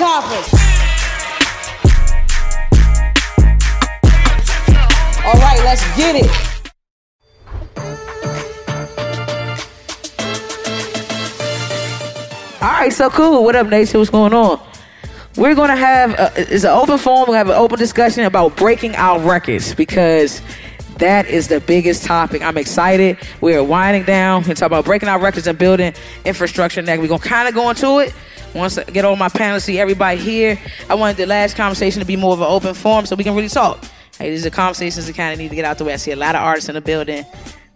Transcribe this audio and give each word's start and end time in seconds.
conference. 0.00 0.54
All 5.26 5.34
right, 5.34 5.60
let's 5.62 5.84
get 5.94 6.16
it. 6.16 6.30
All 12.62 12.68
right, 12.68 12.90
so 12.90 13.10
cool. 13.10 13.44
What 13.44 13.54
up, 13.56 13.66
Nation? 13.66 14.00
What's 14.00 14.08
going 14.08 14.32
on? 14.32 14.58
We're 15.36 15.54
gonna 15.54 15.76
have 15.76 16.12
a, 16.18 16.32
it's 16.54 16.64
an 16.64 16.70
open 16.70 16.96
forum. 16.96 17.26
Gonna 17.26 17.36
have 17.36 17.50
an 17.50 17.56
open 17.56 17.78
discussion 17.78 18.24
about 18.24 18.56
breaking 18.56 18.96
our 18.96 19.20
records 19.20 19.74
because 19.74 20.40
that 20.96 21.26
is 21.26 21.48
the 21.48 21.60
biggest 21.60 22.04
topic. 22.04 22.40
I'm 22.40 22.56
excited. 22.56 23.18
We're 23.42 23.62
winding 23.62 24.04
down 24.04 24.44
and 24.44 24.56
talk 24.56 24.66
about 24.66 24.86
breaking 24.86 25.10
our 25.10 25.20
records 25.20 25.46
and 25.46 25.58
building 25.58 25.92
infrastructure. 26.24 26.80
Next, 26.80 27.02
we're 27.02 27.08
gonna 27.08 27.22
kind 27.22 27.48
of 27.48 27.54
go 27.54 27.68
into 27.68 27.98
it. 27.98 28.14
Once 28.54 28.78
I 28.78 28.84
get 28.84 29.04
all 29.04 29.16
my 29.16 29.28
panelists, 29.28 29.62
see 29.62 29.78
everybody 29.78 30.18
here. 30.18 30.58
I 30.88 30.94
wanted 30.94 31.16
the 31.16 31.26
last 31.26 31.56
conversation 31.56 32.00
to 32.00 32.06
be 32.06 32.16
more 32.16 32.32
of 32.32 32.40
an 32.40 32.46
open 32.46 32.74
forum 32.74 33.06
so 33.06 33.16
we 33.16 33.24
can 33.24 33.34
really 33.34 33.48
talk. 33.48 33.84
Hey, 34.18 34.30
these 34.30 34.44
are 34.44 34.50
conversations 34.50 35.06
that 35.06 35.16
kind 35.16 35.32
of 35.32 35.38
need 35.38 35.48
to 35.50 35.54
get 35.54 35.64
out 35.64 35.78
the 35.78 35.84
way. 35.84 35.92
I 35.92 35.96
see 35.96 36.10
a 36.10 36.16
lot 36.16 36.34
of 36.34 36.42
artists 36.42 36.68
in 36.68 36.74
the 36.74 36.80
building. 36.80 37.24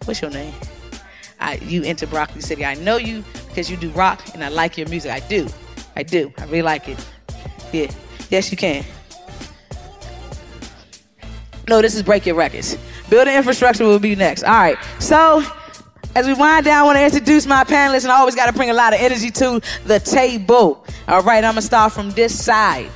What's 0.03 0.21
your 0.21 0.31
name? 0.31 0.53
I, 1.39 1.55
you 1.55 1.83
enter 1.83 2.07
Broccoli 2.07 2.41
City. 2.41 2.65
I 2.65 2.75
know 2.75 2.97
you 2.97 3.23
because 3.47 3.69
you 3.69 3.77
do 3.77 3.89
rock 3.91 4.21
and 4.33 4.43
I 4.43 4.49
like 4.49 4.77
your 4.77 4.87
music. 4.89 5.11
I 5.11 5.21
do. 5.21 5.47
I 5.95 6.03
do. 6.03 6.31
I 6.37 6.45
really 6.45 6.61
like 6.61 6.89
it. 6.89 7.03
Yeah. 7.71 7.91
Yes, 8.29 8.51
you 8.51 8.57
can. 8.57 8.83
No, 11.67 11.81
this 11.81 11.95
is 11.95 12.03
Break 12.03 12.25
Your 12.25 12.35
Records. 12.35 12.77
Building 13.09 13.33
infrastructure 13.35 13.85
will 13.85 13.99
be 13.99 14.15
next. 14.15 14.43
All 14.43 14.53
right. 14.53 14.77
So, 14.99 15.43
as 16.15 16.25
we 16.25 16.33
wind 16.33 16.65
down, 16.65 16.81
I 16.81 16.83
want 16.83 16.97
to 16.97 17.03
introduce 17.03 17.45
my 17.45 17.65
panelists, 17.65 18.03
and 18.03 18.11
I 18.11 18.15
always 18.15 18.35
got 18.35 18.45
to 18.45 18.53
bring 18.53 18.69
a 18.69 18.73
lot 18.73 18.93
of 18.93 19.01
energy 19.01 19.29
to 19.31 19.61
the 19.83 19.99
table. 19.99 20.85
All 21.09 21.21
right, 21.21 21.43
I'm 21.43 21.53
going 21.53 21.55
to 21.55 21.61
start 21.61 21.91
from 21.91 22.11
this 22.11 22.43
side. 22.43 22.89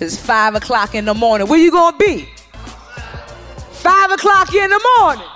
It's 0.00 0.16
5 0.16 0.54
o'clock 0.54 0.94
in 0.94 1.04
the 1.04 1.12
morning. 1.12 1.46
Where 1.46 1.58
you 1.58 1.70
going 1.70 1.92
to 1.92 1.98
be? 1.98 2.26
5 3.72 4.12
o'clock 4.12 4.54
in 4.54 4.70
the 4.70 4.90
morning. 4.98 5.26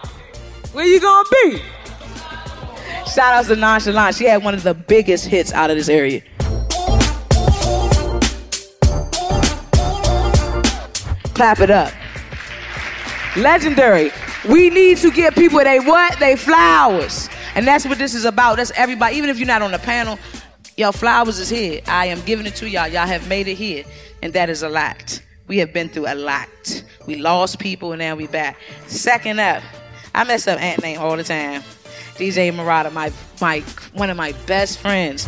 Where 0.73 0.87
you 0.87 1.01
going 1.01 1.25
to 1.27 1.37
be? 1.45 1.63
Shout 3.11 3.35
out 3.35 3.45
to 3.45 3.57
Nonchalant. 3.57 4.17
She 4.17 4.25
had 4.25 4.43
one 4.43 4.55
of 4.55 4.63
the 4.63 4.73
biggest 4.73 5.27
hits 5.27 5.53
out 5.53 5.69
of 5.71 5.77
this 5.77 5.91
area. 5.91 6.23
Clap 11.35 11.61
it 11.61 11.71
up. 11.71 11.93
Legendary. 13.37 14.13
We 14.49 14.71
need 14.71 14.99
to 14.99 15.11
give 15.11 15.35
people 15.35 15.61
they 15.61 15.79
what? 15.79 16.19
They 16.19 16.37
flowers. 16.37 17.29
And 17.55 17.67
that's 17.67 17.87
what 17.87 17.99
this 17.99 18.15
is 18.15 18.25
about. 18.25 18.57
That's 18.57 18.73
everybody. 18.73 19.17
Even 19.17 19.31
if 19.31 19.39
you're 19.39 19.47
not 19.47 19.63
on 19.63 19.71
the 19.71 19.79
panel, 19.79 20.19
your 20.77 20.93
flowers 20.93 21.39
is 21.39 21.49
here. 21.49 21.81
I 21.87 22.07
am 22.07 22.21
giving 22.23 22.47
it 22.47 22.57
to 22.57 22.69
y'all. 22.69 22.89
Y'all 22.89 23.07
have 23.07 23.29
made 23.29 23.47
it 23.47 23.55
here. 23.55 23.85
And 24.23 24.33
that 24.33 24.51
is 24.51 24.63
a 24.63 24.69
lot. 24.69 25.23
We 25.47 25.59
have 25.59 25.73
been 25.73 25.89
through 25.89 26.07
a 26.07 26.15
lot. 26.15 26.85
We 27.07 27.17
lost 27.17 27.59
people 27.59 27.93
and 27.93 28.01
now 28.01 28.17
we 28.17 28.27
back. 28.27 28.59
Second 28.87 29.39
up, 29.39 29.63
I 30.15 30.25
mess 30.25 30.47
up 30.49 30.61
Ant 30.61 30.83
name 30.83 30.99
all 30.99 31.17
the 31.17 31.25
time. 31.25 31.63
DJ 32.15 32.55
Murata, 32.55 32.91
my 32.91 33.13
my 33.41 33.61
one 33.95 34.11
of 34.11 34.17
my 34.17 34.33
best 34.47 34.79
friends. 34.79 35.27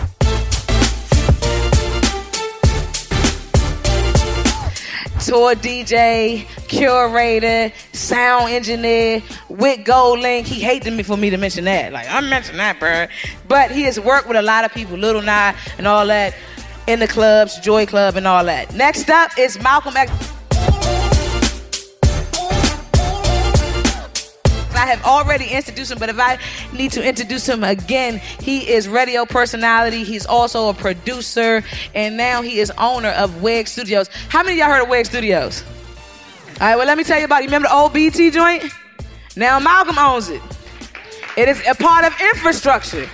Tour 5.24 5.54
DJ, 5.54 6.46
curator, 6.68 7.72
sound 7.92 8.50
engineer, 8.52 9.22
with 9.48 9.82
Gold 9.82 10.18
Link. 10.18 10.46
He 10.46 10.60
hated 10.60 10.92
me 10.92 11.02
for 11.02 11.16
me 11.16 11.30
to 11.30 11.38
mention 11.38 11.64
that. 11.64 11.94
Like, 11.94 12.06
I'm 12.10 12.28
mentioning 12.28 12.58
that, 12.58 12.78
bro. 12.78 13.06
But 13.48 13.70
he 13.70 13.84
has 13.84 13.98
worked 13.98 14.28
with 14.28 14.36
a 14.36 14.42
lot 14.42 14.66
of 14.66 14.72
people, 14.74 14.98
Little 14.98 15.22
Nye 15.22 15.56
and 15.78 15.86
all 15.86 16.06
that, 16.08 16.34
in 16.86 17.00
the 17.00 17.08
clubs, 17.08 17.58
Joy 17.60 17.86
Club 17.86 18.16
and 18.16 18.26
all 18.26 18.44
that. 18.44 18.74
Next 18.74 19.08
up 19.08 19.30
is 19.38 19.58
Malcolm 19.62 19.96
X. 19.96 20.33
I 24.84 24.88
have 24.88 25.04
already 25.06 25.46
introduced 25.46 25.92
him, 25.92 25.98
but 25.98 26.10
if 26.10 26.20
I 26.20 26.36
need 26.74 26.92
to 26.92 27.02
introduce 27.02 27.48
him 27.48 27.64
again, 27.64 28.18
he 28.18 28.70
is 28.70 28.86
radio 28.86 29.24
personality. 29.24 30.04
He's 30.04 30.26
also 30.26 30.68
a 30.68 30.74
producer, 30.74 31.64
and 31.94 32.18
now 32.18 32.42
he 32.42 32.58
is 32.58 32.70
owner 32.76 33.08
of 33.08 33.40
Weg 33.40 33.66
Studios. 33.66 34.10
How 34.28 34.42
many 34.42 34.58
y'all 34.58 34.68
heard 34.68 34.82
of 34.82 34.90
Weg 34.90 35.06
Studios? 35.06 35.64
All 36.60 36.66
right, 36.68 36.76
well, 36.76 36.86
let 36.86 36.98
me 36.98 37.04
tell 37.04 37.18
you 37.18 37.24
about 37.24 37.40
it. 37.40 37.46
Remember 37.46 37.66
the 37.66 37.74
old 37.74 37.94
BT 37.94 38.30
joint? 38.30 38.64
Now 39.36 39.58
Malcolm 39.58 39.98
owns 39.98 40.28
it. 40.28 40.42
It 41.38 41.48
is 41.48 41.66
a 41.66 41.74
part 41.74 42.04
of 42.04 42.12
infrastructure. 42.20 43.08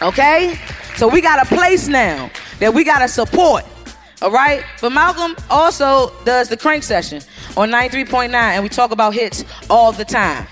Okay? 0.00 0.56
So 0.94 1.08
we 1.08 1.20
got 1.20 1.44
a 1.44 1.52
place 1.52 1.88
now 1.88 2.30
that 2.60 2.72
we 2.72 2.84
got 2.84 3.00
to 3.00 3.08
support. 3.08 3.64
All 4.22 4.30
right? 4.30 4.62
But 4.80 4.90
Malcolm 4.90 5.34
also 5.50 6.12
does 6.24 6.48
the 6.48 6.56
crank 6.56 6.84
session 6.84 7.20
on 7.56 7.70
93.9, 7.70 8.32
and 8.34 8.62
we 8.62 8.68
talk 8.68 8.90
about 8.90 9.14
hits 9.14 9.44
all 9.68 9.92
the 9.92 10.04
time. 10.04 10.46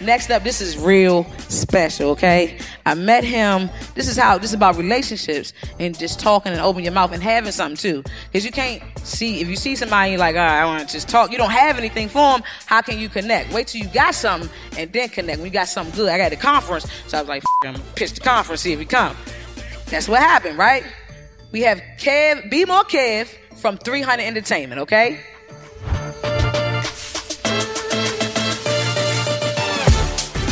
Next 0.00 0.30
up, 0.30 0.44
this 0.44 0.60
is 0.60 0.76
real 0.76 1.24
special, 1.48 2.10
okay? 2.10 2.58
I 2.84 2.92
met 2.94 3.24
him. 3.24 3.70
This 3.94 4.08
is 4.08 4.16
how 4.18 4.36
this 4.36 4.50
is 4.50 4.54
about 4.54 4.76
relationships 4.76 5.54
and 5.80 5.98
just 5.98 6.20
talking 6.20 6.52
and 6.52 6.60
opening 6.60 6.84
your 6.84 6.92
mouth 6.92 7.12
and 7.12 7.22
having 7.22 7.50
something 7.50 7.78
too. 7.78 8.04
Because 8.26 8.44
you 8.44 8.52
can't 8.52 8.82
see 8.98 9.40
if 9.40 9.48
you 9.48 9.56
see 9.56 9.74
somebody 9.74 10.18
like, 10.18 10.36
all 10.36 10.42
right, 10.42 10.60
I 10.60 10.66
want 10.66 10.86
to 10.86 10.92
just 10.92 11.08
talk. 11.08 11.32
You 11.32 11.38
don't 11.38 11.50
have 11.50 11.78
anything 11.78 12.08
for 12.08 12.32
them. 12.32 12.42
How 12.66 12.82
can 12.82 12.98
you 12.98 13.08
connect? 13.08 13.52
Wait 13.54 13.68
till 13.68 13.80
you 13.80 13.88
got 13.88 14.14
something 14.14 14.50
and 14.76 14.92
then 14.92 15.08
connect. 15.08 15.38
When 15.38 15.46
you 15.46 15.52
got 15.52 15.68
something 15.68 15.94
good, 15.94 16.10
I 16.10 16.18
got 16.18 16.30
the 16.30 16.36
conference, 16.36 16.86
so 17.06 17.16
I 17.16 17.22
was 17.22 17.28
like, 17.28 17.42
I'm 17.64 17.80
pitch 17.94 18.12
the 18.12 18.20
conference, 18.20 18.60
see 18.60 18.74
if 18.74 18.78
he 18.78 18.84
come. 18.84 19.16
That's 19.86 20.08
what 20.08 20.20
happened, 20.20 20.58
right? 20.58 20.84
We 21.52 21.62
have 21.62 21.80
Kev, 21.98 22.50
Be 22.50 22.66
More 22.66 22.84
Kev 22.84 23.28
from 23.56 23.78
300 23.78 24.22
Entertainment, 24.22 24.82
okay? 24.82 25.20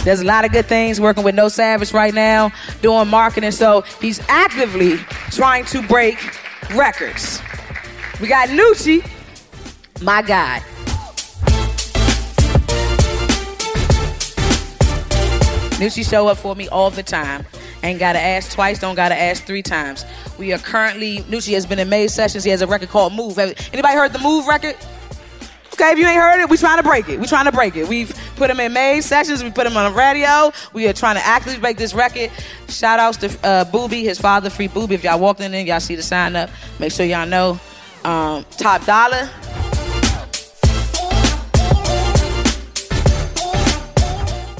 There's 0.04 0.20
a 0.20 0.25
lot 0.25 0.44
of 0.44 0.53
good 0.53 0.66
things 0.66 1.00
working 1.00 1.25
with 1.25 1.34
No 1.34 1.48
Savage 1.48 1.94
right 1.94 2.12
now, 2.12 2.53
doing 2.82 3.09
marketing. 3.09 3.53
So 3.53 3.81
he's 4.03 4.20
actively 4.28 4.98
trying 5.31 5.65
to 5.66 5.82
break 5.82 6.19
records. 6.75 7.41
We 8.20 8.28
got 8.28 8.50
Nucci, 8.50 9.03
my 10.03 10.20
guy. 10.20 10.62
Nucci 15.81 16.09
show 16.09 16.28
up 16.28 16.36
for 16.36 16.54
me 16.54 16.69
all 16.69 16.91
the 16.91 17.03
time. 17.03 17.47
Ain't 17.82 17.98
gotta 17.98 18.21
ask 18.21 18.53
twice, 18.53 18.78
don't 18.78 18.94
gotta 18.94 19.19
ask 19.19 19.44
three 19.44 19.62
times. 19.62 20.04
We 20.38 20.53
are 20.53 20.59
currently, 20.59 21.19
Nucci 21.21 21.54
has 21.54 21.66
been 21.66 21.78
in 21.78 21.88
May 21.88 22.09
sessions. 22.09 22.44
He 22.44 22.50
has 22.50 22.62
a 22.62 22.66
record 22.66 22.91
called 22.91 23.15
Move. 23.15 23.38
Anybody 23.38 23.94
heard 23.94 24.12
the 24.12 24.21
Move 24.21 24.47
record? 24.47 24.76
Okay, 25.72 25.91
if 25.91 25.98
you 25.98 26.06
ain't 26.06 26.16
heard 26.16 26.41
it, 26.41 26.48
we 26.48 26.56
trying 26.56 26.76
to 26.76 26.84
break 26.84 27.09
it. 27.09 27.19
We 27.19 27.26
trying 27.26 27.47
to 27.47 27.53
break 27.53 27.75
it. 27.75 27.88
We've 27.88 28.15
put 28.37 28.50
him 28.50 28.61
in 28.61 28.72
May 28.72 29.00
sessions. 29.00 29.43
We 29.43 29.50
put 29.50 29.67
him 29.67 29.77
on 29.77 29.93
the 29.93 29.99
radio. 29.99 30.53
We 30.72 30.87
are 30.89 30.93
trying 30.93 31.17
to 31.17 31.25
actively 31.25 31.59
break 31.59 31.77
this 31.77 31.95
record. 31.95 32.31
Shout 32.69 32.99
outs 32.99 33.19
to 33.19 33.47
uh, 33.47 33.65
Booby, 33.65 34.05
his 34.05 34.19
father, 34.19 34.50
Free 34.50 34.69
Booby. 34.69 34.95
If 34.95 35.05
y'all 35.05 35.19
walked 35.19 35.41
in 35.41 35.67
y'all 35.67 35.81
see 35.81 35.95
the 35.95 36.03
sign 36.03 36.37
up. 36.37 36.50
Make 36.78 36.93
sure 36.93 37.06
y'all 37.06 37.27
know. 37.27 37.59
Um, 38.05 38.45
top 38.59 38.84
Dollar. 38.84 39.31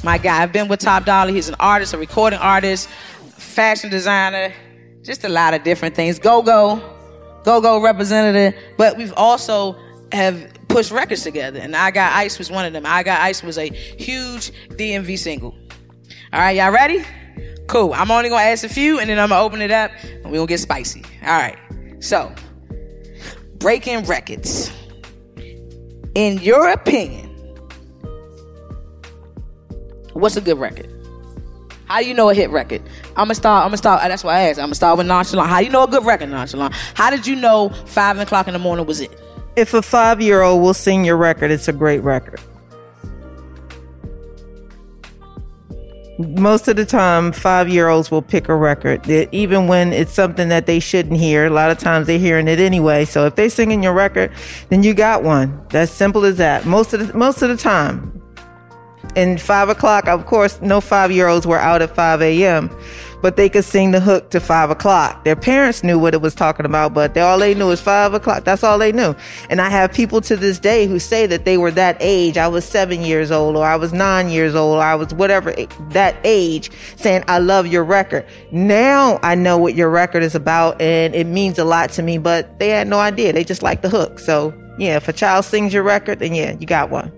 My 0.03 0.19
guy, 0.19 0.43
I've 0.43 0.53
been 0.53 0.69
with 0.69 0.81
Top 0.81 1.07
Dollar. 1.07 1.33
He's 1.33 1.49
an 1.49 1.57
artist, 1.59 1.95
a 1.95 1.99
recording 1.99 2.39
artist, 2.39 2.89
fashion 3.39 3.91
designer, 3.91 4.53
just 5.03 5.25
a 5.25 5.31
lot 5.31 5.55
of 5.55 5.63
different 5.63 5.95
things. 5.95 6.19
Go 6.19 6.43
Go, 6.43 6.77
Go 7.43 7.63
Go 7.63 7.83
representative. 7.83 8.55
But 8.77 8.99
we've 8.99 9.15
also 9.17 9.77
have 10.13 10.64
push 10.75 10.91
records 10.91 11.23
together. 11.23 11.61
And 11.61 11.77
I 11.77 11.93
Got 11.93 12.13
Ice 12.15 12.37
was 12.37 12.51
one 12.51 12.67
of 12.67 12.73
them. 12.73 12.85
I 12.85 13.05
Got 13.05 13.21
Ice 13.21 13.45
was 13.45 13.59
a 13.59 13.69
huge 13.69 14.51
DMV 14.71 15.17
single. 15.17 15.55
All 16.33 16.41
right, 16.41 16.57
y'all 16.57 16.73
ready? 16.73 17.05
Cool. 17.69 17.95
I'm 17.95 18.11
only 18.11 18.29
gonna 18.29 18.43
ask 18.43 18.65
a 18.65 18.69
few 18.69 18.99
and 18.99 19.09
then 19.09 19.21
I'm 19.21 19.29
gonna 19.29 19.41
open 19.41 19.63
it 19.63 19.71
up 19.71 19.93
and 20.03 20.25
we're 20.25 20.39
gonna 20.39 20.49
get 20.49 20.59
spicy. 20.59 21.05
All 21.23 21.29
right. 21.29 21.57
So, 22.01 22.35
breaking 23.59 24.05
records. 24.07 24.73
In 26.17 26.39
your 26.39 26.69
opinion, 26.69 27.29
what's 30.13 30.37
a 30.37 30.41
good 30.41 30.59
record? 30.59 30.91
How 31.87 32.01
do 32.01 32.09
you 32.09 32.15
know 32.15 32.31
a 32.31 32.35
hit 32.35 32.51
record? 32.51 32.83
I'm 33.11 33.27
gonna 33.27 33.37
start. 33.37 33.63
I'm 33.63 33.69
gonna 33.69 33.77
start. 33.77 34.03
That's 34.03 34.25
why 34.25 34.39
I 34.39 34.41
asked. 34.49 34.59
I'm 34.59 34.67
gonna 34.67 34.75
start 34.75 34.99
with 34.99 35.07
nonchalant. 35.07 35.49
How 35.49 35.61
do 35.61 35.67
you 35.67 35.71
know 35.71 35.85
a 35.85 35.89
good 35.89 36.05
record, 36.05 36.31
nonchalant? 36.31 36.75
How 36.95 37.11
did 37.11 37.29
you 37.29 37.37
know 37.37 37.69
five 37.87 38.19
o'clock 38.19 38.49
in 38.49 38.55
the 38.55 38.59
morning 38.59 38.87
was 38.87 39.01
it? 39.01 39.21
If 39.57 39.75
a 39.75 39.83
five 39.83 40.21
year 40.21 40.43
old 40.43 40.63
will 40.63 40.75
sing 40.75 41.05
your 41.05 41.17
record, 41.17 41.51
it's 41.51 41.69
a 41.69 41.73
great 41.73 42.03
record. 42.03 42.41
Most 46.19 46.69
of 46.69 46.77
the 46.77 46.87
time, 46.87 47.33
five 47.33 47.69
year 47.69 47.89
olds 47.89 48.11
will 48.11 48.23
pick 48.23 48.49
a 48.49 48.55
record, 48.55 49.09
even 49.33 49.67
when 49.67 49.93
it's 49.93 50.13
something 50.13 50.49
that 50.49 50.67
they 50.67 50.79
shouldn't 50.79 51.19
hear. 51.19 51.47
A 51.47 51.51
lot 51.51 51.71
of 51.71 51.79
times 51.79 52.07
they're 52.07 52.19
hearing 52.21 52.47
it 52.47 52.61
anyway. 52.61 53.05
So 53.05 53.27
if 53.27 53.35
they're 53.35 53.51
singing 53.51 53.83
your 53.83 53.95
record, 53.95 54.31
then 54.69 54.85
you 54.85 54.95
got 54.95 55.25
one. 55.25 55.61
That's 55.71 55.91
simple 55.91 56.25
as 56.25 56.37
that. 56.37 56.67
Most 56.67 56.93
of 56.95 57.09
the, 57.09 57.19
most 57.19 57.43
of 57.43 57.49
the 57.49 57.57
time. 57.57 58.23
And 59.17 59.41
five 59.41 59.69
o'clock, 59.69 60.09
of 60.09 60.27
course, 60.27 60.61
no 60.61 60.81
five 60.81 61.11
year 61.11 61.27
olds 61.27 61.47
were 61.47 61.59
out 61.59 61.83
at 61.83 61.95
5 61.95 62.23
a.m., 62.23 62.71
but 63.25 63.37
they 63.37 63.49
could 63.49 63.65
sing 63.65 63.91
the 63.93 64.01
hook 64.01 64.29
to 64.29 64.39
five 64.39 64.69
o'clock. 64.69 65.25
Their 65.25 65.35
parents 65.35 65.83
knew 65.83 65.99
what 65.99 66.13
it 66.13 66.21
was 66.21 66.35
talking 66.35 66.67
about, 66.67 66.93
but 66.93 67.15
they, 67.15 67.23
all 67.23 67.39
they 67.39 67.55
knew 67.55 67.69
was 67.69 67.81
five 67.81 68.13
o'clock. 68.13 68.45
That's 68.45 68.63
all 68.63 68.79
they 68.79 68.93
knew. 68.93 69.15
And 69.49 69.63
I 69.63 69.71
have 69.71 69.95
people 69.95 70.21
to 70.21 70.37
this 70.37 70.59
day 70.59 70.87
who 70.87 70.99
say 70.99 71.25
that 71.29 71.47
they 71.47 71.57
were 71.57 71.71
that 71.71 71.97
age. 72.01 72.37
I 72.37 72.49
was 72.49 72.67
seven 72.67 73.01
years 73.01 73.31
old, 73.31 73.57
or 73.57 73.65
I 73.65 73.77
was 73.77 73.95
nine 73.95 74.29
years 74.29 74.55
old, 74.55 74.77
or 74.77 74.83
I 74.83 74.95
was 74.95 75.15
whatever 75.15 75.55
that 75.93 76.17
age, 76.23 76.71
saying, 76.97 77.25
I 77.27 77.39
love 77.39 77.67
your 77.67 77.83
record. 77.83 78.27
Now 78.53 79.19
I 79.23 79.35
know 79.35 79.57
what 79.57 79.75
your 79.75 79.89
record 79.89 80.23
is 80.23 80.35
about, 80.35 80.79
and 80.79 81.15
it 81.15 81.27
means 81.27 81.59
a 81.59 81.65
lot 81.65 81.89
to 81.93 82.03
me, 82.03 82.19
but 82.19 82.59
they 82.59 82.69
had 82.69 82.89
no 82.89 82.99
idea. 82.99 83.33
They 83.33 83.43
just 83.43 83.63
liked 83.63 83.81
the 83.81 83.89
hook. 83.89 84.19
So, 84.19 84.53
yeah, 84.77 84.97
if 84.97 85.09
a 85.09 85.15
child 85.15 85.47
sings 85.47 85.73
your 85.73 85.83
record, 85.83 86.19
then 86.19 86.35
yeah, 86.35 86.59
you 86.61 86.67
got 86.67 86.91
one. 86.91 87.11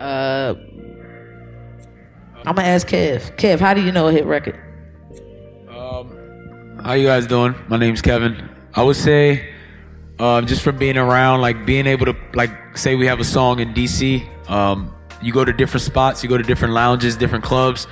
Uh, 0.00 0.54
I'm 2.46 2.54
gonna 2.56 2.68
ask 2.68 2.86
Kev. 2.86 3.36
Kev, 3.36 3.58
how 3.58 3.72
do 3.72 3.82
you 3.82 3.90
know 3.90 4.08
a 4.08 4.12
hit 4.12 4.26
record? 4.26 4.60
Um, 5.68 6.78
how 6.84 6.92
you 6.92 7.06
guys 7.06 7.26
doing? 7.26 7.54
My 7.68 7.78
name's 7.78 8.02
Kevin. 8.02 8.50
I 8.74 8.82
would 8.82 8.96
say, 8.96 9.48
um, 10.18 10.46
just 10.46 10.60
from 10.60 10.76
being 10.76 10.98
around, 10.98 11.40
like 11.40 11.64
being 11.64 11.86
able 11.86 12.04
to, 12.04 12.16
like, 12.34 12.76
say 12.76 12.96
we 12.96 13.06
have 13.06 13.18
a 13.18 13.24
song 13.24 13.60
in 13.60 13.72
DC. 13.72 14.28
Um, 14.50 14.94
you 15.22 15.32
go 15.32 15.42
to 15.42 15.54
different 15.54 15.82
spots, 15.82 16.22
you 16.22 16.28
go 16.28 16.36
to 16.36 16.42
different 16.42 16.74
lounges, 16.74 17.16
different 17.16 17.44
clubs, 17.44 17.86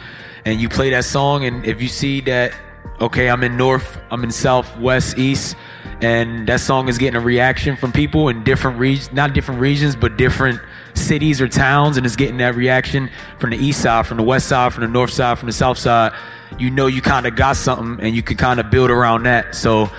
and 0.44 0.60
you 0.60 0.68
play 0.68 0.90
that 0.90 1.06
song. 1.06 1.46
And 1.46 1.64
if 1.64 1.80
you 1.80 1.88
see 1.88 2.20
that, 2.22 2.52
okay, 3.00 3.30
I'm 3.30 3.42
in 3.44 3.56
North, 3.56 3.98
I'm 4.10 4.22
in 4.22 4.30
South, 4.30 4.78
West, 4.78 5.16
East, 5.16 5.56
and 6.02 6.46
that 6.46 6.60
song 6.60 6.88
is 6.88 6.98
getting 6.98 7.16
a 7.16 7.24
reaction 7.24 7.74
from 7.74 7.90
people 7.90 8.28
in 8.28 8.44
different 8.44 8.78
regions, 8.78 9.12
not 9.12 9.32
different 9.32 9.62
regions, 9.62 9.96
but 9.96 10.18
different 10.18 10.60
cities 10.94 11.40
or 11.40 11.48
towns, 11.48 11.96
and 11.96 12.06
it's 12.06 12.16
getting 12.16 12.38
that 12.38 12.54
reaction 12.54 13.10
from 13.38 13.50
the 13.50 13.56
east 13.56 13.80
side, 13.82 14.06
from 14.06 14.16
the 14.16 14.22
west 14.22 14.48
side, 14.48 14.72
from 14.72 14.82
the 14.82 14.88
north 14.88 15.10
side, 15.10 15.38
from 15.38 15.46
the 15.46 15.52
south 15.52 15.78
side, 15.78 16.12
you 16.58 16.70
know 16.70 16.86
you 16.86 17.02
kind 17.02 17.26
of 17.26 17.36
got 17.36 17.56
something, 17.56 18.04
and 18.04 18.14
you 18.14 18.22
can 18.22 18.36
kind 18.36 18.60
of 18.60 18.70
build 18.70 18.90
around 18.90 19.24
that. 19.24 19.54
So 19.54 19.90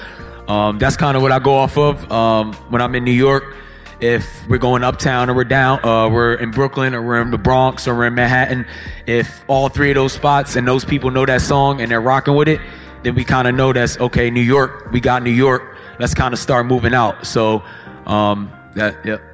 um, 0.48 0.78
that's 0.78 0.98
kind 0.98 1.16
of 1.16 1.24
what 1.24 1.32
I 1.32 1.40
go 1.40 1.56
off 1.56 1.78
of 1.78 2.12
um, 2.12 2.54
when 2.70 2.82
I'm 2.82 2.96
in 2.96 3.04
New 3.04 3.12
York. 3.12 3.56
If 4.00 4.26
we're 4.50 4.58
going 4.58 4.84
uptown 4.84 5.30
or 5.30 5.34
we're 5.34 5.46
down, 5.46 5.84
uh, 5.86 6.10
we're 6.10 6.34
in 6.34 6.52
Brooklyn 6.52 6.94
or 6.94 7.02
we're 7.02 7.22
in 7.22 7.32
the 7.32 7.38
Bronx 7.38 7.88
or 7.88 7.96
we're 7.96 8.08
in 8.08 8.16
Manhattan. 8.16 8.66
If 9.08 9.46
all 9.48 9.70
three 9.70 9.92
of 9.92 9.96
those 9.96 10.12
spots 10.12 10.58
and 10.58 10.68
those 10.68 10.84
people 10.84 11.10
know 11.10 11.26
that 11.26 11.42
song 11.42 11.80
and 11.80 11.90
they're 11.90 12.02
rocking 12.02 12.36
with 12.36 12.50
it, 12.50 12.60
then 13.04 13.16
we 13.16 13.24
kind 13.24 13.48
of 13.48 13.56
know 13.56 13.72
that's 13.72 13.98
okay. 14.00 14.30
New 14.30 14.42
York, 14.42 14.92
we 14.92 15.00
got 15.00 15.24
New 15.24 15.32
York. 15.32 15.78
Let's 16.00 16.14
kind 16.14 16.34
of 16.34 16.40
start 16.40 16.66
moving 16.66 16.94
out. 16.94 17.26
So 17.26 17.64
um, 18.06 18.52
that, 18.74 19.06
yep. 19.06 19.33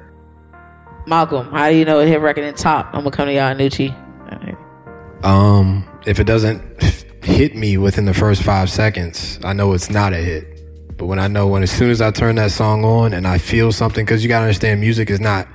Malcolm, 1.06 1.50
how 1.50 1.68
do 1.68 1.76
you 1.76 1.84
know 1.84 2.00
hit 2.00 2.20
record 2.20 2.44
in 2.44 2.54
top? 2.54 2.86
I'm 2.92 3.00
gonna 3.00 3.10
come 3.10 3.26
to 3.26 3.34
y'all, 3.34 3.54
Nucci. 3.54 3.94
Um, 5.24 5.86
if 6.06 6.18
it 6.18 6.24
doesn't 6.24 6.82
hit 7.22 7.54
me 7.54 7.76
within 7.76 8.06
the 8.06 8.14
first 8.14 8.42
five 8.42 8.70
seconds, 8.70 9.38
I 9.44 9.52
know 9.52 9.72
it's 9.72 9.90
not 9.90 10.12
a 10.12 10.16
hit. 10.16 10.46
But 10.96 11.06
when 11.06 11.18
I 11.18 11.28
know 11.28 11.46
when 11.46 11.62
as 11.62 11.70
soon 11.70 11.90
as 11.90 12.00
I 12.00 12.10
turn 12.10 12.36
that 12.36 12.50
song 12.50 12.84
on 12.84 13.12
and 13.12 13.26
I 13.26 13.38
feel 13.38 13.72
something, 13.72 14.04
because 14.04 14.22
you 14.22 14.28
gotta 14.28 14.44
understand, 14.44 14.80
music 14.80 15.10
is 15.10 15.20
not 15.20 15.48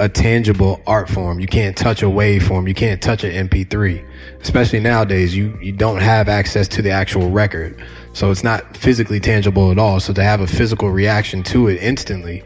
a 0.00 0.08
tangible 0.08 0.80
art 0.86 1.08
form. 1.08 1.40
You 1.40 1.48
can't 1.48 1.76
touch 1.76 2.02
a 2.02 2.06
waveform. 2.06 2.68
You 2.68 2.74
can't 2.74 3.02
touch 3.02 3.24
an 3.24 3.48
MP3. 3.48 4.04
Especially 4.40 4.80
nowadays, 4.80 5.36
you 5.36 5.58
you 5.60 5.72
don't 5.72 6.00
have 6.00 6.28
access 6.28 6.68
to 6.68 6.82
the 6.82 6.90
actual 6.90 7.30
record, 7.30 7.80
so 8.12 8.30
it's 8.30 8.44
not 8.44 8.76
physically 8.76 9.18
tangible 9.18 9.70
at 9.72 9.78
all. 9.78 9.98
So 9.98 10.12
to 10.12 10.22
have 10.22 10.40
a 10.40 10.46
physical 10.46 10.90
reaction 10.90 11.42
to 11.44 11.68
it 11.68 11.82
instantly, 11.82 12.44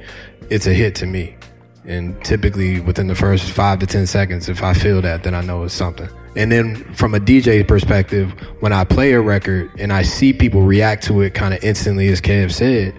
it's 0.48 0.66
a 0.66 0.72
hit 0.72 0.94
to 0.96 1.06
me. 1.06 1.36
And 1.84 2.22
typically 2.24 2.80
within 2.80 3.08
the 3.08 3.14
first 3.14 3.50
five 3.50 3.80
to 3.80 3.86
10 3.86 4.06
seconds, 4.06 4.48
if 4.48 4.62
I 4.62 4.72
feel 4.74 5.02
that, 5.02 5.24
then 5.24 5.34
I 5.34 5.40
know 5.40 5.64
it's 5.64 5.74
something. 5.74 6.08
And 6.36 6.50
then 6.50 6.76
from 6.94 7.14
a 7.14 7.18
DJ 7.18 7.66
perspective, 7.66 8.32
when 8.60 8.72
I 8.72 8.84
play 8.84 9.12
a 9.12 9.20
record 9.20 9.70
and 9.78 9.92
I 9.92 10.02
see 10.02 10.32
people 10.32 10.62
react 10.62 11.04
to 11.04 11.20
it 11.20 11.34
kind 11.34 11.52
of 11.52 11.62
instantly, 11.62 12.08
as 12.08 12.20
Kev 12.20 12.52
said, 12.52 12.94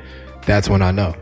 that's 0.45 0.69
when 0.69 0.81
I 0.81 0.91
know. 0.91 1.15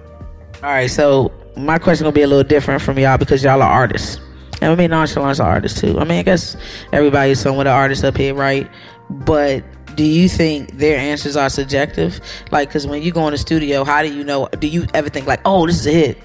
All 0.64 0.70
right, 0.70 0.90
so 0.90 1.32
my 1.56 1.78
question 1.78 2.06
will 2.06 2.12
be 2.12 2.22
a 2.24 2.28
little 2.28 2.44
different 2.44 2.82
from 2.82 2.98
y'all 2.98 3.18
because 3.18 3.44
y'all 3.44 3.62
are 3.62 3.70
artists. 3.70 4.20
And 4.62 4.72
I 4.72 4.76
mean, 4.76 4.92
Nonchalant's 4.92 5.40
are 5.40 5.50
artists 5.50 5.80
too. 5.80 6.00
I 6.00 6.04
mean, 6.04 6.20
I 6.20 6.24
guess 6.24 6.56
everybody's 6.92 7.40
somewhat 7.40 7.68
an 7.68 7.74
artist 7.74 8.04
up 8.04 8.18
here, 8.18 8.34
right? 8.34 8.70
But 9.10 9.64
do 9.96 10.04
you 10.04 10.30
think 10.30 10.78
their 10.78 10.98
answers 10.98 11.36
are 11.36 11.50
subjective? 11.50 12.20
Like, 12.52 12.70
because 12.70 12.86
when 12.86 13.02
you 13.02 13.12
go 13.12 13.26
in 13.28 13.32
the 13.32 13.38
studio, 13.38 13.84
how 13.84 14.02
do 14.04 14.14
you 14.14 14.24
know? 14.24 14.48
Do 14.60 14.68
you 14.68 14.86
ever 14.94 15.10
think 15.10 15.28
like, 15.28 15.42
oh, 15.46 15.66
this 15.66 15.80
is 15.80 15.88
a 15.88 15.92
hit? 15.92 16.18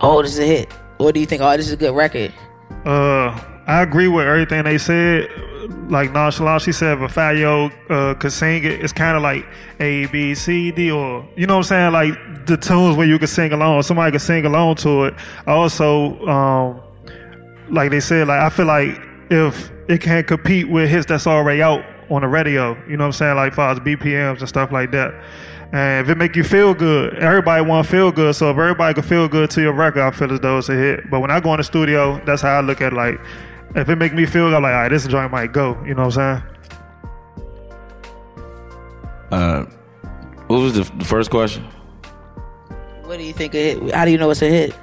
Oh, 0.00 0.22
this 0.22 0.32
is 0.32 0.38
a 0.38 0.46
hit? 0.46 0.72
Or 0.98 1.12
do 1.12 1.20
you 1.20 1.26
think, 1.26 1.42
oh, 1.42 1.56
this 1.56 1.66
is 1.66 1.72
a 1.72 1.76
good 1.76 1.94
record? 1.94 2.32
Uh, 2.84 3.40
I 3.66 3.82
agree 3.82 4.08
with 4.08 4.26
everything 4.26 4.64
they 4.64 4.78
said. 4.78 5.28
Like 5.88 6.12
nonchalant, 6.12 6.62
she 6.62 6.72
said, 6.72 6.98
five 7.10 7.38
year 7.38 7.70
uh, 7.88 8.14
could 8.14 8.32
sing 8.32 8.64
it, 8.64 8.84
it's 8.84 8.92
kind 8.92 9.16
of 9.16 9.22
like 9.22 9.46
A, 9.80 10.06
B, 10.06 10.34
C, 10.34 10.70
D, 10.70 10.90
or 10.90 11.26
you 11.36 11.46
know 11.46 11.56
what 11.56 11.70
I'm 11.70 11.92
saying? 11.92 11.92
Like 11.92 12.46
the 12.46 12.56
tunes 12.56 12.96
where 12.96 13.06
you 13.06 13.18
can 13.18 13.28
sing 13.28 13.52
along, 13.52 13.82
somebody 13.82 14.10
can 14.10 14.20
sing 14.20 14.44
along 14.44 14.76
to 14.76 15.04
it. 15.04 15.14
Also, 15.46 16.20
um, 16.26 16.82
like 17.70 17.90
they 17.90 18.00
said, 18.00 18.28
like 18.28 18.40
I 18.40 18.50
feel 18.50 18.66
like 18.66 19.00
if 19.30 19.70
it 19.88 20.02
can't 20.02 20.26
compete 20.26 20.68
with 20.68 20.90
hits 20.90 21.06
that's 21.06 21.26
already 21.26 21.62
out 21.62 21.82
on 22.10 22.20
the 22.20 22.28
radio, 22.28 22.76
you 22.86 22.96
know 22.96 23.04
what 23.04 23.08
I'm 23.08 23.12
saying? 23.12 23.36
Like 23.36 23.54
far 23.54 23.70
as 23.70 23.80
BPMs 23.80 24.40
and 24.40 24.48
stuff 24.48 24.70
like 24.70 24.90
that. 24.92 25.14
And 25.74 26.06
if 26.06 26.08
it 26.08 26.16
make 26.16 26.36
you 26.36 26.44
feel 26.44 26.72
good, 26.72 27.14
everybody 27.16 27.60
want 27.64 27.84
to 27.84 27.90
feel 27.90 28.12
good. 28.12 28.36
So 28.36 28.48
if 28.48 28.56
everybody 28.56 28.94
can 28.94 29.02
feel 29.02 29.26
good 29.26 29.50
to 29.50 29.60
your 29.60 29.72
record, 29.72 30.02
I 30.02 30.12
feel 30.12 30.32
as 30.32 30.38
though 30.38 30.58
it's 30.58 30.68
a 30.68 30.74
hit. 30.74 31.10
But 31.10 31.18
when 31.18 31.32
I 31.32 31.40
go 31.40 31.52
in 31.52 31.56
the 31.56 31.64
studio, 31.64 32.24
that's 32.24 32.42
how 32.42 32.58
I 32.58 32.60
look 32.60 32.80
at. 32.80 32.92
Like, 32.92 33.20
if 33.74 33.88
it 33.88 33.96
make 33.96 34.14
me 34.14 34.24
feel 34.24 34.50
good, 34.50 34.54
I'm 34.54 34.62
like, 34.62 34.72
all 34.72 34.82
right, 34.82 34.88
this 34.88 35.04
joint 35.08 35.32
might 35.32 35.52
go. 35.52 35.76
You 35.84 35.94
know 35.94 36.06
what 36.06 36.16
I'm 36.16 36.42
saying? 36.42 36.42
Uh, 39.32 39.64
what 40.46 40.58
was 40.58 40.74
the, 40.74 40.84
the 40.96 41.04
first 41.04 41.30
question? 41.30 41.64
What 43.02 43.18
do 43.18 43.24
you 43.24 43.32
think 43.32 43.56
a 43.56 43.74
hit? 43.74 43.92
How 43.92 44.04
do 44.04 44.12
you 44.12 44.18
know 44.18 44.30
it's 44.30 44.42
a 44.42 44.48
hit? 44.48 44.76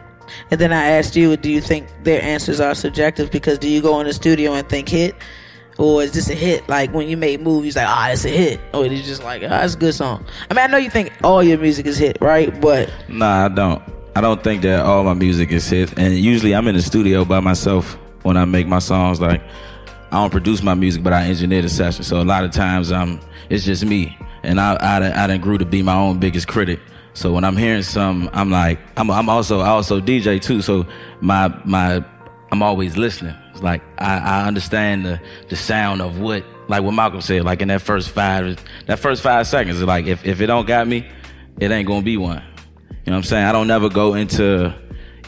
And 0.52 0.60
then 0.60 0.74
I 0.74 0.88
asked 0.88 1.16
you, 1.16 1.38
do 1.38 1.50
you 1.50 1.62
think 1.62 1.88
their 2.04 2.22
answers 2.22 2.60
are 2.60 2.76
subjective? 2.76 3.32
Because 3.32 3.58
do 3.58 3.70
you 3.70 3.82
go 3.82 3.98
in 4.02 4.08
the 4.08 4.14
studio 4.14 4.56
and 4.56 4.68
think 4.68 4.90
hit? 4.90 5.16
Or 5.82 6.04
is 6.04 6.12
this 6.12 6.30
a 6.30 6.36
hit? 6.36 6.70
Like 6.70 6.94
when 6.94 7.08
you 7.08 7.18
make 7.18 7.42
movies, 7.42 7.76
like, 7.76 7.88
ah, 7.88 8.06
oh, 8.08 8.14
it's 8.14 8.24
a 8.24 8.30
hit. 8.30 8.62
Or 8.72 8.86
it's 8.86 9.08
just 9.08 9.24
like, 9.24 9.42
ah, 9.44 9.48
oh, 9.62 9.66
it's 9.66 9.74
a 9.74 9.78
good 9.78 9.96
song. 9.96 10.24
I 10.50 10.54
mean, 10.54 10.64
I 10.64 10.68
know 10.68 10.78
you 10.78 10.92
think 10.92 11.12
all 11.24 11.42
your 11.42 11.58
music 11.58 11.88
is 11.88 11.98
hit, 11.98 12.20
right? 12.22 12.62
But 12.62 12.94
Nah, 13.10 13.46
I 13.46 13.48
don't. 13.48 13.82
I 14.16 14.22
don't 14.22 14.44
think 14.44 14.62
that 14.62 14.86
all 14.86 15.04
my 15.04 15.16
music 15.16 15.52
is 15.52 15.68
hit. 15.68 15.98
And 15.98 16.14
usually 16.14 16.54
I'm 16.54 16.68
in 16.68 16.76
the 16.76 16.84
studio 16.84 17.26
by 17.26 17.40
myself 17.40 17.98
when 18.22 18.38
I 18.38 18.46
make 18.46 18.68
my 18.68 18.78
songs. 18.78 19.20
Like 19.20 19.42
I 20.12 20.18
don't 20.18 20.30
produce 20.30 20.62
my 20.62 20.76
music, 20.76 21.02
but 21.02 21.14
I 21.14 21.26
engineer 21.26 21.64
the 21.64 21.70
session. 21.70 22.04
So 22.04 22.22
a 22.22 22.24
lot 22.24 22.44
of 22.44 22.52
times 22.52 22.92
I'm 22.92 23.20
it's 23.50 23.66
just 23.66 23.84
me. 23.84 24.16
And 24.44 24.62
I 24.62 24.76
I, 24.76 25.24
I 25.24 25.28
done 25.28 25.42
grew 25.42 25.58
to 25.58 25.66
be 25.66 25.82
my 25.82 25.96
own 25.96 26.20
biggest 26.20 26.48
critic. 26.48 26.80
So 27.14 27.34
when 27.34 27.44
I'm 27.44 27.58
hearing 27.58 27.82
some, 27.82 28.30
I'm 28.34 28.52
like, 28.52 28.80
I'm, 28.98 29.10
I'm 29.10 29.30
also 29.30 29.62
I 29.62 29.70
also 29.70 30.00
DJ 30.00 30.40
too. 30.40 30.62
So 30.62 30.86
my 31.22 31.48
my 31.66 32.06
I'm 32.52 32.62
always 32.62 32.98
listening. 32.98 33.36
Like 33.62 33.82
I, 33.98 34.18
I 34.18 34.48
understand 34.48 35.06
the 35.06 35.22
the 35.50 35.56
sound 35.56 36.02
of 36.02 36.20
what 36.20 36.44
like 36.68 36.84
what 36.84 36.94
Malcolm 36.94 37.22
said, 37.22 37.44
like 37.44 37.62
in 37.62 37.68
that 37.68 37.82
first 37.82 38.10
five 38.10 38.64
that 38.88 39.00
first 39.00 39.22
five 39.22 39.48
seconds. 39.48 39.80
It's 39.80 39.88
like 39.88 40.06
if, 40.06 40.26
if 40.26 40.42
it 40.42 40.48
don't 40.48 40.68
got 40.68 40.88
me, 40.88 41.08
it 41.60 41.72
ain't 41.72 41.88
gonna 41.88 42.02
be 42.02 42.18
one. 42.18 42.42
You 43.06 43.12
know 43.12 43.14
what 43.14 43.18
I'm 43.18 43.24
saying? 43.24 43.46
I 43.46 43.52
don't 43.52 43.68
never 43.68 43.90
go 43.90 44.14
into 44.14 44.74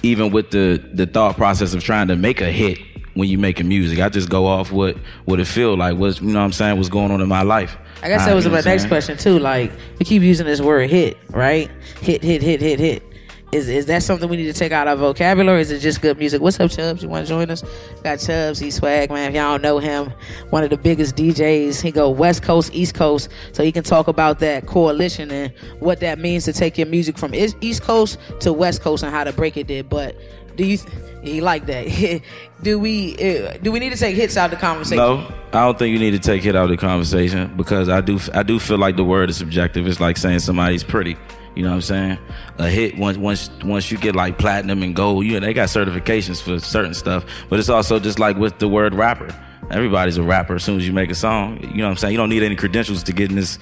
even 0.02 0.32
with 0.32 0.52
the 0.52 0.84
the 0.94 1.06
thought 1.06 1.38
process 1.38 1.74
of 1.74 1.84
trying 1.84 2.08
to 2.08 2.16
make 2.16 2.42
a 2.42 2.52
hit 2.52 2.80
when 3.14 3.30
you 3.30 3.38
making 3.38 3.68
music. 3.68 4.00
I 4.00 4.10
just 4.10 4.30
go 4.30 4.48
off 4.48 4.72
what 4.72 4.98
what 5.26 5.40
it 5.40 5.46
feel 5.46 5.78
like, 5.78 5.98
what's 5.98 6.22
you 6.22 6.28
know 6.28 6.40
what 6.40 6.46
I'm 6.46 6.54
saying, 6.54 6.78
what's 6.78 6.90
going 6.90 7.12
on 7.12 7.22
in 7.22 7.28
my 7.28 7.44
life. 7.44 7.78
I 8.02 8.10
guess 8.10 8.26
that 8.26 8.34
uh, 8.34 8.36
was 8.36 8.48
my 8.48 8.60
next 8.62 8.88
question 8.88 9.18
too. 9.18 9.40
Like 9.40 9.72
we 10.00 10.06
keep 10.06 10.22
using 10.22 10.46
this 10.46 10.60
word 10.60 10.90
hit, 10.90 11.18
right? 11.30 11.70
Hit, 12.02 12.22
hit, 12.22 12.42
hit, 12.42 12.60
hit, 12.60 12.80
hit. 12.80 13.04
Is 13.54 13.70
is 13.70 13.86
that 13.86 14.02
something 14.02 14.28
we 14.28 14.38
need 14.38 14.52
to 14.52 14.54
take 14.54 14.72
out 14.72 14.88
our 14.88 14.96
vocabulary? 14.96 15.62
is 15.62 15.70
it 15.70 15.78
just 15.78 16.02
good 16.02 16.18
music? 16.18 16.42
What's 16.42 16.60
up, 16.60 16.72
Chubbs? 16.72 17.04
You 17.04 17.10
want 17.10 17.28
to 17.28 17.30
join 17.30 17.52
us? 17.52 17.64
Got 18.04 18.18
Chubbs. 18.18 18.58
He's 18.58 18.76
swag 18.76 19.12
man. 19.12 19.30
If 19.30 19.36
y'all 19.36 19.52
don't 19.54 19.62
know 19.62 19.78
him, 19.78 20.12
one 20.50 20.64
of 20.64 20.72
the 20.72 20.78
biggest 20.78 21.16
DJs. 21.16 21.80
He 21.80 21.92
go 21.92 22.10
West 22.10 22.42
Coast, 22.42 22.74
East 22.74 22.96
Coast, 22.96 23.30
so 23.52 23.64
he 23.64 23.72
can 23.72 23.84
talk 23.84 24.08
about 24.08 24.40
that 24.40 24.66
coalition 24.66 25.30
and 25.30 25.54
what 25.80 26.00
that 26.00 26.18
means 26.18 26.46
to 26.46 26.54
take 26.54 26.80
your 26.80 26.88
music 26.88 27.20
from 27.20 27.36
East 27.36 27.84
Coast 27.84 28.18
to 28.40 28.52
West 28.52 28.82
Coast 28.82 29.04
and 29.04 29.14
how 29.14 29.24
to 29.24 29.32
break 29.32 29.56
it 29.56 29.68
there. 29.68 29.84
But 29.84 30.16
do 30.56 30.66
you? 30.66 30.80
He 31.22 31.40
like 31.40 31.68
that. 31.68 32.22
do 32.64 32.80
we? 32.80 33.14
Uh, 33.14 33.58
do 33.62 33.72
we 33.72 33.80
need 33.80 33.92
to 33.92 34.00
take 34.00 34.16
hits 34.16 34.36
out 34.36 34.46
of 34.46 34.60
the 34.60 34.66
conversation? 34.66 34.98
No, 34.98 35.32
I 35.50 35.64
don't 35.64 35.78
think 35.78 35.94
you 35.94 36.00
need 36.00 36.12
to 36.12 36.20
take 36.20 36.42
hit 36.42 36.56
out 36.56 36.64
of 36.64 36.70
the 36.72 36.78
conversation 36.78 37.56
because 37.56 37.88
I 37.88 38.02
do. 38.02 38.20
I 38.34 38.42
do 38.42 38.58
feel 38.58 38.80
like 38.80 38.96
the 38.96 39.04
word 39.04 39.30
is 39.30 39.38
subjective. 39.38 39.86
It's 39.86 40.00
like 40.00 40.18
saying 40.18 40.40
somebody's 40.40 40.84
pretty. 40.84 41.18
You 41.56 41.64
know 41.64 41.70
what 41.70 41.76
I'm 41.76 41.82
saying? 41.82 42.18
A 42.58 42.68
hit 42.68 42.98
once 42.98 43.18
once 43.18 43.50
once 43.64 43.92
you 43.92 43.98
get 43.98 44.16
like 44.16 44.38
platinum 44.38 44.82
and 44.84 44.96
gold, 44.96 45.26
you 45.26 45.34
know, 45.34 45.46
they 45.46 45.54
got 45.54 45.70
certifications 45.70 46.42
for 46.42 46.60
certain 46.60 46.94
stuff. 46.94 47.26
But 47.50 47.60
it's 47.60 47.70
also 47.70 48.00
just 48.00 48.20
like 48.20 48.38
with 48.38 48.60
the 48.60 48.68
word 48.68 48.94
rapper. 48.94 49.34
Everybody's 49.70 50.18
a 50.18 50.24
rapper 50.24 50.56
as 50.56 50.64
soon 50.64 50.78
as 50.78 50.88
you 50.88 50.94
make 50.94 51.10
a 51.10 51.16
song. 51.16 51.60
You 51.62 51.78
know 51.78 51.86
what 51.86 51.92
I'm 51.92 51.98
saying? 51.98 52.12
You 52.12 52.18
don't 52.18 52.30
need 52.30 52.44
any 52.44 52.56
credentials 52.56 53.04
to 53.04 53.14
get 53.14 53.30
in 53.30 53.36
this 53.36 53.60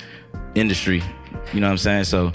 industry. 0.56 1.04
You 1.54 1.60
know 1.60 1.68
what 1.68 1.72
I'm 1.72 1.78
saying? 1.78 2.06
So 2.06 2.32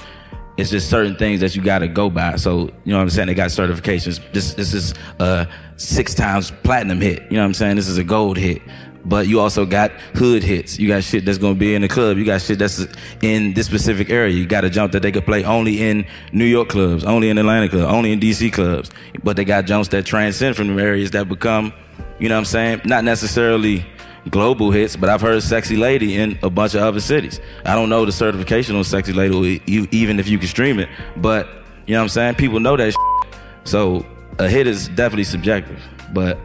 it's 0.57 0.71
just 0.71 0.89
certain 0.89 1.17
things 1.17 1.41
that 1.41 1.55
you 1.55 1.63
got 1.63 1.81
to 1.81 1.89
go 1.89 2.09
by. 2.09 2.37
So 2.37 2.61
you 2.85 2.93
know 2.93 2.97
what 2.97 3.03
I'm 3.03 3.11
saying? 3.11 3.29
They 3.29 3.35
got 3.35 3.51
certifications. 3.51 4.21
This 4.33 4.55
this 4.55 4.75
is 4.75 4.95
a 5.19 5.49
six 5.77 6.15
times 6.15 6.51
platinum 6.63 7.01
hit. 7.01 7.23
You 7.31 7.37
know 7.37 7.43
what 7.43 7.47
I'm 7.47 7.55
saying? 7.55 7.77
This 7.77 7.89
is 7.89 7.99
a 7.99 8.05
gold 8.05 8.37
hit. 8.37 8.63
But 9.09 9.29
you 9.29 9.39
also 9.39 9.65
got 9.65 9.93
hood 10.15 10.43
hits. 10.43 10.81
You 10.81 10.89
got 10.89 11.05
shit 11.05 11.25
that's 11.25 11.39
gonna 11.39 11.55
be 11.55 11.77
in 11.77 11.83
the 11.83 11.89
club. 11.89 12.19
You 12.19 12.25
got 12.25 12.43
shit 12.43 12.59
that's 12.59 12.85
in 13.23 13.55
this 13.55 13.65
specific 13.67 14.11
area. 14.11 14.35
You 14.35 14.47
got 14.47 14.65
a 14.65 14.71
jump 14.71 14.93
that 14.93 15.03
they 15.03 15.13
could 15.13 15.25
play 15.25 15.45
only 15.45 15.81
in 15.81 16.05
New 16.33 16.45
York 16.45 16.69
clubs, 16.69 17.05
only 17.05 17.31
in 17.31 17.39
Atlanta 17.39 17.69
clubs, 17.69 17.85
only 17.85 18.11
in 18.11 18.19
DC 18.19 18.53
clubs. 18.53 18.91
But 19.23 19.37
they 19.37 19.45
got 19.45 19.65
jumps 19.65 19.89
that 19.91 20.07
transcend 20.07 20.57
from 20.57 20.75
the 20.75 20.83
areas 20.83 21.13
that 21.13 21.29
become, 21.29 21.73
you 22.19 22.29
know 22.29 22.35
what 22.35 22.41
I'm 22.41 22.45
saying? 22.47 22.81
Not 22.85 23.05
necessarily 23.05 23.87
global 24.29 24.73
hits, 24.73 24.97
but 24.97 25.09
I've 25.09 25.21
heard 25.21 25.41
"Sexy 25.41 25.77
Lady" 25.77 26.17
in 26.17 26.37
a 26.43 26.51
bunch 26.51 26.75
of 26.75 26.83
other 26.83 26.99
cities. 26.99 27.39
I 27.65 27.77
don't 27.77 27.89
know 27.89 28.05
the 28.05 28.11
certification 28.11 28.75
on 28.75 28.83
"Sexy 28.83 29.13
Lady," 29.13 29.63
even 29.67 30.19
if 30.19 30.27
you 30.27 30.37
can 30.37 30.49
stream 30.49 30.81
it. 30.81 30.89
But 31.17 31.47
you 31.87 31.95
know 31.95 32.01
what 32.01 32.05
I'm 32.05 32.09
saying? 32.09 32.35
People 32.35 32.59
know 32.59 32.77
that. 32.77 32.91
Shit. 32.91 33.39
So 33.63 34.05
a 34.41 34.49
hit 34.49 34.67
is 34.67 34.89
definitely 34.89 35.25
subjective, 35.25 35.81
but 36.13 36.41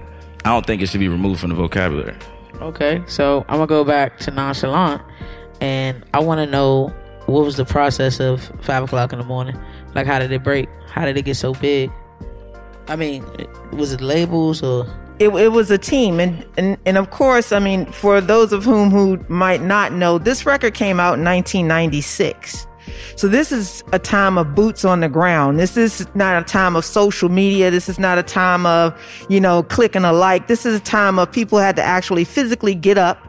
I 0.45 0.49
don't 0.49 0.65
think 0.65 0.83
it 0.83 0.89
should 0.89 0.99
be 0.99 1.09
removed 1.09 1.39
from 1.39 1.49
the 1.49 1.55
vocabulary. 1.55 2.13
Okay, 2.61 3.03
so 3.07 3.43
I'm 3.49 3.55
gonna 3.55 3.67
go 3.67 3.83
back 3.83 4.19
to 4.19 4.31
nonchalant, 4.31 5.01
and 5.61 6.05
I 6.13 6.19
want 6.19 6.39
to 6.39 6.45
know 6.45 6.93
what 7.25 7.43
was 7.43 7.57
the 7.57 7.65
process 7.65 8.19
of 8.19 8.43
five 8.61 8.83
o'clock 8.83 9.13
in 9.13 9.19
the 9.19 9.25
morning. 9.25 9.57
Like, 9.95 10.05
how 10.05 10.19
did 10.19 10.31
it 10.31 10.43
break? 10.43 10.69
How 10.87 11.05
did 11.05 11.17
it 11.17 11.23
get 11.23 11.35
so 11.37 11.53
big? 11.55 11.91
I 12.87 12.95
mean, 12.95 13.25
was 13.71 13.93
it 13.93 14.01
labels 14.01 14.61
or? 14.61 14.85
It, 15.17 15.29
it 15.29 15.51
was 15.51 15.71
a 15.71 15.77
team, 15.77 16.19
and, 16.19 16.45
and 16.57 16.77
and 16.85 16.97
of 16.97 17.09
course, 17.09 17.51
I 17.51 17.59
mean, 17.59 17.91
for 17.91 18.21
those 18.21 18.53
of 18.53 18.63
whom 18.63 18.91
who 18.91 19.23
might 19.27 19.61
not 19.61 19.91
know, 19.91 20.19
this 20.19 20.45
record 20.45 20.75
came 20.75 20.99
out 20.99 21.17
in 21.17 21.25
1996. 21.25 22.67
So 23.15 23.27
this 23.27 23.51
is 23.51 23.83
a 23.93 23.99
time 23.99 24.37
of 24.37 24.55
boots 24.55 24.85
on 24.85 24.99
the 24.99 25.09
ground. 25.09 25.59
This 25.59 25.77
is 25.77 26.07
not 26.15 26.41
a 26.41 26.45
time 26.45 26.75
of 26.75 26.85
social 26.85 27.29
media. 27.29 27.71
This 27.71 27.89
is 27.89 27.99
not 27.99 28.17
a 28.17 28.23
time 28.23 28.65
of, 28.65 28.99
you 29.29 29.39
know, 29.39 29.63
clicking 29.63 30.03
a 30.03 30.13
like. 30.13 30.47
This 30.47 30.65
is 30.65 30.79
a 30.79 30.83
time 30.83 31.19
of 31.19 31.31
people 31.31 31.59
had 31.59 31.75
to 31.75 31.83
actually 31.83 32.23
physically 32.23 32.75
get 32.75 32.97
up 32.97 33.27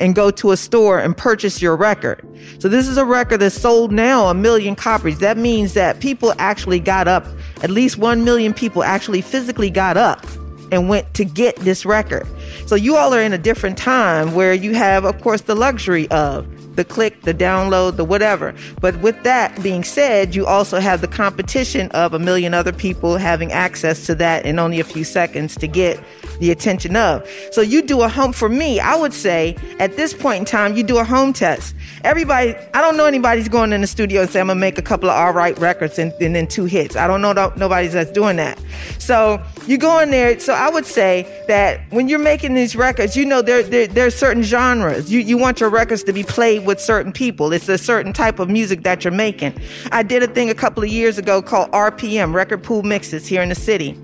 and 0.00 0.14
go 0.14 0.30
to 0.30 0.50
a 0.50 0.56
store 0.56 0.98
and 0.98 1.16
purchase 1.16 1.62
your 1.62 1.76
record. 1.76 2.26
So 2.58 2.68
this 2.68 2.88
is 2.88 2.96
a 2.96 3.04
record 3.04 3.38
that's 3.38 3.54
sold 3.54 3.92
now 3.92 4.26
a 4.26 4.34
million 4.34 4.74
copies. 4.74 5.18
That 5.20 5.36
means 5.36 5.74
that 5.74 6.00
people 6.00 6.34
actually 6.38 6.80
got 6.80 7.06
up, 7.06 7.26
at 7.62 7.70
least 7.70 7.98
1 7.98 8.24
million 8.24 8.54
people 8.54 8.82
actually 8.82 9.20
physically 9.20 9.70
got 9.70 9.96
up 9.96 10.24
and 10.72 10.88
went 10.88 11.12
to 11.14 11.24
get 11.24 11.56
this 11.56 11.86
record. 11.86 12.26
So 12.66 12.74
you 12.74 12.96
all 12.96 13.14
are 13.14 13.20
in 13.20 13.32
a 13.32 13.38
different 13.38 13.78
time 13.78 14.34
where 14.34 14.52
you 14.52 14.74
have, 14.74 15.04
of 15.04 15.20
course, 15.20 15.42
the 15.42 15.54
luxury 15.54 16.10
of 16.10 16.46
the 16.76 16.84
click, 16.84 17.22
the 17.22 17.34
download, 17.34 17.96
the 17.96 18.04
whatever. 18.04 18.54
But 18.80 18.96
with 19.00 19.22
that 19.22 19.62
being 19.62 19.84
said, 19.84 20.34
you 20.34 20.46
also 20.46 20.80
have 20.80 21.00
the 21.00 21.08
competition 21.08 21.90
of 21.92 22.14
a 22.14 22.18
million 22.18 22.54
other 22.54 22.72
people 22.72 23.16
having 23.16 23.52
access 23.52 24.06
to 24.06 24.14
that 24.16 24.44
in 24.44 24.58
only 24.58 24.80
a 24.80 24.84
few 24.84 25.04
seconds 25.04 25.56
to 25.56 25.66
get 25.66 26.00
the 26.40 26.50
attention 26.50 26.96
of. 26.96 27.28
So 27.50 27.60
you 27.60 27.82
do 27.82 28.02
a 28.02 28.08
home, 28.08 28.32
for 28.32 28.48
me, 28.48 28.80
I 28.80 28.96
would 28.96 29.12
say 29.12 29.56
at 29.78 29.96
this 29.96 30.14
point 30.14 30.40
in 30.40 30.44
time, 30.44 30.76
you 30.76 30.82
do 30.82 30.98
a 30.98 31.04
home 31.04 31.32
test. 31.32 31.74
Everybody, 32.02 32.54
I 32.74 32.80
don't 32.80 32.96
know 32.96 33.06
anybody's 33.06 33.48
going 33.48 33.72
in 33.72 33.80
the 33.80 33.86
studio 33.86 34.22
and 34.22 34.30
say, 34.30 34.40
I'm 34.40 34.48
gonna 34.48 34.60
make 34.60 34.78
a 34.78 34.82
couple 34.82 35.10
of 35.10 35.16
all 35.16 35.32
right 35.32 35.58
records 35.58 35.98
and, 35.98 36.12
and 36.20 36.34
then 36.34 36.46
two 36.46 36.64
hits. 36.64 36.96
I 36.96 37.06
don't 37.06 37.22
know 37.22 37.32
that 37.34 37.56
nobody's 37.56 37.92
that's 37.92 38.10
doing 38.10 38.36
that. 38.36 38.60
So 38.98 39.42
you 39.66 39.78
go 39.78 39.98
in 40.00 40.10
there. 40.10 40.38
So 40.38 40.52
I 40.52 40.68
would 40.68 40.86
say 40.86 41.44
that 41.48 41.80
when 41.90 42.08
you're 42.08 42.18
making 42.18 42.54
these 42.54 42.76
records, 42.76 43.16
you 43.16 43.24
know, 43.24 43.42
there, 43.42 43.62
there, 43.62 43.86
there 43.86 44.06
are 44.06 44.10
certain 44.10 44.42
genres. 44.42 45.10
You, 45.10 45.20
you 45.20 45.38
want 45.38 45.60
your 45.60 45.70
records 45.70 46.02
to 46.04 46.12
be 46.12 46.22
played 46.22 46.66
with 46.66 46.80
certain 46.80 47.12
people. 47.12 47.52
It's 47.52 47.68
a 47.68 47.78
certain 47.78 48.12
type 48.12 48.38
of 48.38 48.50
music 48.50 48.82
that 48.82 49.04
you're 49.04 49.12
making. 49.12 49.58
I 49.92 50.02
did 50.02 50.22
a 50.22 50.26
thing 50.26 50.50
a 50.50 50.54
couple 50.54 50.82
of 50.82 50.90
years 50.90 51.18
ago 51.18 51.42
called 51.42 51.70
RPM, 51.70 52.34
Record 52.34 52.62
Pool 52.62 52.82
Mixes 52.82 53.26
here 53.26 53.42
in 53.42 53.48
the 53.48 53.54
city. 53.54 53.98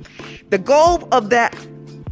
The 0.51 0.59
goal 0.59 1.09
of 1.13 1.31
that 1.31 1.55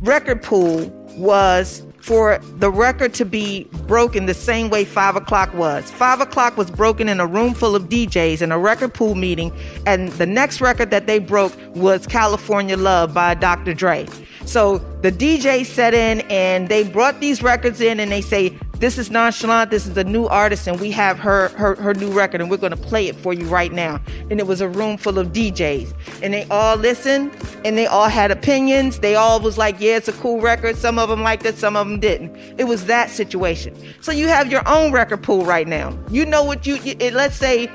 record 0.00 0.42
pool 0.42 0.86
was 1.16 1.82
for 2.00 2.38
the 2.58 2.70
record 2.70 3.12
to 3.12 3.24
be 3.24 3.64
broken 3.86 4.26
the 4.26 4.34
same 4.34 4.70
way 4.70 4.84
five 4.84 5.16
o'clock 5.16 5.52
was. 5.54 5.90
Five 5.90 6.20
o'clock 6.20 6.56
was 6.56 6.70
broken 6.70 7.08
in 7.08 7.20
a 7.20 7.26
room 7.26 7.54
full 7.54 7.74
of 7.74 7.88
DJs 7.88 8.40
in 8.40 8.52
a 8.52 8.58
record 8.58 8.94
pool 8.94 9.14
meeting, 9.14 9.52
and 9.84 10.08
the 10.12 10.26
next 10.26 10.60
record 10.60 10.90
that 10.90 11.06
they 11.06 11.18
broke 11.18 11.52
was 11.74 12.06
California 12.06 12.76
Love 12.76 13.12
by 13.12 13.34
Dr. 13.34 13.74
Dre. 13.74 14.06
So 14.46 14.78
the 15.02 15.12
DJ 15.12 15.66
set 15.66 15.92
in 15.92 16.22
and 16.30 16.68
they 16.70 16.82
brought 16.84 17.20
these 17.20 17.42
records 17.42 17.82
in 17.82 18.00
and 18.00 18.10
they 18.10 18.22
say, 18.22 18.56
this 18.78 18.96
is 18.96 19.10
nonchalant. 19.10 19.70
This 19.70 19.86
is 19.86 19.96
a 19.96 20.04
new 20.04 20.26
artist, 20.26 20.66
and 20.68 20.80
we 20.80 20.90
have 20.92 21.18
her 21.18 21.48
her, 21.50 21.74
her 21.76 21.94
new 21.94 22.10
record, 22.10 22.40
and 22.40 22.50
we're 22.50 22.58
going 22.58 22.70
to 22.70 22.76
play 22.76 23.08
it 23.08 23.16
for 23.16 23.32
you 23.32 23.46
right 23.46 23.72
now. 23.72 24.00
And 24.30 24.38
it 24.38 24.46
was 24.46 24.60
a 24.60 24.68
room 24.68 24.96
full 24.96 25.18
of 25.18 25.28
DJs, 25.28 25.92
and 26.22 26.32
they 26.32 26.44
all 26.44 26.76
listened, 26.76 27.32
and 27.64 27.76
they 27.76 27.86
all 27.86 28.08
had 28.08 28.30
opinions. 28.30 29.00
They 29.00 29.16
all 29.16 29.40
was 29.40 29.58
like, 29.58 29.80
"Yeah, 29.80 29.96
it's 29.96 30.08
a 30.08 30.12
cool 30.12 30.40
record." 30.40 30.76
Some 30.76 30.98
of 30.98 31.08
them 31.08 31.22
liked 31.22 31.44
it, 31.44 31.56
some 31.56 31.76
of 31.76 31.88
them 31.88 31.98
didn't. 31.98 32.36
It 32.58 32.64
was 32.64 32.86
that 32.86 33.10
situation. 33.10 33.74
So 34.00 34.12
you 34.12 34.28
have 34.28 34.50
your 34.50 34.66
own 34.68 34.92
record 34.92 35.22
pool 35.22 35.44
right 35.44 35.66
now. 35.66 35.98
You 36.10 36.24
know 36.24 36.44
what 36.44 36.66
you. 36.66 36.76
you 36.76 36.94
let's 37.10 37.36
say 37.36 37.70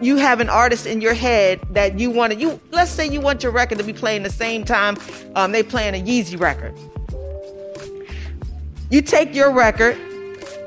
you 0.00 0.16
have 0.16 0.40
an 0.40 0.48
artist 0.48 0.86
in 0.86 1.00
your 1.00 1.14
head 1.14 1.60
that 1.70 1.98
you 1.98 2.10
want 2.10 2.30
to 2.32 2.38
you 2.38 2.60
let's 2.70 2.90
say 2.90 3.06
you 3.06 3.18
want 3.18 3.42
your 3.42 3.50
record 3.50 3.78
to 3.78 3.84
be 3.84 3.94
playing 3.94 4.22
the 4.22 4.30
same 4.30 4.62
time 4.62 4.94
um, 5.34 5.52
they 5.52 5.62
playing 5.62 5.94
a 5.94 6.04
Yeezy 6.04 6.38
record. 6.38 6.74
You 8.90 9.02
take 9.02 9.34
your 9.34 9.50
record 9.50 9.98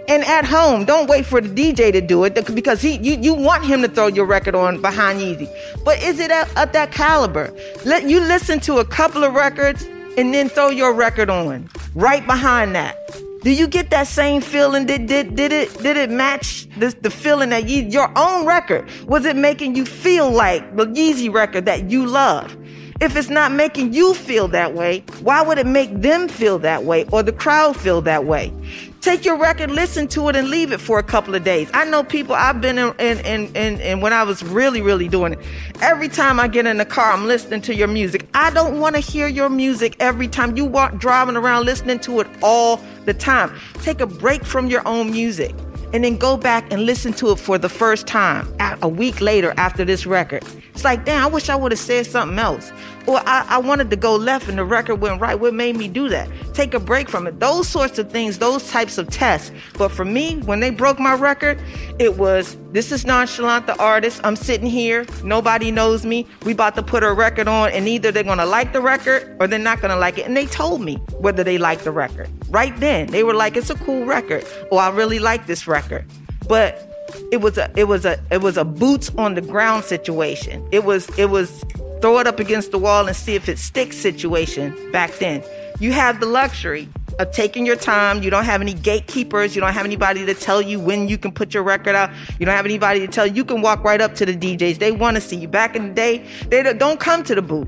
and 0.10 0.26
at 0.26 0.44
home, 0.44 0.86
don't 0.86 1.08
wait 1.08 1.26
for 1.26 1.40
the 1.40 1.50
DJ 1.50 1.92
to 1.92 2.02
do 2.02 2.24
it 2.24 2.34
because 2.56 2.82
he 2.82 2.98
you, 2.98 3.18
you 3.22 3.34
want 3.34 3.64
him 3.64 3.84
to 3.84 3.88
throw 3.88 4.08
your 4.08 4.26
record 4.26 4.56
on 4.56 4.82
behind 4.82 5.20
Yeezy. 5.20 5.48
But 5.86 6.02
is 6.02 6.20
it 6.20 6.32
at, 6.32 6.54
at 6.58 6.74
that 6.74 6.92
caliber? 6.92 7.54
Let 7.86 8.10
you 8.10 8.20
listen 8.20 8.60
to 8.62 8.80
a 8.80 8.86
couple 8.86 9.24
of 9.24 9.34
records 9.34 9.84
and 10.18 10.34
then 10.34 10.50
throw 10.50 10.70
your 10.70 10.94
record 10.94 11.30
on 11.30 11.70
right 11.94 12.26
behind 12.26 12.74
that. 12.74 12.98
Do 13.44 13.52
you 13.52 13.68
get 13.68 13.92
that 13.92 14.08
same 14.08 14.42
feeling? 14.42 14.88
Did 14.88 15.06
did 15.06 15.36
did 15.36 15.54
it 15.54 15.78
did 15.82 15.96
it 15.96 16.10
match 16.10 16.68
this 16.78 16.96
the 16.96 17.12
feeling 17.12 17.50
that 17.50 17.70
you 17.70 17.84
your 17.84 18.12
own 18.18 18.48
record? 18.48 18.90
Was 19.06 19.26
it 19.26 19.36
making 19.36 19.76
you 19.76 19.86
feel 19.86 20.32
like 20.32 20.76
the 20.76 20.88
Yeezy 20.88 21.32
record 21.32 21.66
that 21.66 21.90
you 21.90 22.06
love? 22.06 22.58
If 23.02 23.16
it's 23.16 23.30
not 23.30 23.54
making 23.54 23.94
you 23.94 24.14
feel 24.14 24.50
that 24.50 24.74
way, 24.74 25.06
why 25.22 25.42
would 25.42 25.58
it 25.58 25.66
make 25.66 26.02
them 26.02 26.28
feel 26.28 26.60
that 26.60 26.84
way 26.84 27.06
or 27.14 27.24
the 27.24 27.32
crowd 27.32 27.78
feel 27.78 28.02
that 28.02 28.26
way? 28.26 28.52
Take 29.00 29.24
your 29.24 29.38
record, 29.38 29.72
listen 29.72 30.10
to 30.10 30.28
it, 30.28 30.36
and 30.36 30.50
leave 30.50 30.74
it 30.74 30.82
for 30.82 31.00
a 31.00 31.04
couple 31.04 31.34
of 31.34 31.46
days. 31.46 31.70
I 31.74 31.86
know 31.86 32.04
people, 32.04 32.36
I've 32.36 32.60
been 32.60 32.78
in, 32.78 32.94
in, 33.00 33.20
in, 33.20 33.56
in, 33.56 33.80
in 33.80 34.02
when 34.02 34.12
I 34.12 34.24
was 34.24 34.44
really, 34.44 34.82
really 34.82 35.08
doing 35.08 35.32
it. 35.32 35.40
Every 35.80 36.10
time 36.10 36.42
I 36.42 36.50
get 36.50 36.66
in 36.66 36.76
the 36.76 36.86
car, 36.86 37.14
I'm 37.14 37.26
listening 37.26 37.62
to 37.62 37.74
your 37.74 37.88
music. 37.88 38.28
I 38.34 38.52
don't 38.52 38.82
want 38.82 38.96
to 38.96 39.02
hear 39.02 39.30
your 39.30 39.48
music 39.48 39.96
every 40.02 40.28
time. 40.28 40.58
You 40.58 40.66
walk 40.66 40.98
driving 40.98 41.38
around 41.38 41.66
listening 41.66 42.00
to 42.00 42.20
it 42.20 42.28
all 42.44 42.82
the 43.06 43.14
time. 43.14 43.58
Take 43.76 44.02
a 44.02 44.08
break 44.08 44.44
from 44.44 44.68
your 44.68 44.86
own 44.86 45.10
music 45.12 45.56
and 45.94 46.04
then 46.04 46.18
go 46.18 46.38
back 46.38 46.72
and 46.72 46.86
listen 46.86 47.14
to 47.14 47.32
it 47.32 47.38
for 47.38 47.58
the 47.58 47.70
first 47.70 48.08
time 48.08 48.48
a 48.82 48.88
week 48.88 49.22
later 49.22 49.54
after 49.58 49.84
this 49.84 50.06
record. 50.06 50.44
It's 50.74 50.84
like, 50.84 51.06
damn, 51.06 51.24
I 51.24 51.28
wish 51.28 51.50
I 51.50 51.56
would 51.56 51.72
have 51.72 51.80
said 51.80 52.06
something 52.06 52.38
else. 52.38 52.72
Or 53.10 53.20
I, 53.26 53.44
I, 53.50 53.58
wanted 53.58 53.90
to 53.90 53.96
go 53.96 54.16
left 54.16 54.48
and 54.50 54.60
the 54.60 54.64
record 54.64 54.98
went 54.98 55.20
right. 55.20 55.34
What 55.34 55.56
made 55.56 55.76
me 55.76 55.88
do 55.88 56.10
that? 56.10 56.30
Take 56.54 56.76
a 56.76 56.80
break 56.80 57.10
from 57.10 57.26
it. 57.26 57.40
Those 57.40 57.68
sorts 57.68 57.98
of 57.98 58.12
things, 58.12 58.38
those 58.38 58.70
types 58.70 59.00
of 59.00 59.10
tests. 59.10 59.52
But 59.80 59.90
for 59.90 60.06
me, 60.06 60.38
when 60.42 60.60
they 60.60 60.70
broke 60.70 61.00
my 61.00 61.16
record, 61.16 61.60
it 61.98 62.18
was 62.18 62.56
this 62.72 62.92
is 62.92 63.08
nonchalant, 63.08 63.66
the 63.66 63.76
artist. 63.80 64.22
I'm 64.24 64.36
sitting 64.36 64.70
here. 64.70 65.08
Nobody 65.24 65.72
knows 65.72 66.06
me. 66.06 66.28
We 66.46 66.52
about 66.52 66.76
to 66.76 66.84
put 66.84 67.02
a 67.02 67.12
record 67.12 67.48
on, 67.48 67.72
and 67.72 67.88
either 67.88 68.12
they're 68.12 68.24
gonna 68.24 68.46
like 68.46 68.74
the 68.74 68.82
record 68.82 69.36
or 69.40 69.48
they're 69.48 69.58
not 69.58 69.82
gonna 69.82 69.96
like 69.96 70.20
it. 70.20 70.28
And 70.28 70.38
they 70.38 70.46
told 70.46 70.82
me 70.82 70.98
whether 71.18 71.44
they 71.44 71.58
like 71.58 71.80
the 71.80 71.92
record. 71.92 72.30
Right 72.50 72.80
then, 72.80 73.08
they 73.08 73.24
were 73.24 73.34
like, 73.34 73.58
it's 73.58 73.72
a 73.72 73.76
cool 73.76 74.06
record. 74.06 74.46
Or 74.70 74.82
I 74.82 74.92
really 74.92 75.18
like 75.18 75.48
this 75.48 75.66
record. 75.66 76.06
But 76.48 76.86
it 77.32 77.38
was 77.38 77.58
a 77.58 77.72
it 77.76 77.86
was 77.86 78.06
a 78.06 78.20
it 78.30 78.42
was 78.42 78.56
a 78.56 78.64
boots 78.64 79.10
on 79.18 79.34
the 79.34 79.42
ground 79.42 79.84
situation. 79.84 80.64
It 80.72 80.84
was 80.84 81.10
it 81.18 81.32
was 81.32 81.66
throw 82.02 82.20
it 82.20 82.28
up 82.28 82.40
against 82.40 82.72
the 82.72 82.80
wall 82.80 83.08
and 83.08 83.16
see 83.16 83.36
if 83.36 83.50
it 83.50 83.60
sticks 83.60 83.98
situation 83.98 84.92
back 84.92 85.12
then. 85.20 85.44
You 85.80 85.92
have 85.94 86.20
the 86.20 86.26
luxury 86.26 86.90
of 87.20 87.32
taking 87.32 87.66
your 87.66 87.76
time. 87.76 88.24
You 88.24 88.30
don't 88.30 88.46
have 88.46 88.62
any 88.62 88.74
gatekeepers. 88.74 89.56
You 89.56 89.62
don't 89.62 89.74
have 89.74 89.86
anybody 89.86 90.26
to 90.26 90.34
tell 90.34 90.62
you 90.62 90.80
when 90.80 91.08
you 91.08 91.18
can 91.18 91.32
put 91.32 91.54
your 91.54 91.64
record 91.64 91.96
out. 91.96 92.10
You 92.40 92.46
don't 92.46 92.56
have 92.56 92.66
anybody 92.66 93.00
to 93.02 93.08
tell 93.08 93.26
you. 93.28 93.34
You 93.34 93.46
can 93.46 93.62
walk 93.62 93.84
right 93.84 94.02
up 94.02 94.16
to 94.16 94.26
the 94.26 94.36
DJs. 94.36 94.80
They 94.80 94.92
want 94.92 95.16
to 95.16 95.22
see 95.22 95.38
you. 95.38 95.48
Back 95.48 95.76
in 95.76 95.90
the 95.90 95.94
day, 95.94 96.26
they 96.48 96.64
don't 96.74 97.00
come 97.00 97.24
to 97.24 97.36
the 97.36 97.42
booth. 97.42 97.68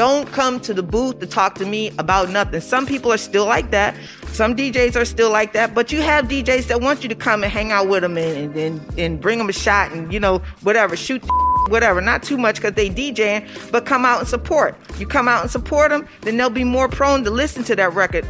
Don't 0.00 0.32
come 0.32 0.60
to 0.60 0.72
the 0.72 0.82
booth 0.82 1.18
to 1.18 1.26
talk 1.26 1.56
to 1.56 1.66
me 1.66 1.90
about 1.98 2.30
nothing. 2.30 2.62
Some 2.62 2.86
people 2.86 3.12
are 3.12 3.18
still 3.18 3.44
like 3.44 3.70
that. 3.72 3.94
Some 4.28 4.56
DJs 4.56 4.98
are 4.98 5.04
still 5.04 5.30
like 5.30 5.52
that, 5.52 5.74
but 5.74 5.92
you 5.92 6.00
have 6.00 6.24
DJs 6.24 6.68
that 6.68 6.80
want 6.80 7.02
you 7.02 7.10
to 7.10 7.14
come 7.14 7.44
and 7.44 7.52
hang 7.52 7.70
out 7.70 7.86
with 7.86 8.00
them 8.00 8.16
and, 8.16 8.56
and, 8.56 8.98
and 8.98 9.20
bring 9.20 9.36
them 9.36 9.50
a 9.50 9.52
shot 9.52 9.92
and, 9.92 10.10
you 10.10 10.18
know, 10.18 10.38
whatever, 10.62 10.96
shoot 10.96 11.22
whatever. 11.68 12.00
Not 12.00 12.22
too 12.22 12.38
much 12.38 12.54
because 12.54 12.72
they 12.72 12.88
DJing, 12.88 13.46
but 13.70 13.84
come 13.84 14.06
out 14.06 14.20
and 14.20 14.26
support. 14.26 14.74
You 14.98 15.06
come 15.06 15.28
out 15.28 15.42
and 15.42 15.50
support 15.50 15.90
them, 15.90 16.08
then 16.22 16.38
they'll 16.38 16.48
be 16.48 16.64
more 16.64 16.88
prone 16.88 17.22
to 17.24 17.30
listen 17.30 17.62
to 17.64 17.76
that 17.76 17.92
record 17.92 18.24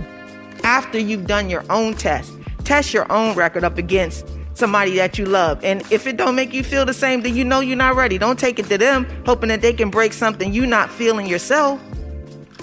after 0.64 0.98
you've 0.98 1.28
done 1.28 1.48
your 1.48 1.62
own 1.70 1.94
test. 1.94 2.32
Test 2.64 2.92
your 2.92 3.06
own 3.12 3.36
record 3.36 3.62
up 3.62 3.78
against 3.78 4.26
somebody 4.60 4.96
that 4.96 5.18
you 5.18 5.24
love. 5.24 5.64
And 5.64 5.82
if 5.90 6.06
it 6.06 6.16
don't 6.16 6.36
make 6.36 6.52
you 6.54 6.62
feel 6.62 6.84
the 6.86 6.94
same, 6.94 7.22
then 7.22 7.34
you 7.34 7.44
know 7.44 7.58
you're 7.60 7.76
not 7.76 7.96
ready. 7.96 8.18
Don't 8.18 8.38
take 8.38 8.58
it 8.60 8.66
to 8.66 8.78
them 8.78 9.06
hoping 9.26 9.48
that 9.48 9.60
they 9.62 9.72
can 9.72 9.90
break 9.90 10.12
something 10.12 10.52
you 10.52 10.66
not 10.66 10.90
feeling 10.90 11.26
yourself. 11.26 11.80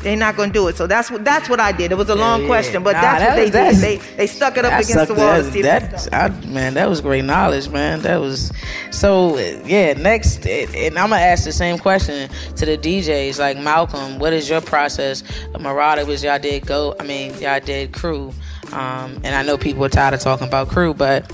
They're 0.02 0.16
not 0.16 0.38
gonna 0.38 0.54
do 0.54 0.68
it. 0.68 0.78
So 0.78 0.86
that's 0.86 1.10
what 1.10 1.26
that's 1.26 1.50
what 1.50 1.60
I 1.60 1.72
did. 1.72 1.92
It 1.92 1.96
was 1.96 2.08
a 2.10 2.16
long 2.16 2.42
yeah. 2.42 2.48
question, 2.48 2.84
but 2.84 2.94
Nah, 2.94 3.02
that's 3.02 3.20
that 3.20 3.30
what 3.30 3.36
they 3.36 3.42
was- 3.46 3.52
that's- 3.52 3.82
did. 3.82 4.00
They 4.00 4.16
they 4.16 4.28
stuck 4.28 4.56
it 4.56 4.64
up 4.64 4.74
I 4.74 4.80
against 4.82 5.08
the 5.08 5.16
wall 5.16 5.42
that- 5.42 5.92
that- 5.92 6.10
I- 6.14 6.30
man, 6.46 6.76
that 6.76 6.88
was 6.88 7.02
great 7.02 7.26
knowledge, 7.26 7.68
man. 7.70 8.02
That 8.04 8.22
was 8.22 8.52
so. 8.92 9.40
Yeah, 9.66 9.94
next, 9.94 10.46
and 10.46 11.00
I'm 11.00 11.10
gonna 11.10 11.20
ask 11.22 11.46
the 11.46 11.52
same 11.52 11.80
question 11.80 12.30
to 12.58 12.66
the 12.68 12.78
DJs. 12.78 13.40
Like 13.40 13.58
Malcolm, 13.58 14.20
what 14.20 14.34
is 14.34 14.48
your 14.48 14.62
process? 14.62 15.24
Marada 15.56 16.06
was 16.06 16.24
y'all 16.24 16.38
did 16.38 16.68
go. 16.68 16.96
I 17.00 17.04
mean, 17.04 17.34
y'all 17.42 17.60
did 17.60 17.92
crew, 17.92 18.32
um, 18.74 19.20
and 19.24 19.36
I 19.36 19.42
know 19.42 19.58
people 19.58 19.84
are 19.84 19.90
tired 19.90 20.14
of 20.14 20.20
talking 20.20 20.48
about 20.48 20.70
crew, 20.70 20.94
but 20.94 21.32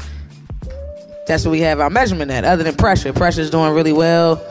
that's 1.27 1.45
what 1.45 1.51
we 1.51 1.61
have 1.61 1.79
our 1.79 1.89
measurement 1.89 2.31
at. 2.31 2.43
Other 2.45 2.63
than 2.63 2.75
pressure, 2.75 3.13
pressure's 3.13 3.49
doing 3.49 3.73
really 3.73 3.93
well. 3.93 4.41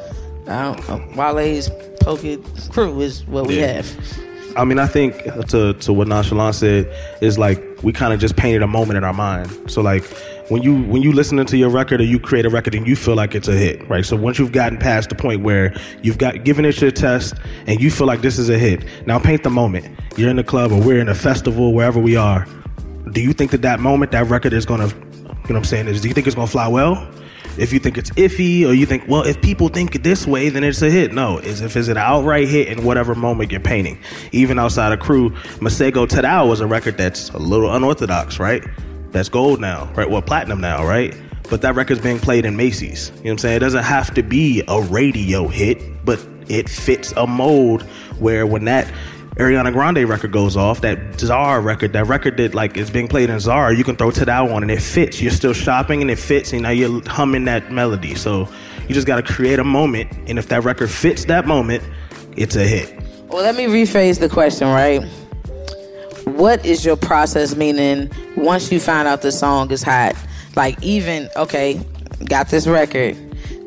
Uh, 0.46 0.74
Wale's 1.16 1.70
Pocket 2.00 2.40
crew 2.70 3.00
is 3.00 3.24
what 3.26 3.46
we 3.46 3.60
Yeah. 3.60 3.74
have. 3.82 4.18
I 4.56 4.64
mean, 4.64 4.78
I 4.78 4.86
think 4.86 5.22
to 5.48 5.72
to 5.74 5.92
what 5.92 6.08
Nonchalant 6.08 6.54
said 6.54 6.86
is 7.22 7.38
like 7.38 7.62
we 7.82 7.92
kind 7.92 8.12
of 8.12 8.20
just 8.20 8.36
painted 8.36 8.62
a 8.62 8.66
moment 8.66 8.98
in 8.98 9.04
our 9.04 9.14
mind. 9.14 9.50
So 9.68 9.80
like 9.80 10.04
when 10.48 10.62
you 10.62 10.82
when 10.82 11.00
you 11.00 11.12
listening 11.12 11.46
to 11.46 11.56
your 11.56 11.70
record 11.70 12.00
or 12.00 12.04
you 12.04 12.18
create 12.18 12.44
a 12.44 12.50
record 12.50 12.74
and 12.74 12.86
you 12.86 12.94
feel 12.96 13.14
like 13.14 13.34
it's 13.34 13.48
a 13.48 13.52
hit, 13.54 13.88
right? 13.88 14.04
So 14.04 14.14
once 14.16 14.38
you've 14.38 14.52
gotten 14.52 14.76
past 14.78 15.08
the 15.08 15.14
point 15.14 15.42
where 15.42 15.72
you've 16.02 16.18
got 16.18 16.44
given 16.44 16.64
it 16.66 16.78
your 16.82 16.90
test 16.90 17.34
and 17.66 17.80
you 17.80 17.90
feel 17.90 18.06
like 18.06 18.20
this 18.20 18.38
is 18.38 18.50
a 18.50 18.58
hit, 18.58 18.84
now 19.06 19.18
paint 19.18 19.42
the 19.42 19.50
moment. 19.50 19.86
You're 20.18 20.28
in 20.28 20.36
the 20.36 20.44
club 20.44 20.70
or 20.72 20.82
we're 20.82 21.00
in 21.00 21.08
a 21.08 21.14
festival 21.14 21.72
wherever 21.72 21.98
we 22.00 22.16
are. 22.16 22.46
Do 23.12 23.22
you 23.22 23.32
think 23.32 23.52
that 23.52 23.62
that 23.62 23.80
moment 23.80 24.12
that 24.12 24.26
record 24.28 24.52
is 24.52 24.66
gonna, 24.66 24.88
you 24.88 24.92
know 24.92 25.11
what 25.58 25.64
I'm 25.64 25.64
saying? 25.64 25.88
Is 25.88 26.00
do 26.00 26.08
you 26.08 26.14
think 26.14 26.26
it's 26.26 26.36
gonna 26.36 26.46
fly 26.46 26.68
well? 26.68 27.08
If 27.58 27.72
you 27.72 27.78
think 27.78 27.98
it's 27.98 28.10
iffy, 28.12 28.66
or 28.66 28.72
you 28.72 28.86
think, 28.86 29.06
well, 29.06 29.24
if 29.24 29.42
people 29.42 29.68
think 29.68 29.94
it 29.94 30.02
this 30.02 30.26
way, 30.26 30.48
then 30.48 30.64
it's 30.64 30.80
a 30.80 30.90
hit. 30.90 31.12
No, 31.12 31.38
is 31.38 31.60
if 31.60 31.76
it's 31.76 31.88
an 31.88 31.98
outright 31.98 32.48
hit 32.48 32.68
in 32.68 32.82
whatever 32.82 33.14
moment 33.14 33.50
you're 33.50 33.60
painting. 33.60 33.98
Even 34.32 34.58
outside 34.58 34.90
of 34.92 35.00
crew, 35.00 35.30
Masego 35.60 36.06
Tadow 36.06 36.48
was 36.48 36.60
a 36.60 36.66
record 36.66 36.96
that's 36.96 37.28
a 37.30 37.38
little 37.38 37.74
unorthodox, 37.74 38.38
right? 38.38 38.62
That's 39.10 39.28
gold 39.28 39.60
now, 39.60 39.92
right? 39.94 40.08
Well, 40.08 40.22
platinum 40.22 40.62
now, 40.62 40.86
right? 40.86 41.14
But 41.50 41.60
that 41.60 41.74
record's 41.74 42.00
being 42.00 42.18
played 42.18 42.46
in 42.46 42.56
Macy's. 42.56 43.08
You 43.08 43.14
know 43.14 43.20
what 43.22 43.30
I'm 43.32 43.38
saying? 43.38 43.56
It 43.56 43.60
doesn't 43.60 43.84
have 43.84 44.14
to 44.14 44.22
be 44.22 44.62
a 44.68 44.80
radio 44.80 45.48
hit, 45.48 46.04
but 46.06 46.26
it 46.48 46.70
fits 46.70 47.12
a 47.12 47.26
mold 47.26 47.82
where 48.18 48.46
when 48.46 48.64
that 48.64 48.90
Ariana 49.36 49.72
Grande 49.72 50.06
record 50.06 50.30
goes 50.30 50.58
off, 50.58 50.82
that 50.82 51.18
Zara 51.18 51.58
record, 51.58 51.94
that 51.94 52.06
record 52.06 52.36
that 52.36 52.54
like 52.54 52.76
is 52.76 52.90
being 52.90 53.08
played 53.08 53.30
in 53.30 53.40
Zara, 53.40 53.74
you 53.74 53.82
can 53.82 53.96
throw 53.96 54.10
to 54.10 54.26
that 54.26 54.50
one 54.50 54.62
and 54.62 54.70
it 54.70 54.82
fits. 54.82 55.22
You're 55.22 55.30
still 55.30 55.54
shopping 55.54 56.02
and 56.02 56.10
it 56.10 56.18
fits, 56.18 56.52
and 56.52 56.62
now 56.62 56.70
you're 56.70 57.00
humming 57.08 57.46
that 57.46 57.72
melody. 57.72 58.14
So 58.14 58.46
you 58.88 58.94
just 58.94 59.06
got 59.06 59.16
to 59.16 59.22
create 59.22 59.58
a 59.58 59.64
moment, 59.64 60.12
and 60.26 60.38
if 60.38 60.48
that 60.48 60.64
record 60.64 60.90
fits 60.90 61.24
that 61.26 61.46
moment, 61.46 61.82
it's 62.36 62.56
a 62.56 62.66
hit. 62.66 62.94
Well, 63.28 63.42
let 63.42 63.56
me 63.56 63.64
rephrase 63.64 64.20
the 64.20 64.28
question, 64.28 64.68
right? 64.68 65.02
What 66.26 66.64
is 66.66 66.84
your 66.84 66.96
process 66.96 67.56
meaning 67.56 68.10
once 68.36 68.70
you 68.70 68.80
find 68.80 69.08
out 69.08 69.22
the 69.22 69.32
song 69.32 69.70
is 69.70 69.82
hot? 69.82 70.14
Like, 70.56 70.80
even, 70.82 71.30
okay, 71.36 71.80
got 72.26 72.48
this 72.48 72.66
record. 72.66 73.16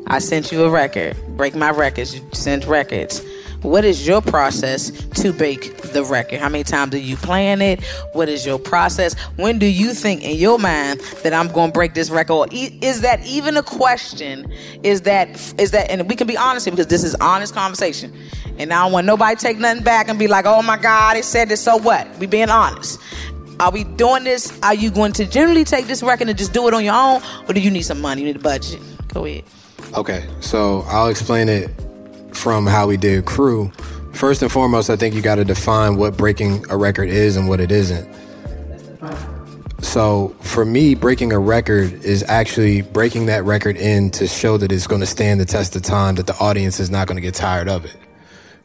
I 0.06 0.20
sent 0.20 0.52
you 0.52 0.62
a 0.62 0.70
record. 0.70 1.16
Break 1.36 1.56
my 1.56 1.70
records. 1.70 2.14
You 2.14 2.24
sent 2.32 2.66
records. 2.66 3.20
What 3.66 3.84
is 3.84 4.06
your 4.06 4.22
process 4.22 4.92
to 4.92 5.32
bake 5.32 5.82
the 5.82 6.04
record? 6.04 6.38
How 6.38 6.48
many 6.48 6.62
times 6.62 6.94
are 6.94 6.98
you 6.98 7.16
playing 7.16 7.60
it? 7.60 7.82
What 8.12 8.28
is 8.28 8.46
your 8.46 8.60
process? 8.60 9.20
When 9.34 9.58
do 9.58 9.66
you 9.66 9.92
think 9.92 10.22
in 10.22 10.36
your 10.36 10.56
mind 10.56 11.00
that 11.24 11.34
I'm 11.34 11.48
going 11.48 11.70
to 11.70 11.72
break 11.72 11.92
this 11.92 12.08
record? 12.08 12.50
Is 12.52 13.00
that 13.00 13.26
even 13.26 13.56
a 13.56 13.64
question? 13.64 14.48
Is 14.84 15.00
that 15.00 15.30
is 15.58 15.72
that? 15.72 15.90
And 15.90 16.08
we 16.08 16.14
can 16.14 16.28
be 16.28 16.36
honest 16.36 16.66
here 16.66 16.70
because 16.70 16.86
this 16.86 17.02
is 17.02 17.16
honest 17.16 17.54
conversation. 17.54 18.16
And 18.56 18.72
I 18.72 18.84
don't 18.84 18.92
want 18.92 19.04
nobody 19.04 19.34
take 19.34 19.58
nothing 19.58 19.82
back 19.82 20.08
and 20.08 20.16
be 20.16 20.28
like, 20.28 20.46
"Oh 20.46 20.62
my 20.62 20.76
God, 20.76 21.16
it 21.16 21.24
said 21.24 21.48
this." 21.48 21.60
So 21.60 21.76
what? 21.76 22.06
We 22.20 22.26
being 22.28 22.50
honest. 22.50 23.00
Are 23.58 23.72
we 23.72 23.82
doing 23.82 24.22
this? 24.22 24.56
Are 24.62 24.74
you 24.74 24.92
going 24.92 25.12
to 25.14 25.26
generally 25.26 25.64
take 25.64 25.88
this 25.88 26.04
record 26.04 26.28
and 26.28 26.38
just 26.38 26.52
do 26.52 26.68
it 26.68 26.72
on 26.74 26.84
your 26.84 26.94
own, 26.94 27.20
or 27.48 27.52
do 27.52 27.58
you 27.58 27.72
need 27.72 27.82
some 27.82 28.00
money? 28.00 28.20
You 28.20 28.28
need 28.28 28.36
a 28.36 28.38
budget. 28.38 28.80
Go 29.12 29.24
ahead. 29.24 29.42
Okay, 29.94 30.24
so 30.40 30.84
I'll 30.86 31.08
explain 31.08 31.48
it 31.48 31.85
from 32.36 32.66
how 32.66 32.86
we 32.86 32.96
did 32.96 33.24
crew. 33.24 33.70
First 34.12 34.42
and 34.42 34.52
foremost, 34.52 34.88
I 34.90 34.96
think 34.96 35.14
you 35.14 35.22
got 35.22 35.36
to 35.36 35.44
define 35.44 35.96
what 35.96 36.16
breaking 36.16 36.64
a 36.70 36.76
record 36.76 37.08
is 37.08 37.36
and 37.36 37.48
what 37.48 37.60
it 37.60 37.70
isn't. 37.70 38.08
So 39.80 40.34
for 40.40 40.64
me, 40.64 40.94
breaking 40.94 41.32
a 41.32 41.38
record 41.38 41.92
is 42.04 42.22
actually 42.28 42.82
breaking 42.82 43.26
that 43.26 43.44
record 43.44 43.76
in 43.76 44.10
to 44.12 44.26
show 44.26 44.56
that 44.58 44.72
it's 44.72 44.86
going 44.86 45.00
to 45.00 45.06
stand 45.06 45.40
the 45.40 45.44
test 45.44 45.76
of 45.76 45.82
time, 45.82 46.14
that 46.16 46.26
the 46.26 46.36
audience 46.38 46.80
is 46.80 46.90
not 46.90 47.06
going 47.06 47.16
to 47.16 47.20
get 47.22 47.34
tired 47.34 47.68
of 47.68 47.84
it. 47.84 47.96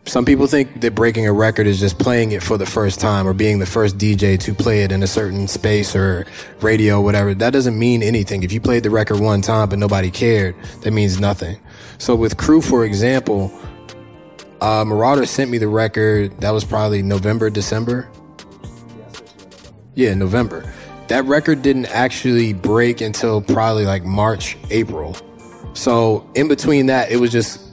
Some 0.05 0.25
people 0.25 0.47
think 0.47 0.81
that 0.81 0.95
breaking 0.95 1.27
a 1.27 1.33
record 1.33 1.67
is 1.67 1.79
just 1.79 1.99
playing 1.99 2.31
it 2.31 2.41
for 2.41 2.57
the 2.57 2.65
first 2.65 2.99
time 2.99 3.27
or 3.27 3.33
being 3.33 3.59
the 3.59 3.65
first 3.65 3.97
DJ 3.97 4.39
to 4.39 4.53
play 4.53 4.83
it 4.83 4.91
in 4.91 5.03
a 5.03 5.07
certain 5.07 5.47
space 5.47 5.95
or 5.95 6.25
radio, 6.59 6.99
whatever. 6.99 7.33
That 7.35 7.53
doesn't 7.53 7.77
mean 7.77 8.01
anything. 8.01 8.43
If 8.43 8.51
you 8.51 8.59
played 8.59 8.83
the 8.83 8.89
record 8.89 9.19
one 9.19 9.41
time 9.41 9.69
but 9.69 9.77
nobody 9.77 10.09
cared, 10.09 10.55
that 10.81 10.91
means 10.91 11.19
nothing. 11.19 11.59
So 11.99 12.15
with 12.15 12.35
Crew, 12.37 12.61
for 12.61 12.83
example, 12.83 13.53
uh, 14.59 14.83
Marauder 14.85 15.25
sent 15.25 15.51
me 15.51 15.59
the 15.59 15.67
record. 15.67 16.35
That 16.41 16.51
was 16.51 16.65
probably 16.65 17.03
November, 17.03 17.49
December. 17.49 18.09
Yeah, 19.93 20.15
November. 20.15 20.73
That 21.09 21.25
record 21.25 21.61
didn't 21.61 21.87
actually 21.87 22.53
break 22.53 23.01
until 23.01 23.41
probably 23.41 23.85
like 23.85 24.03
March, 24.03 24.57
April. 24.71 25.15
So 25.73 26.29
in 26.35 26.47
between 26.47 26.87
that, 26.87 27.11
it 27.11 27.17
was 27.17 27.31
just 27.31 27.70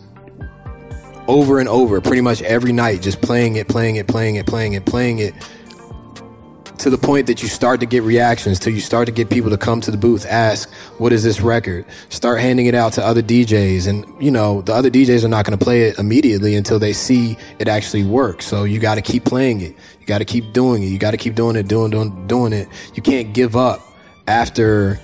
over 1.28 1.60
and 1.60 1.68
over, 1.68 2.00
pretty 2.00 2.22
much 2.22 2.42
every 2.42 2.72
night, 2.72 3.02
just 3.02 3.20
playing 3.20 3.56
it, 3.56 3.68
playing 3.68 3.96
it, 3.96 4.08
playing 4.08 4.36
it, 4.36 4.46
playing 4.46 4.72
it, 4.72 4.84
playing 4.86 5.18
it, 5.18 5.34
to 6.78 6.90
the 6.90 6.98
point 6.98 7.26
that 7.26 7.42
you 7.42 7.48
start 7.48 7.80
to 7.80 7.86
get 7.86 8.02
reactions, 8.02 8.58
till 8.58 8.72
you 8.72 8.80
start 8.80 9.06
to 9.06 9.12
get 9.12 9.28
people 9.28 9.50
to 9.50 9.58
come 9.58 9.80
to 9.80 9.90
the 9.90 9.96
booth, 9.96 10.24
ask, 10.26 10.70
"What 10.96 11.12
is 11.12 11.22
this 11.22 11.40
record?" 11.40 11.84
Start 12.08 12.40
handing 12.40 12.66
it 12.66 12.74
out 12.74 12.92
to 12.94 13.04
other 13.04 13.20
DJs, 13.20 13.86
and 13.86 14.06
you 14.20 14.30
know 14.30 14.62
the 14.62 14.74
other 14.74 14.88
DJs 14.88 15.24
are 15.24 15.28
not 15.28 15.44
going 15.44 15.58
to 15.58 15.62
play 15.62 15.82
it 15.82 15.98
immediately 15.98 16.54
until 16.54 16.78
they 16.78 16.92
see 16.92 17.36
it 17.58 17.68
actually 17.68 18.04
works. 18.04 18.46
So 18.46 18.64
you 18.64 18.78
got 18.78 18.94
to 18.94 19.02
keep 19.02 19.24
playing 19.24 19.60
it. 19.60 19.74
You 20.00 20.06
got 20.06 20.18
to 20.18 20.24
keep 20.24 20.52
doing 20.52 20.82
it. 20.82 20.86
You 20.86 20.98
got 20.98 21.10
to 21.10 21.16
keep 21.16 21.34
doing 21.34 21.56
it, 21.56 21.68
doing, 21.68 21.90
doing, 21.90 22.26
doing 22.26 22.52
it. 22.52 22.68
You 22.94 23.02
can't 23.02 23.34
give 23.34 23.56
up 23.56 23.80
after 24.26 25.00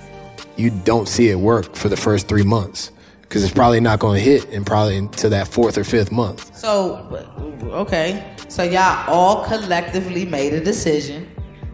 you 0.55 0.69
don't 0.69 1.07
see 1.07 1.29
it 1.29 1.35
work 1.35 1.75
for 1.75 1.89
the 1.89 1.97
first 1.97 2.27
three 2.27 2.43
months 2.43 2.91
because 3.27 3.43
it's 3.43 3.53
probably 3.53 3.79
not 3.79 3.99
going 3.99 4.15
to 4.15 4.21
hit 4.21 4.45
and 4.49 4.65
probably 4.65 4.97
until 4.97 5.29
that 5.31 5.47
fourth 5.47 5.77
or 5.77 5.83
fifth 5.83 6.11
month. 6.11 6.55
So, 6.55 6.97
okay. 7.65 8.35
So 8.47 8.63
y'all 8.63 9.09
all 9.09 9.43
collectively 9.45 10.25
made 10.25 10.53
a 10.53 10.63
decision 10.63 11.29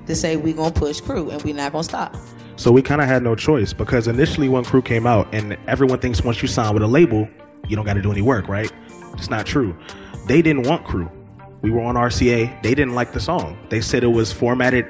to 0.08 0.16
say 0.16 0.36
we're 0.36 0.56
gonna 0.56 0.72
push 0.72 1.00
crew 1.00 1.30
and 1.30 1.42
we're 1.44 1.54
not 1.54 1.72
gonna 1.72 1.84
stop. 1.84 2.16
So 2.56 2.72
we 2.72 2.82
kind 2.82 3.02
of 3.02 3.08
had 3.08 3.24
no 3.24 3.36
choice 3.36 3.74
because 3.74 4.08
initially 4.08 4.48
when 4.48 4.64
Crew 4.64 4.84
came 4.84 5.08
out, 5.08 5.28
and 5.34 5.58
everyone 5.68 6.00
thinks 6.00 6.24
once 6.24 6.42
you 6.44 6.48
sign 6.48 6.74
with 6.76 6.84
a 6.84 6.88
label, 6.88 7.28
you 7.68 7.76
don't 7.76 7.86
got 7.86 7.94
to 7.94 8.02
do 8.04 8.12
any 8.12 8.22
work, 8.22 8.48
right? 8.48 8.72
It's 9.14 9.30
not 9.32 9.48
true. 9.48 9.76
They 10.28 10.44
didn't 10.44 10.68
want 10.68 10.86
Crew. 10.86 11.10
We 11.62 11.72
were 11.72 11.82
on 11.82 11.96
RCA. 11.96 12.62
They 12.62 12.76
didn't 12.76 12.94
like 12.94 13.14
the 13.14 13.20
song. 13.20 13.58
They 13.70 13.82
said 13.82 14.04
it 14.04 14.08
was 14.08 14.32
formatted 14.32 14.88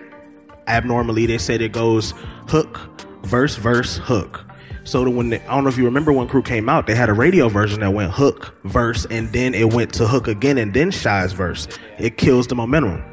abnormally. 0.68 1.26
They 1.26 1.38
said 1.38 1.62
it 1.62 1.72
goes 1.72 2.14
hook, 2.50 2.78
verse, 3.24 3.56
verse, 3.56 3.98
hook. 3.98 4.46
So 4.84 5.08
when 5.10 5.34
I 5.34 5.38
don't 5.38 5.64
know 5.64 5.70
if 5.70 5.78
you 5.78 5.86
remember 5.86 6.12
when 6.12 6.28
Crew 6.28 6.42
came 6.42 6.68
out, 6.68 6.88
they 6.88 6.96
had 6.96 7.10
a 7.10 7.14
radio 7.14 7.50
version 7.50 7.82
that 7.82 7.94
went 7.94 8.12
hook, 8.12 8.56
verse, 8.64 9.06
and 9.06 9.32
then 9.32 9.54
it 9.54 9.74
went 9.74 9.94
to 9.96 10.08
hook 10.08 10.28
again, 10.28 10.58
and 10.58 10.74
then 10.74 10.92
Shy's 10.92 11.34
verse. 11.34 11.68
It 12.00 12.18
kills 12.18 12.48
the 12.48 12.56
momentum. 12.56 13.04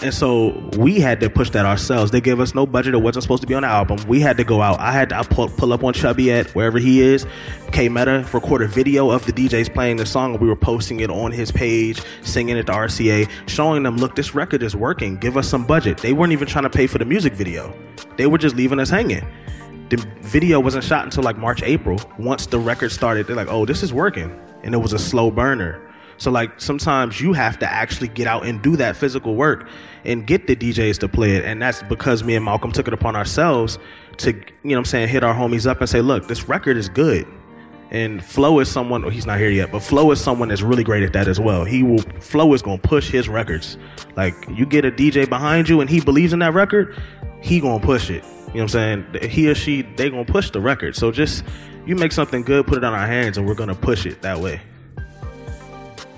And 0.00 0.14
so 0.14 0.70
we 0.76 1.00
had 1.00 1.18
to 1.20 1.30
push 1.30 1.50
that 1.50 1.66
ourselves. 1.66 2.12
They 2.12 2.20
gave 2.20 2.38
us 2.38 2.54
no 2.54 2.66
budget. 2.66 2.94
It 2.94 2.98
wasn't 2.98 3.24
supposed 3.24 3.40
to 3.40 3.48
be 3.48 3.54
on 3.54 3.62
the 3.62 3.68
album. 3.68 3.98
We 4.06 4.20
had 4.20 4.36
to 4.36 4.44
go 4.44 4.62
out. 4.62 4.78
I 4.78 4.92
had 4.92 5.08
to 5.08 5.18
I 5.18 5.22
pull, 5.24 5.48
pull 5.48 5.72
up 5.72 5.82
on 5.82 5.92
Chubby 5.92 6.30
at 6.30 6.50
wherever 6.54 6.78
he 6.78 7.00
is. 7.00 7.26
K 7.72 7.88
Meta 7.88 8.24
record 8.32 8.62
a 8.62 8.68
video 8.68 9.10
of 9.10 9.26
the 9.26 9.32
DJs 9.32 9.74
playing 9.74 9.96
the 9.96 10.06
song. 10.06 10.38
We 10.38 10.46
were 10.46 10.54
posting 10.54 11.00
it 11.00 11.10
on 11.10 11.32
his 11.32 11.50
page, 11.50 12.00
singing 12.22 12.56
it 12.56 12.66
to 12.66 12.72
RCA, 12.72 13.28
showing 13.48 13.82
them, 13.82 13.96
look, 13.96 14.14
this 14.14 14.36
record 14.36 14.62
is 14.62 14.76
working. 14.76 15.16
Give 15.16 15.36
us 15.36 15.48
some 15.48 15.66
budget. 15.66 15.98
They 15.98 16.12
weren't 16.12 16.32
even 16.32 16.46
trying 16.46 16.64
to 16.64 16.70
pay 16.70 16.86
for 16.86 16.98
the 16.98 17.04
music 17.04 17.32
video. 17.32 17.74
They 18.16 18.26
were 18.26 18.38
just 18.38 18.54
leaving 18.54 18.78
us 18.78 18.90
hanging. 18.90 19.26
The 19.88 19.96
video 20.20 20.60
wasn't 20.60 20.84
shot 20.84 21.04
until 21.04 21.22
like 21.22 21.38
March, 21.38 21.62
April. 21.62 22.00
Once 22.18 22.46
the 22.46 22.58
record 22.58 22.92
started, 22.92 23.26
they're 23.26 23.36
like, 23.36 23.48
oh, 23.48 23.64
this 23.64 23.82
is 23.82 23.92
working. 23.92 24.38
And 24.62 24.74
it 24.74 24.78
was 24.78 24.92
a 24.92 24.98
slow 24.98 25.30
burner. 25.30 25.88
So 26.18 26.30
like 26.32 26.60
sometimes 26.60 27.20
you 27.20 27.32
have 27.32 27.58
to 27.60 27.72
actually 27.72 28.08
get 28.08 28.26
out 28.26 28.44
and 28.44 28.60
do 28.60 28.76
that 28.76 28.96
physical 28.96 29.36
work 29.36 29.68
and 30.04 30.26
get 30.26 30.46
the 30.46 30.56
DJs 30.56 30.98
to 30.98 31.08
play 31.08 31.36
it. 31.36 31.44
And 31.44 31.62
that's 31.62 31.82
because 31.84 32.24
me 32.24 32.34
and 32.34 32.44
Malcolm 32.44 32.72
took 32.72 32.88
it 32.88 32.92
upon 32.92 33.16
ourselves 33.16 33.78
to, 34.18 34.32
you 34.32 34.40
know 34.64 34.74
what 34.74 34.78
I'm 34.78 34.84
saying, 34.84 35.08
hit 35.08 35.22
our 35.24 35.34
homies 35.34 35.66
up 35.66 35.80
and 35.80 35.88
say, 35.88 36.00
look, 36.00 36.26
this 36.26 36.48
record 36.48 36.76
is 36.76 36.88
good. 36.88 37.26
And 37.90 38.22
Flo 38.22 38.58
is 38.58 38.70
someone, 38.70 39.00
well, 39.00 39.10
he's 39.10 39.24
not 39.24 39.38
here 39.38 39.48
yet, 39.48 39.72
but 39.72 39.80
Flo 39.80 40.10
is 40.10 40.20
someone 40.20 40.48
that's 40.48 40.60
really 40.60 40.84
great 40.84 41.02
at 41.02 41.14
that 41.14 41.26
as 41.26 41.40
well. 41.40 41.64
He 41.64 41.82
will, 41.82 42.02
Flo 42.20 42.52
is 42.52 42.60
going 42.60 42.80
to 42.80 42.86
push 42.86 43.08
his 43.08 43.28
records. 43.28 43.78
Like 44.14 44.34
you 44.50 44.66
get 44.66 44.84
a 44.84 44.90
DJ 44.90 45.26
behind 45.26 45.68
you 45.68 45.80
and 45.80 45.88
he 45.88 46.00
believes 46.00 46.32
in 46.32 46.40
that 46.40 46.52
record, 46.52 47.00
he 47.40 47.60
gonna 47.60 47.84
push 47.84 48.10
it. 48.10 48.24
You 48.48 48.54
know 48.54 48.64
what 48.64 48.74
I'm 48.74 49.06
saying? 49.12 49.30
He 49.30 49.48
or 49.50 49.54
she, 49.54 49.82
they 49.82 50.10
gonna 50.10 50.24
push 50.24 50.50
the 50.50 50.60
record. 50.60 50.96
So 50.96 51.12
just 51.12 51.44
you 51.86 51.96
make 51.96 52.12
something 52.12 52.42
good, 52.42 52.66
put 52.66 52.78
it 52.78 52.84
on 52.84 52.94
our 52.94 53.06
hands, 53.06 53.38
and 53.38 53.46
we're 53.46 53.54
gonna 53.54 53.74
push 53.74 54.06
it 54.06 54.22
that 54.22 54.38
way. 54.40 54.60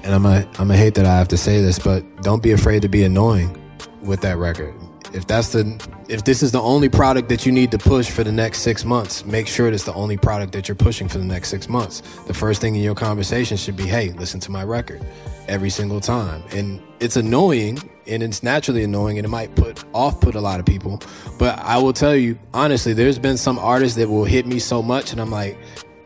and 0.03 0.15
I'm 0.15 0.25
a, 0.27 0.49
I'm 0.59 0.71
a 0.71 0.77
hate 0.77 0.95
that 0.95 1.07
I 1.07 1.17
have 1.17 1.29
to 1.29 1.37
say 1.37 1.61
this, 1.61 1.79
but 1.79 2.05
don't 2.23 2.43
be 2.43 2.53
afraid 2.53 2.83
to 2.83 2.89
be 2.89 3.05
annoying 3.05 3.61
with 4.03 4.21
that 4.23 4.39
record. 4.39 4.75
If 5.13 5.27
that's 5.27 5.49
the 5.51 5.65
if 6.09 6.25
this 6.25 6.43
is 6.43 6.53
the 6.53 6.61
only 6.61 6.89
product 6.89 7.29
that 7.31 7.45
you 7.45 7.53
need 7.53 7.71
to 7.73 7.79
push 7.79 8.11
for 8.11 8.23
the 8.23 8.33
next 8.33 8.61
six 8.61 8.85
months, 8.85 9.25
make 9.25 9.49
sure 9.49 9.69
it's 9.69 9.85
the 9.85 9.95
only 9.95 10.17
product 10.17 10.53
that 10.53 10.69
you're 10.69 10.77
pushing 10.77 11.09
for 11.09 11.19
the 11.19 11.25
next 11.25 11.49
six 11.49 11.69
months. 11.69 12.01
The 12.27 12.35
first 12.35 12.61
thing 12.61 12.77
in 12.77 12.83
your 12.83 12.95
conversation 12.95 13.57
should 13.57 13.77
be, 13.77 13.87
"Hey, 13.87 14.13
listen 14.13 14.41
to 14.41 14.51
my 14.51 14.63
record." 14.63 15.05
Every 15.49 15.71
single 15.71 16.01
time, 16.01 16.45
and 16.53 16.81
it's 17.01 17.17
annoying, 17.17 17.83
and 18.07 18.23
it's 18.23 18.43
naturally 18.43 18.85
annoying, 18.85 19.19
and 19.19 19.25
it 19.25 19.31
might 19.31 19.53
put 19.57 19.83
off 19.93 20.21
put 20.21 20.37
a 20.37 20.41
lot 20.41 20.61
of 20.61 20.67
people. 20.67 21.03
But 21.39 21.59
I 21.59 21.79
will 21.79 21.93
tell 21.93 22.15
you 22.15 22.39
honestly, 22.55 22.93
there's 22.93 23.19
been 23.19 23.37
some 23.37 23.59
artists 23.59 23.97
that 23.97 24.09
will 24.09 24.25
hit 24.25 24.47
me 24.47 24.61
so 24.61 24.81
much, 24.81 25.11
and 25.11 25.21
I'm 25.21 25.31
like, 25.31 25.59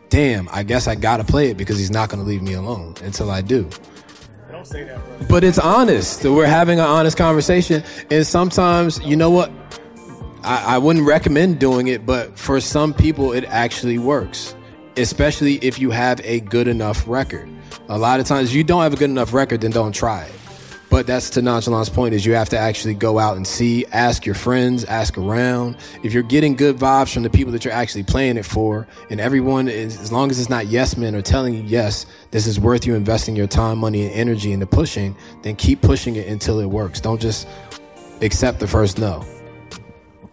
damn, 0.09 0.49
I 0.51 0.63
guess 0.63 0.87
I 0.87 0.95
gotta 0.95 1.23
play 1.23 1.49
it 1.51 1.57
because 1.57 1.77
he's 1.77 1.91
not 1.91 2.09
gonna 2.09 2.23
leave 2.23 2.41
me 2.41 2.53
alone 2.53 2.95
until 3.03 3.29
I 3.29 3.41
do. 3.41 3.69
Don't 4.65 4.71
say 4.71 4.83
that, 4.85 5.05
bro. 5.05 5.27
But 5.27 5.43
it's 5.43 5.59
honest. 5.59 6.23
We're 6.23 6.47
having 6.47 6.79
an 6.79 6.85
honest 6.85 7.17
conversation. 7.17 7.83
And 8.09 8.25
sometimes, 8.25 8.99
you 9.01 9.15
know 9.15 9.29
what? 9.29 9.51
I, 10.43 10.75
I 10.75 10.77
wouldn't 10.79 11.05
recommend 11.05 11.59
doing 11.59 11.87
it, 11.87 12.05
but 12.05 12.37
for 12.37 12.59
some 12.59 12.93
people, 12.93 13.31
it 13.31 13.45
actually 13.45 13.99
works, 13.99 14.55
especially 14.97 15.55
if 15.55 15.79
you 15.79 15.91
have 15.91 16.19
a 16.23 16.39
good 16.39 16.67
enough 16.67 17.07
record. 17.07 17.47
A 17.89 17.97
lot 17.97 18.19
of 18.19 18.25
times, 18.25 18.49
if 18.49 18.55
you 18.55 18.63
don't 18.63 18.81
have 18.81 18.93
a 18.93 18.97
good 18.97 19.09
enough 19.09 19.33
record, 19.33 19.61
then 19.61 19.71
don't 19.71 19.93
try 19.93 20.23
it. 20.23 20.31
But 20.89 21.07
that's 21.07 21.31
to 21.31 21.41
Nonchalant's 21.41 21.89
point 21.89 22.13
is 22.13 22.25
you 22.25 22.33
have 22.33 22.49
to 22.49 22.57
actually 22.57 22.93
go 22.93 23.19
out 23.19 23.37
and 23.37 23.45
see, 23.45 23.85
ask 23.87 24.25
your 24.25 24.35
friends, 24.35 24.85
ask 24.85 25.17
around. 25.17 25.77
If 26.03 26.13
you're 26.13 26.23
getting 26.23 26.55
good 26.55 26.77
vibes 26.77 27.13
from 27.13 27.23
the 27.23 27.29
people 27.29 27.51
that 27.53 27.65
you're 27.65 27.73
actually 27.73 28.03
playing 28.03 28.37
it 28.37 28.45
for, 28.45 28.87
and 29.09 29.19
everyone 29.19 29.67
is, 29.67 29.99
as 29.99 30.11
long 30.11 30.29
as 30.29 30.39
it's 30.39 30.49
not 30.49 30.67
yes 30.67 30.95
men 30.95 31.15
or 31.15 31.21
telling 31.21 31.53
you 31.53 31.63
yes, 31.63 32.05
this 32.31 32.47
is 32.47 32.59
worth 32.59 32.85
you 32.85 32.95
investing 32.95 33.35
your 33.35 33.47
time, 33.47 33.79
money, 33.79 34.05
and 34.05 34.13
energy 34.13 34.51
into 34.51 34.67
pushing, 34.67 35.15
then 35.41 35.55
keep 35.55 35.81
pushing 35.81 36.15
it 36.15 36.27
until 36.27 36.59
it 36.59 36.67
works. 36.67 37.01
Don't 37.01 37.19
just 37.19 37.47
accept 38.21 38.59
the 38.59 38.67
first 38.67 38.99
no. 38.99 39.25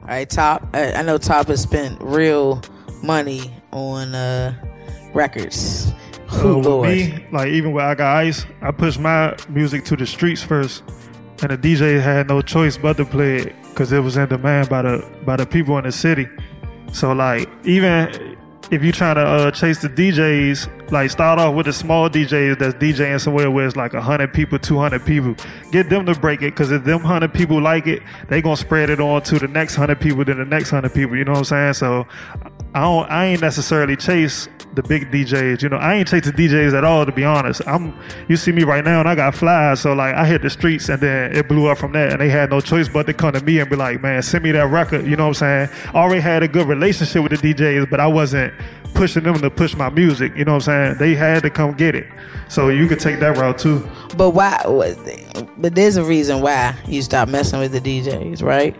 All 0.02 0.08
right, 0.08 0.28
Top. 0.28 0.68
I, 0.74 1.02
know 1.02 1.16
Top 1.16 1.46
has 1.48 1.62
spent 1.62 2.00
real 2.00 2.60
money 3.02 3.52
on 3.72 4.14
uh, 4.14 4.54
records. 5.14 5.92
Uh, 6.32 6.56
with 6.56 6.66
Lord. 6.66 6.88
me, 6.88 7.24
like 7.30 7.48
even 7.48 7.72
with 7.72 7.84
I 7.84 7.94
Got 7.94 8.16
Ice, 8.18 8.46
I 8.60 8.70
pushed 8.70 8.98
my 8.98 9.36
music 9.48 9.84
to 9.86 9.96
the 9.96 10.06
streets 10.06 10.42
first, 10.42 10.82
and 11.42 11.50
the 11.50 11.58
DJ 11.58 12.00
had 12.00 12.28
no 12.28 12.42
choice 12.42 12.76
but 12.76 12.96
to 12.96 13.04
play 13.04 13.38
it 13.38 13.56
because 13.70 13.92
it 13.92 14.00
was 14.00 14.16
in 14.16 14.28
demand 14.28 14.68
by 14.68 14.82
the 14.82 15.08
by 15.24 15.36
the 15.36 15.46
people 15.46 15.76
in 15.78 15.84
the 15.84 15.92
city. 15.92 16.28
So 16.92 17.12
like 17.12 17.48
even 17.64 18.36
if 18.70 18.82
you're 18.82 18.92
trying 18.92 19.16
to 19.16 19.20
uh, 19.20 19.50
chase 19.50 19.82
the 19.82 19.88
DJs, 19.88 20.90
like 20.90 21.10
start 21.10 21.38
off 21.38 21.54
with 21.54 21.66
the 21.66 21.72
small 21.74 22.08
DJs 22.08 22.58
that's 22.58 22.74
DJing 22.74 23.20
somewhere 23.20 23.50
where 23.50 23.66
it's 23.66 23.76
like 23.76 23.92
hundred 23.92 24.32
people, 24.32 24.58
two 24.58 24.78
hundred 24.78 25.04
people, 25.04 25.34
get 25.70 25.90
them 25.90 26.06
to 26.06 26.14
break 26.14 26.40
it 26.40 26.52
because 26.52 26.70
if 26.72 26.82
them 26.84 27.00
hundred 27.00 27.34
people 27.34 27.60
like 27.60 27.86
it, 27.86 28.02
they 28.28 28.40
gonna 28.40 28.56
spread 28.56 28.88
it 28.88 28.98
on 29.00 29.22
to 29.22 29.38
the 29.38 29.48
next 29.48 29.74
hundred 29.74 30.00
people, 30.00 30.24
then 30.24 30.38
the 30.38 30.44
next 30.46 30.70
hundred 30.70 30.94
people. 30.94 31.16
You 31.16 31.24
know 31.24 31.32
what 31.32 31.38
I'm 31.38 31.44
saying? 31.44 31.74
So 31.74 32.06
I 32.74 32.80
don't, 32.80 33.10
I 33.10 33.26
ain't 33.26 33.42
necessarily 33.42 33.96
chase 33.96 34.48
the 34.74 34.82
big 34.82 35.10
DJs. 35.10 35.62
You 35.62 35.68
know, 35.68 35.76
I 35.76 35.94
ain't 35.96 36.08
chase 36.08 36.24
the 36.24 36.32
DJs 36.32 36.72
at 36.76 36.84
all. 36.84 37.04
To 37.04 37.12
be 37.12 37.24
honest, 37.24 37.60
I'm. 37.66 37.94
You 38.28 38.36
see 38.36 38.52
me 38.52 38.64
right 38.64 38.84
now, 38.84 39.00
and 39.00 39.08
I 39.08 39.14
got 39.14 39.34
flies. 39.34 39.80
So 39.80 39.92
like, 39.92 40.14
I 40.14 40.26
hit 40.26 40.42
the 40.42 40.50
streets, 40.50 40.88
and 40.88 41.00
then 41.00 41.36
it 41.36 41.48
blew 41.48 41.66
up 41.68 41.78
from 41.78 41.92
that, 41.92 42.12
and 42.12 42.20
they 42.20 42.30
had 42.30 42.50
no 42.50 42.60
choice 42.60 42.88
but 42.88 43.06
to 43.06 43.12
come 43.12 43.32
to 43.32 43.44
me 43.44 43.58
and 43.58 43.68
be 43.68 43.76
like, 43.76 44.02
"Man, 44.02 44.22
send 44.22 44.44
me 44.44 44.52
that 44.52 44.70
record." 44.70 45.06
You 45.06 45.16
know 45.16 45.28
what 45.28 45.42
I'm 45.42 45.68
saying? 45.68 45.68
I 45.92 45.98
already 45.98 46.22
had 46.22 46.42
a 46.42 46.48
good 46.48 46.66
relationship 46.66 47.22
with 47.22 47.40
the 47.40 47.54
DJs, 47.54 47.90
but 47.90 48.00
I 48.00 48.06
wasn't 48.06 48.54
pushing 48.94 49.24
them 49.24 49.38
to 49.38 49.50
push 49.50 49.74
my 49.74 49.90
music. 49.90 50.34
You 50.36 50.44
know 50.44 50.52
what 50.52 50.68
I'm 50.68 50.96
saying? 50.96 50.98
They 50.98 51.14
had 51.14 51.42
to 51.42 51.50
come 51.50 51.74
get 51.74 51.94
it. 51.94 52.06
So 52.48 52.68
you 52.68 52.86
could 52.88 53.00
take 53.00 53.20
that 53.20 53.36
route 53.36 53.58
too. 53.58 53.86
But 54.16 54.30
why? 54.30 54.62
But 55.58 55.74
there's 55.74 55.96
a 55.96 56.04
reason 56.04 56.40
why 56.40 56.74
you 56.86 57.02
stopped 57.02 57.30
messing 57.30 57.58
with 57.58 57.72
the 57.72 57.80
DJs, 57.80 58.42
right? 58.42 58.76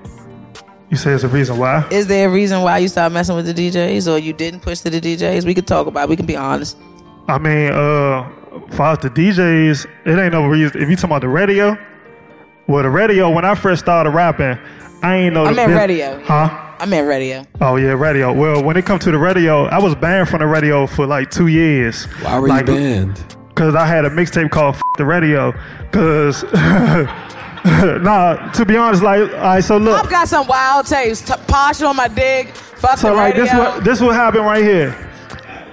You 0.92 0.98
say 0.98 1.12
it's 1.12 1.24
a 1.24 1.28
reason 1.28 1.56
why? 1.56 1.88
Is 1.90 2.06
there 2.06 2.28
a 2.28 2.30
reason 2.30 2.60
why 2.60 2.76
you 2.76 2.86
stopped 2.86 3.14
messing 3.14 3.34
with 3.34 3.46
the 3.46 3.54
DJs, 3.54 4.12
or 4.12 4.18
you 4.18 4.34
didn't 4.34 4.60
push 4.60 4.80
to 4.80 4.90
the 4.90 5.00
DJs? 5.00 5.46
We 5.46 5.54
could 5.54 5.66
talk 5.66 5.86
about. 5.86 6.04
it. 6.04 6.10
We 6.10 6.16
can 6.16 6.26
be 6.26 6.36
honest. 6.36 6.76
I 7.28 7.38
mean, 7.38 7.72
uh, 7.72 8.28
for 8.72 8.82
us, 8.82 8.98
the 9.00 9.08
DJs, 9.08 9.86
it 10.04 10.18
ain't 10.18 10.32
no 10.34 10.44
reason. 10.46 10.82
If 10.82 10.90
you 10.90 10.96
talking 10.96 11.08
about 11.08 11.22
the 11.22 11.30
radio, 11.30 11.78
well, 12.66 12.82
the 12.82 12.90
radio, 12.90 13.30
when 13.30 13.46
I 13.46 13.54
first 13.54 13.80
started 13.82 14.10
rapping, 14.10 14.58
I 15.02 15.16
ain't 15.16 15.32
know. 15.34 15.44
I 15.46 15.48
the 15.50 15.54
meant 15.56 15.70
bus- 15.72 15.78
radio. 15.78 16.20
Huh? 16.24 16.58
I 16.78 16.84
meant 16.84 17.08
radio. 17.08 17.46
Oh 17.62 17.76
yeah, 17.76 17.92
radio. 17.92 18.30
Well, 18.30 18.62
when 18.62 18.76
it 18.76 18.84
comes 18.84 19.02
to 19.04 19.10
the 19.12 19.18
radio, 19.18 19.64
I 19.64 19.78
was 19.78 19.94
banned 19.94 20.28
from 20.28 20.40
the 20.40 20.46
radio 20.46 20.86
for 20.86 21.06
like 21.06 21.30
two 21.30 21.46
years. 21.46 22.04
Why 22.22 22.38
were 22.38 22.48
like, 22.48 22.66
you 22.66 22.74
banned? 22.74 23.36
Cause 23.54 23.74
I 23.74 23.86
had 23.86 24.04
a 24.04 24.10
mixtape 24.10 24.50
called 24.50 24.74
F- 24.74 24.82
the 24.98 25.04
Radio. 25.06 25.52
Cause 25.92 26.42
nah, 28.02 28.50
to 28.52 28.64
be 28.64 28.76
honest, 28.76 29.02
like, 29.02 29.20
all 29.20 29.38
right, 29.38 29.60
so 29.64 29.76
look. 29.76 30.02
I've 30.04 30.10
got 30.10 30.28
some 30.28 30.46
wild 30.46 30.86
tapes. 30.86 31.20
T- 31.20 31.34
Posh 31.46 31.80
on 31.82 31.96
my 31.96 32.08
dig. 32.08 32.48
Fuck 32.50 32.98
So 32.98 33.10
the 33.10 33.14
like 33.14 33.34
radio. 33.34 33.44
this 33.44 33.54
what 33.54 33.84
this 33.84 34.00
what 34.00 34.14
happened 34.16 34.44
right 34.44 34.64
here. 34.64 34.92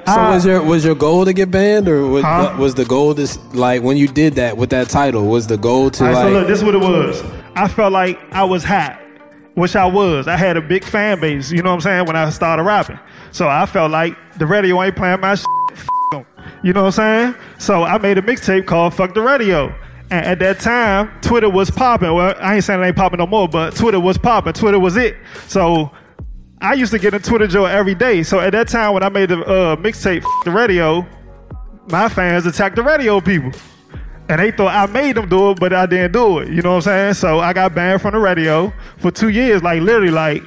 So 0.06 0.14
I- 0.14 0.34
was 0.36 0.46
your 0.46 0.62
was 0.64 0.86
your 0.86 0.96
goal 0.96 1.26
to 1.26 1.34
get 1.34 1.50
banned, 1.52 1.88
or 1.88 2.06
was, 2.08 2.24
Huh? 2.24 2.56
was 2.60 2.76
the 2.76 2.86
goal 2.86 3.16
to 3.16 3.24
s- 3.24 3.40
like 3.54 3.82
when 3.82 3.98
you 3.98 4.08
did 4.08 4.36
that 4.36 4.58
with 4.58 4.70
that 4.72 4.90
title? 4.90 5.26
Was 5.26 5.48
the 5.48 5.58
goal 5.58 5.90
to 5.92 6.04
All 6.06 6.10
right, 6.12 6.16
like? 6.16 6.24
so 6.26 6.30
look, 6.32 6.48
this 6.48 6.60
is 6.60 6.64
what 6.64 6.76
it 6.76 6.82
was. 6.82 7.24
I 7.56 7.68
felt 7.68 7.92
like 7.92 8.20
I 8.32 8.44
was 8.44 8.64
hot, 8.64 9.00
which 9.56 9.76
I 9.76 9.86
was. 9.88 10.28
I 10.28 10.36
had 10.38 10.58
a 10.58 10.62
big 10.62 10.84
fan 10.84 11.20
base, 11.20 11.52
you 11.52 11.62
know 11.64 11.70
what 11.72 11.76
I'm 11.76 11.82
saying, 11.82 12.06
when 12.06 12.16
I 12.16 12.30
started 12.30 12.64
rapping. 12.64 13.00
So 13.32 13.48
I 13.48 13.66
felt 13.66 13.92
like 13.92 14.16
the 14.38 14.46
radio 14.46 14.82
ain't 14.84 14.96
playing 14.96 15.20
my 15.22 15.36
shit. 15.36 15.46
You 16.64 16.74
know 16.74 16.82
what 16.84 17.00
I'm 17.00 17.32
saying? 17.32 17.36
So 17.58 17.84
I 17.84 17.98
made 18.00 18.18
a 18.18 18.22
mixtape 18.22 18.66
called 18.66 18.94
Fuck 18.94 19.14
the 19.14 19.22
Radio. 19.22 19.74
And 20.12 20.26
at 20.26 20.40
that 20.40 20.60
time, 20.60 21.12
Twitter 21.22 21.50
was 21.50 21.70
popping. 21.70 22.14
Well, 22.14 22.36
I 22.40 22.56
ain't 22.56 22.64
saying 22.64 22.82
it 22.82 22.86
ain't 22.86 22.96
popping 22.96 23.20
no 23.20 23.28
more, 23.28 23.48
but 23.48 23.76
Twitter 23.76 24.00
was 24.00 24.18
popping. 24.18 24.54
Twitter 24.54 24.80
was 24.80 24.98
it. 24.98 25.16
So 25.48 25.92
I 26.62 26.74
used 26.74 26.92
to 26.92 27.00
get 27.00 27.14
in 27.14 27.22
Twitter 27.22 27.48
Joe 27.48 27.66
every 27.66 27.96
day. 27.96 28.24
So 28.24 28.40
at 28.40 28.52
that 28.52 28.68
time, 28.68 28.94
when 28.94 29.04
I 29.04 29.10
made 29.10 29.30
the 29.30 29.40
uh, 29.46 29.76
mixtape 29.76 30.26
the 30.46 30.52
Radio, 30.52 31.06
my 31.90 32.10
fans 32.10 32.46
attacked 32.46 32.76
the 32.76 32.84
radio 32.84 33.22
people. 33.22 33.52
And 34.30 34.40
they 34.40 34.52
thought 34.52 34.74
I 34.74 34.92
made 34.92 35.16
them 35.16 35.28
do 35.28 35.52
it, 35.52 35.60
but 35.60 35.74
I 35.74 35.86
didn't 35.86 36.12
do 36.12 36.40
it. 36.40 36.50
You 36.50 36.62
know 36.62 36.76
what 36.76 36.88
I'm 36.88 37.14
saying? 37.14 37.14
So 37.16 37.40
I 37.40 37.54
got 37.54 37.74
banned 37.74 38.02
from 38.02 38.14
the 38.14 38.20
radio 38.20 38.72
for 38.98 39.10
two 39.10 39.30
years. 39.30 39.64
Like 39.64 39.82
literally, 39.82 40.12
like 40.12 40.44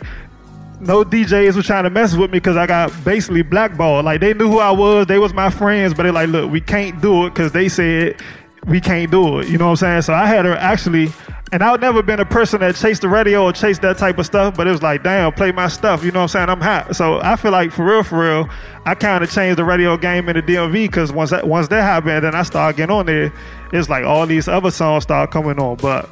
no 0.80 1.04
DJs 1.04 1.56
were 1.56 1.62
trying 1.62 1.84
to 1.84 1.90
mess 1.90 2.14
with 2.14 2.30
me 2.30 2.38
because 2.38 2.56
I 2.56 2.66
got 2.66 2.92
basically 3.04 3.42
blackballed. 3.42 4.04
Like 4.04 4.20
they 4.20 4.34
knew 4.34 4.48
who 4.48 4.58
I 4.58 4.70
was, 4.70 5.06
they 5.06 5.18
was 5.18 5.32
my 5.32 5.50
friends, 5.50 5.94
but 5.94 6.02
they 6.02 6.10
like, 6.10 6.28
look, 6.28 6.50
we 6.50 6.60
can't 6.60 7.00
do 7.00 7.26
it 7.26 7.30
because 7.30 7.52
they 7.52 7.68
said 7.68 8.20
we 8.66 8.80
can't 8.80 9.10
do 9.10 9.38
it. 9.40 9.48
You 9.48 9.58
know 9.58 9.66
what 9.66 9.70
I'm 9.70 9.76
saying? 9.76 10.02
So 10.02 10.14
I 10.14 10.26
had 10.26 10.42
to 10.42 10.60
actually, 10.60 11.10
and 11.50 11.62
I've 11.62 11.80
never 11.80 12.02
been 12.02 12.20
a 12.20 12.24
person 12.24 12.60
that 12.60 12.76
chased 12.76 13.02
the 13.02 13.08
radio 13.08 13.44
or 13.44 13.52
chased 13.52 13.82
that 13.82 13.98
type 13.98 14.18
of 14.18 14.26
stuff, 14.26 14.56
but 14.56 14.66
it 14.66 14.70
was 14.70 14.82
like, 14.82 15.02
damn, 15.02 15.32
play 15.32 15.50
my 15.52 15.68
stuff. 15.68 16.04
You 16.04 16.12
know 16.12 16.20
what 16.20 16.34
I'm 16.36 16.46
saying? 16.46 16.48
I'm 16.48 16.60
hot. 16.60 16.94
So 16.94 17.20
I 17.22 17.36
feel 17.36 17.50
like 17.50 17.72
for 17.72 17.84
real, 17.84 18.02
for 18.02 18.20
real, 18.20 18.48
I 18.86 18.94
kind 18.94 19.24
of 19.24 19.30
changed 19.30 19.58
the 19.58 19.64
radio 19.64 19.96
game 19.96 20.28
in 20.28 20.36
the 20.36 20.42
DMV 20.42 20.72
because 20.72 21.12
once 21.12 21.30
that 21.30 21.46
once 21.46 21.68
that 21.68 21.82
happened, 21.82 22.24
then 22.24 22.34
I 22.34 22.42
started 22.44 22.76
getting 22.76 22.94
on 22.94 23.06
there. 23.06 23.32
It's 23.72 23.88
like 23.88 24.04
all 24.04 24.26
these 24.26 24.46
other 24.48 24.70
songs 24.70 25.02
start 25.04 25.30
coming 25.30 25.58
on, 25.58 25.76
but 25.76 26.08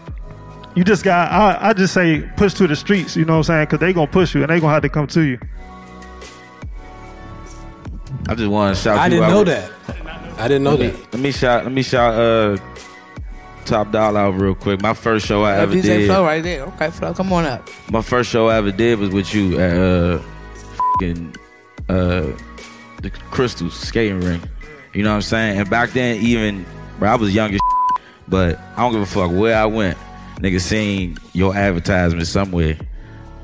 you 0.74 0.84
just 0.84 1.02
got 1.04 1.30
I, 1.32 1.70
I 1.70 1.72
just 1.72 1.92
say 1.94 2.22
push 2.36 2.54
to 2.54 2.68
the 2.68 2.76
streets 2.76 3.16
you 3.16 3.24
know 3.24 3.32
what 3.32 3.38
i'm 3.38 3.42
saying 3.42 3.64
because 3.66 3.80
they 3.80 3.92
gonna 3.92 4.06
push 4.06 4.36
you 4.36 4.42
and 4.42 4.50
they 4.50 4.60
gonna 4.60 4.72
have 4.72 4.82
to 4.82 4.88
come 4.88 5.08
to 5.08 5.22
you 5.22 5.36
I 8.28 8.36
just 8.36 8.48
want 8.48 8.76
to 8.76 8.80
shout 8.80 8.96
I 8.96 9.06
you 9.06 9.10
didn't 9.10 9.24
out. 9.24 9.30
know 9.30 9.44
that. 9.44 9.70
I 10.40 10.48
didn't 10.48 10.64
know 10.64 10.70
Let 10.74 10.80
me, 10.80 10.86
that. 10.88 11.12
let 11.12 11.22
me 11.22 11.32
shout. 11.32 11.64
Let 11.64 11.72
me 11.72 11.82
shout. 11.82 12.14
Uh, 12.14 12.56
Top 13.66 13.92
Dollar 13.92 14.20
out 14.20 14.30
real 14.40 14.54
quick. 14.54 14.80
My 14.80 14.94
first 14.94 15.26
show 15.26 15.44
I 15.44 15.58
ever 15.58 15.74
DJ 15.74 15.82
did. 15.82 16.06
Flow 16.06 16.24
right 16.24 16.42
there. 16.42 16.62
Okay, 16.64 16.90
Flow, 16.90 17.12
come 17.14 17.32
on 17.32 17.44
up. 17.44 17.68
My 17.90 18.02
first 18.02 18.30
show 18.30 18.48
I 18.48 18.56
ever 18.56 18.72
did 18.72 18.98
was 18.98 19.10
with 19.10 19.32
you 19.34 19.60
at 19.60 19.76
uh, 19.76 20.22
fing, 20.98 21.34
uh, 21.88 22.26
the 23.02 23.10
Crystals 23.30 23.78
skating 23.78 24.20
ring. 24.20 24.42
You 24.94 25.02
know 25.04 25.10
what 25.10 25.16
I'm 25.16 25.22
saying? 25.22 25.58
And 25.58 25.70
back 25.70 25.90
then, 25.90 26.20
even 26.22 26.64
bro, 26.98 27.10
I 27.10 27.14
was 27.16 27.34
young 27.34 27.54
as 27.54 27.60
but 28.26 28.58
I 28.76 28.82
don't 28.82 28.92
give 28.92 29.02
a 29.02 29.06
fuck 29.06 29.30
where 29.30 29.56
I 29.56 29.66
went. 29.66 29.98
Nigga 30.36 30.60
seen 30.60 31.18
your 31.32 31.54
advertisement 31.54 32.26
somewhere, 32.26 32.78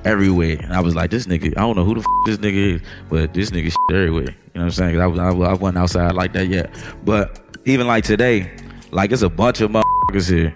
everywhere, 0.06 0.58
and 0.62 0.72
I 0.72 0.80
was 0.80 0.94
like, 0.94 1.10
this 1.10 1.26
nigga, 1.26 1.48
I 1.48 1.60
don't 1.60 1.76
know 1.76 1.84
who 1.84 1.94
the 1.94 2.00
f- 2.00 2.06
this 2.26 2.38
nigga 2.38 2.76
is, 2.76 2.80
but 3.10 3.34
this 3.34 3.50
nigga 3.50 3.74
everywhere. 3.92 4.22
You 4.22 4.60
know 4.60 4.60
what 4.60 4.62
I'm 4.62 4.70
saying? 4.70 5.00
I 5.00 5.04
I, 5.04 5.28
I 5.30 5.52
wasn't 5.54 5.78
outside 5.78 6.14
like 6.14 6.32
that 6.34 6.46
yet. 6.48 6.70
But 7.04 7.40
even 7.64 7.86
like 7.86 8.04
today, 8.04 8.50
like 8.92 9.12
it's 9.12 9.22
a 9.22 9.28
bunch 9.28 9.60
of 9.60 9.70
motherfuckers 9.70 10.30
here, 10.30 10.54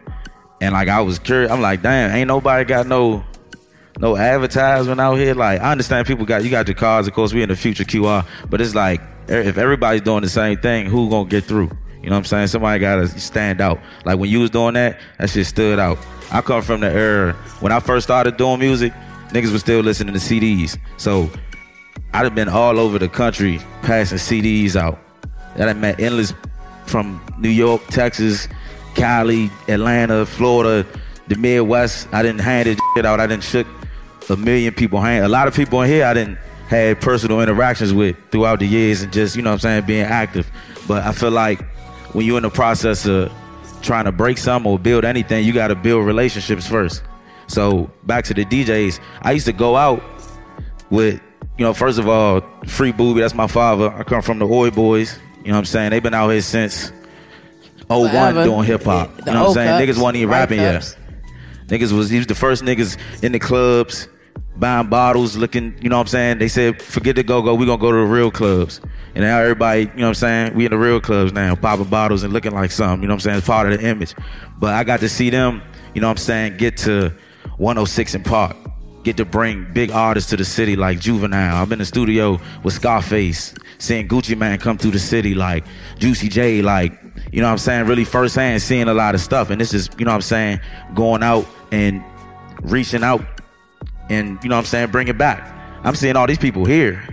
and 0.61 0.73
like 0.73 0.89
I 0.89 1.01
was 1.01 1.19
curious. 1.19 1.51
I'm 1.51 1.61
like, 1.61 1.83
damn, 1.83 2.11
ain't 2.15 2.29
nobody 2.29 2.65
got 2.65 2.87
no 2.87 3.25
no 3.99 4.17
advertisement 4.17 5.01
out 5.01 5.17
here. 5.17 5.35
Like 5.35 5.61
I 5.61 5.73
understand 5.73 6.07
people 6.07 6.25
got 6.25 6.45
you 6.45 6.51
got 6.51 6.69
your 6.69 6.77
cars, 6.77 7.07
of 7.07 7.13
course 7.13 7.33
we 7.33 7.43
in 7.43 7.49
the 7.49 7.57
future 7.57 7.85
QR, 7.85 8.27
but 8.49 8.61
it's 8.61 8.75
like 8.75 9.01
if 9.29 9.59
everybody's 9.59 10.03
doing 10.03 10.23
the 10.23 10.29
same 10.29 10.59
thing, 10.59 10.87
who 10.87 11.11
gonna 11.11 11.29
get 11.29 11.45
through? 11.45 11.71
You 12.03 12.09
know 12.09 12.15
what 12.15 12.21
I'm 12.21 12.25
saying? 12.25 12.47
Somebody 12.47 12.81
gotta 12.81 13.09
stand 13.09 13.61
out. 13.61 13.79
Like 14.05 14.19
when 14.19 14.31
you 14.31 14.41
was 14.41 14.51
doing 14.51 14.75
that, 14.75 14.99
that 15.19 15.29
shit 15.29 15.47
stood 15.47 15.79
out. 15.79 15.99
I 16.33 16.41
come 16.41 16.63
from 16.63 16.81
the 16.81 16.91
era 16.91 17.33
when 17.61 17.73
I 17.73 17.81
first 17.81 18.07
started 18.07 18.37
doing 18.37 18.61
music, 18.61 18.93
niggas 19.31 19.53
was 19.53 19.61
still 19.61 19.81
listening 19.81 20.15
to 20.15 20.21
CDs. 20.21 20.79
So 20.97 21.31
I'd 22.13 22.25
have 22.25 22.35
been 22.35 22.49
all 22.49 22.79
over 22.79 22.99
the 22.99 23.09
country 23.09 23.61
passing 23.83 24.19
CDs 24.19 24.77
out. 24.77 24.99
That 25.57 25.69
I 25.69 25.73
met 25.73 26.01
endless 26.01 26.33
from 26.87 27.21
New 27.39 27.49
York, 27.49 27.83
Texas, 27.89 28.49
Cali, 28.95 29.51
Atlanta, 29.69 30.27
Florida, 30.27 30.87
the 31.29 31.37
Midwest. 31.37 32.09
I 32.13 32.23
didn't 32.23 32.41
hand 32.41 32.69
it 32.69 32.79
shit 32.95 33.07
out. 33.07 33.21
I 33.21 33.27
didn't 33.27 33.45
shook 33.45 33.67
a 34.29 34.37
million 34.37 34.75
people 34.75 35.01
hand. 35.01 35.25
A 35.25 35.29
lot 35.29 35.49
of 35.49 35.55
people 35.55 35.83
in 35.83 35.91
here 35.91 36.05
I 36.05 36.15
didn't 36.15 36.39
had 36.69 37.01
personal 37.01 37.41
interactions 37.41 37.93
with 37.93 38.17
throughout 38.31 38.61
the 38.61 38.67
years 38.67 39.03
and 39.03 39.13
just, 39.13 39.35
you 39.35 39.43
know 39.43 39.51
what 39.51 39.55
I'm 39.55 39.61
saying, 39.61 39.87
being 39.87 40.05
active. 40.05 40.49
But 40.87 41.05
I 41.05 41.13
feel 41.13 41.33
like 41.33 41.61
when 42.13 42.25
you're 42.25 42.37
in 42.37 42.45
the 42.45 42.51
process 42.51 43.07
of 43.07 43.33
trying 43.83 44.05
to 44.05 44.13
break 44.13 44.39
something 44.39 44.71
or 44.71 44.79
build 44.79 45.05
anything, 45.05 45.45
you 45.45 45.53
gotta 45.53 45.75
build 45.75 46.07
relationships 46.07 46.67
first. 46.67 47.03
So 47.51 47.91
back 48.05 48.25
to 48.27 48.35
the 48.35 48.45
DJs, 48.45 49.01
I 49.23 49.33
used 49.33 49.47
to 49.47 49.53
go 49.53 49.77
out 49.77 50.03
with, 50.89 51.21
you 51.59 51.65
know, 51.65 51.75
first 51.75 51.99
of 51.99 52.09
all, 52.09 52.43
Free 52.67 52.93
Booby, 52.93 53.21
that's 53.21 53.35
my 53.35 53.49
father. 53.49 53.93
I 53.93 54.05
come 54.05 54.23
from 54.23 54.39
the 54.39 54.47
Oi 54.47 54.71
Boys. 54.71 55.19
You 55.39 55.49
know 55.49 55.55
what 55.55 55.59
I'm 55.59 55.65
saying? 55.65 55.91
They've 55.91 56.03
been 56.03 56.15
out 56.15 56.29
here 56.29 56.43
since 56.43 56.93
01 57.89 58.11
Forever. 58.11 58.45
doing 58.45 58.65
hip 58.65 58.85
hop. 58.85 59.11
You 59.19 59.33
know 59.33 59.41
what 59.41 59.49
I'm 59.49 59.55
saying? 59.55 59.69
cups, 59.87 59.99
Niggas 59.99 60.01
wasn't 60.01 60.17
even 60.17 60.31
rapping 60.31 60.59
cups. 60.59 60.97
yet. 60.97 61.69
Niggas 61.69 61.93
was 61.93 62.09
he 62.09 62.19
was 62.19 62.27
the 62.27 62.35
first 62.35 62.63
niggas 62.63 62.97
in 63.23 63.33
the 63.33 63.39
clubs 63.39 64.09
buying 64.57 64.89
bottles, 64.89 65.37
looking, 65.37 65.75
you 65.81 65.89
know 65.89 65.97
what 65.97 66.03
I'm 66.03 66.09
saying? 66.09 66.39
They 66.39 66.49
said, 66.49 66.83
forget 66.83 67.17
the 67.17 67.23
go-go, 67.23 67.55
we 67.55 67.65
gonna 67.67 67.81
go 67.81 67.91
to 67.91 67.97
the 67.97 68.05
real 68.05 68.31
clubs. 68.31 68.81
And 69.15 69.25
now 69.25 69.41
everybody, 69.41 69.83
you 69.83 69.87
know 69.87 70.03
what 70.03 70.09
I'm 70.09 70.15
saying? 70.15 70.55
We 70.55 70.67
in 70.67 70.71
the 70.71 70.79
real 70.79 71.01
clubs 71.01 71.33
now, 71.33 71.57
popping 71.57 71.87
bottles 71.87 72.23
and 72.23 72.33
looking 72.33 72.53
like 72.53 72.71
something, 72.71 73.03
you 73.03 73.09
know 73.09 73.15
what 73.15 73.17
I'm 73.17 73.21
saying? 73.21 73.39
It's 73.39 73.47
part 73.47 73.73
of 73.73 73.81
the 73.81 73.89
image. 73.89 74.15
But 74.59 74.75
I 74.75 74.85
got 74.85 75.01
to 75.01 75.09
see 75.09 75.31
them, 75.31 75.63
you 75.95 76.01
know 76.01 76.09
what 76.09 76.13
I'm 76.13 76.17
saying, 76.19 76.59
get 76.59 76.77
to 76.79 77.13
106 77.61 78.17
& 78.21 78.25
Park. 78.25 78.57
Get 79.03 79.19
to 79.19 79.25
bring 79.27 79.71
big 79.73 79.91
artists 79.91 80.31
to 80.31 80.37
the 80.37 80.45
city 80.45 80.77
like 80.77 80.99
Juvenile. 80.99 81.63
I'm 81.63 81.71
in 81.73 81.79
the 81.79 81.85
studio 81.85 82.41
with 82.63 82.75
Scarface, 82.75 83.55
seeing 83.79 84.09
Gucci 84.09 84.37
Mane 84.37 84.59
come 84.59 84.79
through 84.79 84.93
the 84.93 84.99
city 84.99 85.35
like 85.35 85.65
Juicy 85.99 86.29
J, 86.29 86.63
like, 86.63 86.99
you 87.31 87.41
know 87.41 87.49
what 87.49 87.53
I'm 87.53 87.59
saying, 87.59 87.87
really 87.87 88.05
firsthand 88.05 88.63
seeing 88.63 88.89
a 88.89 88.95
lot 88.95 89.15
of 89.15 89.21
stuff. 89.21 89.51
And 89.51 89.61
this 89.61 89.75
is, 89.75 89.91
you 89.99 90.07
know 90.07 90.11
what 90.11 90.17
I'm 90.17 90.23
saying, 90.23 90.61
going 90.95 91.23
out 91.23 91.47
and 91.71 92.03
reaching 92.63 93.03
out 93.03 93.23
and, 94.09 94.43
you 94.43 94.49
know 94.49 94.57
what 94.57 94.61
I'm 94.61 94.67
saying, 94.67 94.91
bring 94.91 95.09
it 95.09 95.19
back. 95.19 95.55
I'm 95.85 95.95
seeing 95.95 96.17
all 96.17 96.27
these 96.27 96.39
people 96.39 96.65
here. 96.65 97.07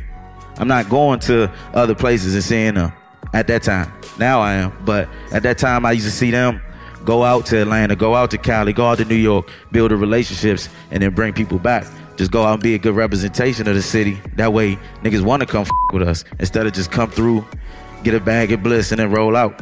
I'm 0.58 0.68
not 0.68 0.90
going 0.90 1.20
to 1.22 1.52
other 1.74 1.94
places 1.94 2.34
and 2.34 2.44
seeing 2.44 2.76
them 2.76 2.94
at 3.34 3.48
that 3.48 3.64
time. 3.64 3.92
Now 4.18 4.40
I 4.40 4.54
am. 4.54 4.78
But 4.86 5.10
at 5.32 5.44
that 5.44 5.58
time, 5.58 5.86
I 5.86 5.92
used 5.92 6.06
to 6.06 6.12
see 6.12 6.32
them 6.32 6.62
go 7.08 7.24
out 7.24 7.46
to 7.46 7.62
Atlanta, 7.62 7.96
go 7.96 8.16
out 8.16 8.30
to 8.32 8.38
Cali, 8.38 8.74
go 8.74 8.86
out 8.86 8.98
to 8.98 9.06
New 9.06 9.16
York, 9.16 9.50
build 9.72 9.92
the 9.92 9.96
relationships, 9.96 10.68
and 10.92 11.02
then 11.02 11.16
bring 11.16 11.32
people 11.32 11.58
back. 11.58 11.88
Just 12.18 12.32
go 12.32 12.44
out 12.44 12.56
and 12.56 12.64
be 12.64 12.76
a 12.76 12.78
good 12.78 12.96
representation 12.96 13.66
of 13.66 13.76
the 13.76 13.82
city. 13.82 14.20
That 14.36 14.52
way, 14.52 14.78
niggas 15.04 15.22
want 15.22 15.40
to 15.40 15.46
come 15.46 15.62
f- 15.62 15.70
with 15.94 16.06
us 16.06 16.26
instead 16.38 16.68
of 16.68 16.74
just 16.74 16.92
come 16.92 17.10
through, 17.10 17.46
get 18.04 18.14
a 18.14 18.20
bag 18.20 18.52
of 18.52 18.62
bliss, 18.62 18.92
and 18.92 19.00
then 19.00 19.10
roll 19.10 19.38
out. 19.38 19.62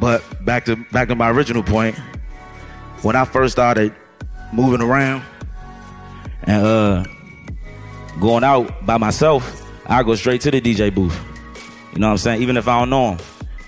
But 0.00 0.44
back 0.44 0.64
to 0.64 0.74
back 0.90 1.06
to 1.08 1.14
my 1.14 1.30
original 1.30 1.62
point, 1.62 1.96
when 3.02 3.14
I 3.14 3.24
first 3.24 3.52
started 3.52 3.94
moving 4.52 4.80
around 4.80 5.22
and 6.42 6.66
uh 6.66 7.04
going 8.20 8.42
out 8.42 8.84
by 8.84 8.98
myself, 8.98 9.62
I 9.86 10.02
go 10.02 10.16
straight 10.16 10.40
to 10.40 10.50
the 10.50 10.60
DJ 10.60 10.92
booth. 10.92 11.16
You 11.92 12.00
know 12.00 12.08
what 12.08 12.12
I'm 12.12 12.18
saying? 12.18 12.42
Even 12.42 12.56
if 12.56 12.66
I 12.66 12.80
don't 12.80 12.90
know 12.90 13.12
him, 13.12 13.18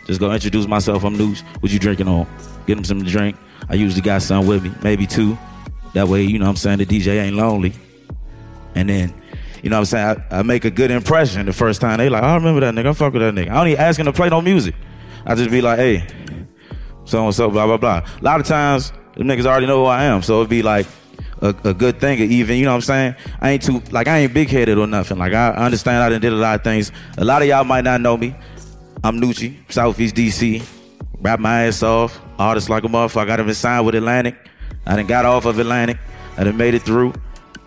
just 0.07 0.21
go 0.21 0.33
introduce 0.33 0.67
myself. 0.67 1.05
I'm 1.05 1.17
Nooch. 1.17 1.43
What 1.61 1.73
you 1.73 1.79
drinking 1.79 2.09
on? 2.09 2.27
Get 2.67 2.79
him 2.79 2.85
some 2.85 3.03
drink. 3.03 3.37
I 3.69 3.75
usually 3.75 4.03
got 4.03 4.23
some 4.23 4.47
with 4.47 4.63
me, 4.63 4.73
maybe 4.83 5.07
two. 5.07 5.37
That 5.95 6.09
way, 6.09 6.23
you 6.23 6.39
know 6.39 6.45
what 6.45 6.51
I'm 6.51 6.57
saying, 6.57 6.79
the 6.79 6.87
DJ 6.87 7.23
ain't 7.23 7.37
lonely. 7.37 7.73
And 8.75 8.89
then, 8.89 9.15
you 9.63 9.71
know 9.71 9.77
what 9.77 9.81
I'm 9.81 9.85
saying, 9.87 10.23
I, 10.31 10.39
I 10.39 10.43
make 10.43 10.65
a 10.65 10.71
good 10.71 10.91
impression 10.91 11.47
the 11.47 11.53
first 11.53 11.81
time. 11.81 11.99
They 11.99 12.09
like, 12.09 12.23
oh, 12.23 12.27
I 12.27 12.35
remember 12.35 12.61
that 12.61 12.75
nigga. 12.75 12.91
I 12.91 12.93
fuck 12.93 13.13
with 13.13 13.23
that 13.23 13.35
nigga. 13.35 13.51
I 13.51 13.55
don't 13.55 13.69
even 13.69 13.81
ask 13.81 13.99
him 13.99 14.07
to 14.07 14.13
play 14.13 14.29
no 14.29 14.41
music. 14.41 14.75
I 15.25 15.35
just 15.35 15.51
be 15.51 15.61
like, 15.61 15.79
hey, 15.79 16.07
so 17.05 17.25
and 17.25 17.35
so, 17.35 17.51
blah, 17.51 17.67
blah, 17.67 17.79
blah. 17.79 18.07
A 18.21 18.23
lot 18.23 18.41
of 18.41 18.47
times, 18.47 18.93
the 19.17 19.25
niggas 19.25 19.47
already 19.47 19.67
know 19.67 19.85
who 19.85 19.87
I 19.87 20.05
am. 20.05 20.23
So 20.23 20.41
it'd 20.41 20.51
be 20.51 20.63
like 20.63 20.87
a, 21.41 21.49
a 21.65 21.75
good 21.75 21.99
thing, 21.99 22.19
even, 22.21 22.59
you 22.59 22.65
know 22.65 22.73
what 22.73 22.77
I'm 22.77 22.81
saying? 22.83 23.15
I 23.41 23.51
ain't 23.51 23.63
too, 23.63 23.83
like, 23.91 24.07
I 24.07 24.19
ain't 24.19 24.35
big 24.35 24.51
headed 24.51 24.79
or 24.79 24.87
nothing. 24.87 25.19
Like, 25.19 25.33
I 25.33 25.53
understand 25.53 26.03
I 26.03 26.11
done 26.11 26.21
did 26.21 26.33
a 26.33 26.37
lot 26.37 26.57
of 26.57 26.65
things. 26.65 26.93
A 27.17 27.25
lot 27.25 27.43
of 27.43 27.49
y'all 27.49 27.65
might 27.65 27.85
not 27.85 28.01
know 28.01 28.17
me. 28.17 28.37
I'm 29.05 29.21
Nucci, 29.21 29.57
Southeast 29.71 30.15
DC. 30.15 30.65
Rap 31.21 31.39
my 31.39 31.67
ass 31.67 31.83
off. 31.83 32.21
Artist 32.39 32.69
like 32.71 32.85
a 32.85 32.89
motherfucker. 32.89 33.23
I 33.23 33.25
got 33.25 33.41
even 33.41 33.55
signed 33.55 33.87
with 33.87 33.95
Atlantic. 33.95 34.37
I 34.87 34.97
done 34.97 35.07
got 35.07 35.25
off 35.25 35.45
of 35.45 35.59
Atlantic. 35.59 35.99
I 36.37 36.45
done 36.45 36.57
made 36.57 36.75
it 36.75 36.83
through. 36.83 37.13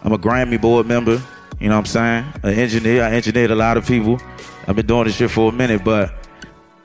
I'm 0.04 0.12
a 0.12 0.18
Grammy 0.18 0.60
board 0.60 0.88
member. 0.88 1.22
You 1.60 1.70
know 1.70 1.76
what 1.76 1.80
I'm 1.80 1.86
saying? 1.86 2.26
An 2.44 2.54
engineer. 2.54 3.04
I 3.04 3.13
engineered 3.13 3.52
a 3.52 3.56
lot 3.56 3.78
of 3.78 3.88
people. 3.88 4.20
I've 4.68 4.76
been 4.76 4.86
doing 4.86 5.06
this 5.06 5.15
shit 5.15 5.32
for 5.32 5.50
a 5.50 5.52
minute, 5.52 5.84
but 5.84 6.13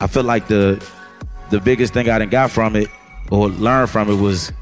I 0.00 0.06
feel 0.06 0.24
like 0.24 0.48
the 0.48 0.84
the 1.50 1.60
biggest 1.60 1.92
thing 1.92 2.08
I 2.08 2.18
done 2.18 2.30
got 2.30 2.50
from 2.50 2.76
it 2.76 2.88
or 3.30 3.48
learned 3.48 3.90
from 3.90 4.10
it 4.10 4.16
was 4.16 4.52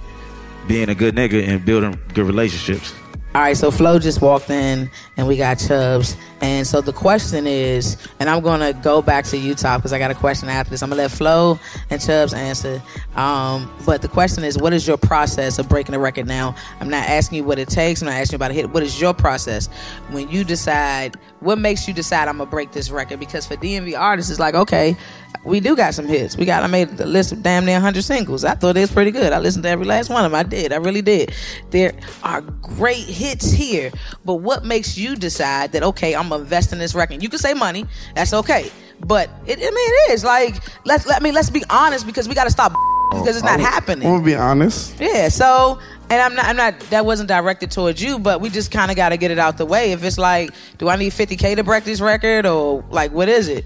being 0.69 0.89
a 0.89 0.95
good 0.95 1.15
nigga 1.15 1.47
and 1.47 1.65
building 1.65 1.99
good 2.15 2.27
relationships. 2.27 2.95
All 3.35 3.41
right, 3.41 3.57
so 3.57 3.71
Flo 3.71 3.99
just 3.99 4.21
walked 4.21 4.51
in, 4.51 4.91
and 5.17 5.27
we 5.27 5.39
got 5.39 5.55
Chubbs, 5.55 6.19
and 6.43 6.67
so 6.67 6.83
the 6.83 6.93
question 6.93 7.47
is, 7.47 7.97
and 8.21 8.29
I'm 8.29 8.43
gonna 8.43 8.75
go 8.75 9.01
back 9.01 9.25
to 9.27 9.39
Utah 9.39 9.79
because 9.79 9.95
I 9.95 9.99
got 9.99 10.11
a 10.11 10.15
question 10.15 10.51
after 10.51 10.69
this. 10.69 10.83
I'm 10.83 10.91
gonna 10.91 11.01
let 11.01 11.13
Flo 11.13 11.59
and 11.89 11.99
Chubbs 11.99 12.35
answer, 12.35 12.83
um, 13.17 13.75
but 13.87 14.03
the 14.03 14.09
question 14.09 14.45
is, 14.45 14.59
what 14.59 14.75
is 14.75 14.87
your 14.87 14.99
process 14.99 15.59
of 15.59 15.67
breaking 15.67 15.95
a 15.95 15.99
record? 15.99 16.27
Now, 16.27 16.55
I'm 16.79 16.91
not 16.91 17.09
asking 17.09 17.39
you 17.39 17.45
what 17.45 17.59
it 17.59 17.69
takes. 17.69 18.03
I'm 18.03 18.07
not 18.09 18.17
asking 18.17 18.35
you 18.35 18.37
about 18.37 18.51
a 18.51 18.55
hit. 18.55 18.69
What 18.69 18.83
is 18.83 19.01
your 19.01 19.15
process 19.15 19.71
when 20.11 20.29
you 20.29 20.45
decide? 20.45 21.17
What 21.43 21.59
makes 21.59 21.89
you 21.89 21.95
decide 21.95 22.29
I'm 22.29 22.39
gonna 22.39 22.49
break 22.49 22.73
this 22.73 22.91
record? 22.91 23.19
Because 23.21 23.47
for 23.47 23.57
DMV 23.57 23.99
artists, 23.99 24.31
it's 24.31 24.41
like, 24.41 24.55
okay, 24.55 24.97
we 25.45 25.59
do 25.61 25.75
got 25.75 25.93
some 25.95 26.07
hits. 26.07 26.37
We 26.37 26.45
got 26.45 26.63
I 26.63 26.69
made 26.69 27.01
a 27.01 27.07
list 27.07 27.33
of 27.33 27.43
damn 27.43 27.65
near 27.65 27.75
100 27.77 28.03
singles. 28.03 28.45
I 28.45 28.55
thought 28.55 28.77
it 28.77 28.81
was 28.81 28.93
pretty 28.93 29.11
good. 29.11 29.33
I 29.33 29.39
listened 29.39 29.65
to 29.65 29.69
every 29.69 29.85
last 29.87 30.09
one 30.09 30.25
of 30.25 30.31
them. 30.31 30.39
I 30.39 30.45
did. 30.45 30.73
I 30.73 30.77
really 30.77 31.03
did. 31.03 31.33
There 31.71 31.93
are 32.23 32.41
great 32.41 33.05
hits 33.05 33.51
here, 33.51 33.91
but 34.25 34.35
what 34.37 34.65
makes 34.65 34.97
you 34.97 35.17
decide 35.17 35.73
that 35.73 35.83
okay, 35.83 36.15
I'm 36.15 36.29
gonna 36.29 36.43
invest 36.43 36.73
in 36.73 36.79
this 36.79 36.95
record? 36.95 37.23
You 37.23 37.29
can 37.29 37.39
say 37.41 37.55
money. 37.55 37.87
That's 38.15 38.33
okay. 38.33 38.71
But 39.05 39.29
it, 39.47 39.59
I 39.59 39.63
mean, 39.63 39.73
it 39.75 40.13
is 40.13 40.23
like 40.23 40.55
let's. 40.87 41.07
Let, 41.07 41.21
I 41.21 41.25
mean, 41.25 41.35
let's 41.35 41.51
be 41.51 41.65
honest 41.71 42.07
because 42.07 42.29
we 42.29 42.37
got 42.37 42.45
to 42.45 42.51
stop 42.51 42.71
because 43.11 43.35
it's 43.37 43.43
not 43.45 43.59
I'm- 43.59 43.61
happening. 43.61 44.07
I'm 44.07 44.15
gonna 44.15 44.25
be 44.25 44.37
honest. 44.37 44.95
Yeah, 45.01 45.29
so 45.29 45.81
and 46.13 46.21
I'm 46.21 46.35
not 46.35 46.45
I'm 46.45 46.57
not 46.57 46.79
that 46.91 47.07
wasn't 47.07 47.29
directed 47.29 47.71
towards 47.71 48.03
you, 48.03 48.19
but 48.19 48.41
we 48.41 48.51
just 48.51 48.71
kind 48.71 48.91
of 48.91 48.97
got 48.97 49.11
to 49.11 49.17
get 49.17 49.31
it 49.31 49.39
out 49.39 49.57
the 49.57 49.65
way. 49.65 49.93
If 49.93 50.05
it's 50.05 50.19
like, 50.19 50.51
do 50.79 50.89
I 50.89 50.97
need 50.97 51.13
50k 51.13 51.57
to 51.57 51.65
break 51.65 51.85
this 51.85 52.01
record 52.01 52.45
or 52.45 52.85
like 52.91 53.13
what 53.13 53.29
is 53.29 53.49
it? 53.49 53.65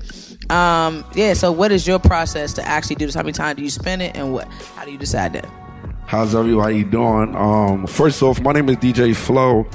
Um, 0.50 1.04
yeah, 1.14 1.34
so 1.34 1.50
what 1.50 1.72
is 1.72 1.86
your 1.86 1.98
process 1.98 2.52
to 2.54 2.66
actually 2.66 2.96
do 2.96 3.06
this? 3.06 3.16
How 3.16 3.22
many 3.22 3.32
times 3.32 3.56
do 3.56 3.64
you 3.64 3.70
spend 3.70 4.02
it 4.02 4.16
and 4.16 4.32
what? 4.32 4.46
How 4.76 4.84
do 4.84 4.92
you 4.92 4.98
decide 4.98 5.32
that? 5.32 5.46
How's 6.06 6.36
everybody 6.36 6.84
doing? 6.84 7.34
Um, 7.34 7.86
first 7.88 8.22
off, 8.22 8.40
my 8.40 8.52
name 8.52 8.68
is 8.68 8.76
DJ 8.76 9.14
Flow. 9.16 9.66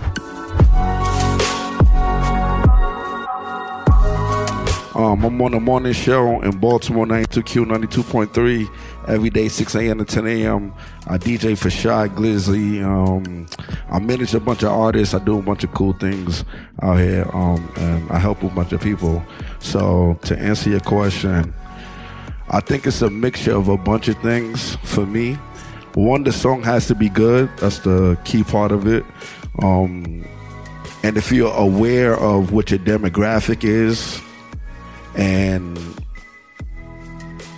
Um, 5.02 5.26
I'm 5.26 5.42
on 5.42 5.52
the 5.54 5.60
morning 5.60 5.94
show 5.94 6.42
in 6.42 6.60
Baltimore 6.60 7.08
92Q 7.08 7.66
92.3 7.66 8.70
every 9.08 9.32
day 9.32 9.48
6 9.48 9.74
a.m. 9.74 9.98
to 9.98 10.06
10 10.06 10.28
a.m. 10.28 10.72
I 11.08 11.18
DJ 11.18 11.58
for 11.58 11.72
Shy 11.72 12.08
Glizzy. 12.08 12.84
Um, 12.84 13.48
I 13.90 13.98
manage 13.98 14.36
a 14.36 14.40
bunch 14.40 14.62
of 14.62 14.70
artists. 14.70 15.16
I 15.16 15.18
do 15.18 15.40
a 15.40 15.42
bunch 15.42 15.64
of 15.64 15.74
cool 15.74 15.94
things 15.94 16.46
out 16.84 17.00
here, 17.00 17.28
um, 17.34 17.68
and 17.78 18.12
I 18.12 18.20
help 18.20 18.44
a 18.44 18.50
bunch 18.50 18.74
of 18.74 18.82
people. 18.82 19.24
So 19.58 20.20
to 20.22 20.38
answer 20.38 20.70
your 20.70 20.82
question, 20.82 21.52
I 22.50 22.60
think 22.60 22.86
it's 22.86 23.02
a 23.02 23.10
mixture 23.10 23.56
of 23.56 23.70
a 23.70 23.78
bunch 23.78 24.08
of 24.08 24.22
things 24.22 24.76
for 24.84 25.08
me. 25.08 25.34
One, 25.96 26.26
the 26.26 26.32
song 26.32 26.62
has 26.62 26.86
to 26.90 26.96
be 26.96 27.10
good. 27.10 27.50
That's 27.58 27.80
the 27.80 28.20
key 28.24 28.44
part 28.44 28.72
of 28.72 28.86
it. 28.86 29.04
Um, 29.64 30.24
and 31.02 31.18
if 31.18 31.32
you're 31.32 31.56
aware 31.56 32.16
of 32.20 32.52
what 32.52 32.70
your 32.70 32.80
demographic 32.80 33.64
is, 33.64 34.22
and 35.16 35.80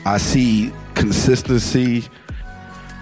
I 0.05 0.17
see 0.17 0.71
consistency, 0.95 2.05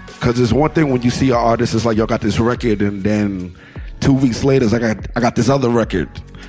because 0.06 0.38
it's 0.38 0.52
one 0.52 0.70
thing 0.70 0.90
when 0.90 1.02
you 1.02 1.10
see 1.10 1.30
an 1.30 1.36
artist, 1.36 1.74
it's 1.74 1.84
like 1.84 1.96
y'all 1.96 2.06
got 2.06 2.20
this 2.20 2.38
record, 2.38 2.80
and 2.82 3.02
then 3.02 3.56
two 4.00 4.12
weeks 4.12 4.44
later, 4.44 4.66
I, 4.66 4.96
I 5.16 5.20
got 5.20 5.36
this 5.36 5.48
other 5.48 5.68
record, 5.68 6.08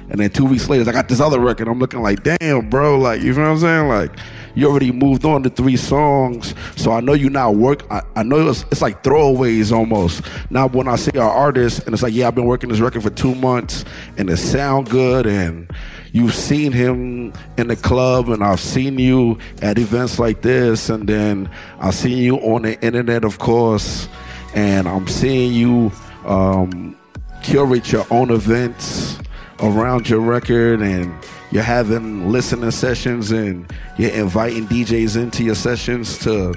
and 0.09 0.19
then 0.19 0.29
two 0.29 0.45
weeks 0.45 0.69
later, 0.69 0.89
I 0.89 0.93
got 0.93 1.07
this 1.07 1.19
other 1.19 1.39
record. 1.39 1.67
I'm 1.67 1.79
looking 1.79 2.01
like, 2.01 2.23
damn, 2.23 2.69
bro, 2.69 2.99
like 2.99 3.21
you 3.21 3.33
know 3.33 3.41
what 3.41 3.49
I'm 3.49 3.59
saying? 3.59 3.87
Like 3.87 4.11
you 4.55 4.69
already 4.69 4.91
moved 4.91 5.25
on 5.25 5.43
to 5.43 5.49
three 5.49 5.77
songs, 5.77 6.53
so 6.75 6.91
I 6.91 6.99
know 6.99 7.13
you 7.13 7.29
not 7.29 7.55
work. 7.55 7.89
I, 7.91 8.01
I 8.15 8.23
know 8.23 8.49
it's, 8.49 8.63
it's 8.71 8.81
like 8.81 9.03
throwaways 9.03 9.71
almost. 9.71 10.23
Now 10.49 10.67
when 10.67 10.87
I 10.87 10.95
see 10.95 11.11
an 11.11 11.19
artist, 11.19 11.85
and 11.85 11.93
it's 11.93 12.03
like, 12.03 12.13
yeah, 12.13 12.27
I've 12.27 12.35
been 12.35 12.45
working 12.45 12.69
this 12.69 12.79
record 12.79 13.03
for 13.03 13.09
two 13.09 13.35
months, 13.35 13.85
and 14.17 14.29
it 14.29 14.37
sound 14.37 14.89
good, 14.89 15.25
and 15.25 15.71
you've 16.13 16.35
seen 16.35 16.71
him 16.71 17.33
in 17.57 17.67
the 17.67 17.75
club 17.75 18.29
and 18.29 18.43
I've 18.43 18.59
seen 18.59 18.99
you 18.99 19.39
at 19.61 19.79
events 19.79 20.19
like 20.19 20.43
this 20.43 20.89
and 20.89 21.09
then 21.09 21.49
I've 21.79 21.95
seen 21.95 22.19
you 22.19 22.37
on 22.37 22.61
the 22.61 22.79
internet 22.85 23.25
of 23.25 23.39
course 23.39 24.07
and 24.53 24.87
I'm 24.87 25.07
seeing 25.07 25.53
you 25.53 25.91
um, 26.25 26.95
curate 27.41 27.91
your 27.91 28.05
own 28.11 28.29
events 28.29 29.17
around 29.59 30.07
your 30.07 30.19
record 30.19 30.81
and 30.81 31.11
you're 31.53 31.61
having 31.61 32.31
listening 32.31 32.71
sessions 32.71 33.31
and 33.31 33.71
you're 33.97 34.11
inviting 34.11 34.65
DJs 34.65 35.21
into 35.21 35.43
your 35.43 35.53
sessions 35.53 36.17
to 36.17 36.51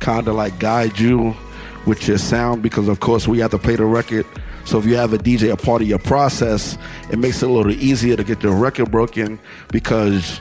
kind 0.00 0.28
of 0.28 0.34
like 0.34 0.58
guide 0.58 0.98
you 0.98 1.34
with 1.86 2.06
your 2.06 2.18
sound 2.18 2.62
because 2.62 2.86
of 2.86 3.00
course 3.00 3.26
we 3.26 3.38
have 3.38 3.50
to 3.52 3.58
play 3.58 3.74
the 3.74 3.84
record 3.84 4.26
so 4.66 4.78
if 4.78 4.84
you 4.84 4.96
have 4.96 5.14
a 5.14 5.18
DJ 5.18 5.50
a 5.50 5.56
part 5.56 5.80
of 5.80 5.88
your 5.88 5.98
process 5.98 6.76
it 7.10 7.18
makes 7.18 7.42
it 7.42 7.48
a 7.48 7.52
little 7.52 7.72
easier 7.72 8.16
to 8.16 8.22
get 8.24 8.40
the 8.40 8.50
record 8.50 8.90
broken 8.90 9.38
because 9.72 10.40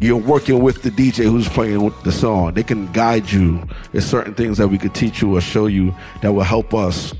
you're 0.00 0.16
working 0.16 0.60
with 0.60 0.82
the 0.82 0.90
DJ 0.90 1.24
who's 1.24 1.48
playing 1.48 1.82
with 1.82 2.02
the 2.02 2.12
song. 2.12 2.52
They 2.52 2.62
can 2.62 2.92
guide 2.92 3.30
you. 3.30 3.66
There's 3.92 4.04
certain 4.04 4.34
things 4.34 4.58
that 4.58 4.68
we 4.68 4.76
could 4.76 4.94
teach 4.94 5.22
you 5.22 5.34
or 5.36 5.40
show 5.40 5.68
you 5.68 5.94
that 6.20 6.32
will 6.32 6.42
help 6.42 6.74
us. 6.74 7.14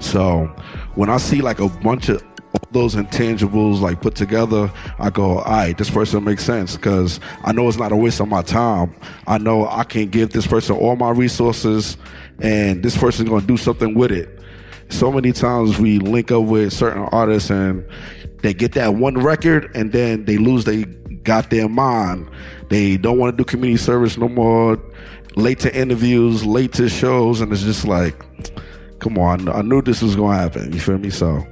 So 0.00 0.46
when 0.94 1.10
I 1.10 1.18
see 1.18 1.42
like 1.42 1.58
a 1.58 1.68
bunch 1.68 2.08
of 2.08 2.22
those 2.72 2.94
intangibles 2.94 3.80
like 3.80 4.00
put 4.00 4.14
together, 4.14 4.70
I 4.98 5.10
go, 5.10 5.38
all 5.38 5.44
right, 5.44 5.76
this 5.76 5.90
person 5.90 6.24
makes 6.24 6.44
sense 6.44 6.76
because 6.76 7.20
I 7.44 7.52
know 7.52 7.68
it's 7.68 7.78
not 7.78 7.92
a 7.92 7.96
waste 7.96 8.20
of 8.20 8.28
my 8.28 8.42
time. 8.42 8.94
I 9.26 9.38
know 9.38 9.68
I 9.68 9.84
can 9.84 10.08
give 10.08 10.30
this 10.30 10.46
person 10.46 10.76
all 10.76 10.96
my 10.96 11.10
resources 11.10 11.96
and 12.40 12.82
this 12.82 12.96
person's 12.96 13.28
going 13.28 13.42
to 13.42 13.46
do 13.46 13.56
something 13.56 13.94
with 13.94 14.12
it. 14.12 14.40
So 14.88 15.10
many 15.10 15.32
times 15.32 15.78
we 15.78 15.98
link 15.98 16.30
up 16.30 16.44
with 16.44 16.72
certain 16.72 17.02
artists 17.12 17.50
and 17.50 17.84
they 18.42 18.54
get 18.54 18.72
that 18.72 18.94
one 18.94 19.14
record 19.14 19.70
and 19.74 19.92
then 19.92 20.24
they 20.24 20.38
lose 20.38 20.64
they 20.64 20.84
got 20.84 21.50
their 21.50 21.68
mind. 21.68 22.30
They 22.68 22.96
don't 22.96 23.18
want 23.18 23.36
to 23.36 23.36
do 23.36 23.44
community 23.44 23.82
service 23.82 24.16
no 24.16 24.28
more. 24.28 24.78
Late 25.34 25.58
to 25.60 25.76
interviews, 25.76 26.46
late 26.46 26.72
to 26.74 26.88
shows, 26.88 27.42
and 27.42 27.52
it's 27.52 27.62
just 27.62 27.84
like, 27.86 28.24
come 29.00 29.18
on, 29.18 29.50
I 29.50 29.60
knew 29.60 29.82
this 29.82 30.00
was 30.00 30.16
gonna 30.16 30.38
happen. 30.38 30.72
You 30.72 30.80
feel 30.80 30.96
me? 30.96 31.10
So, 31.10 31.46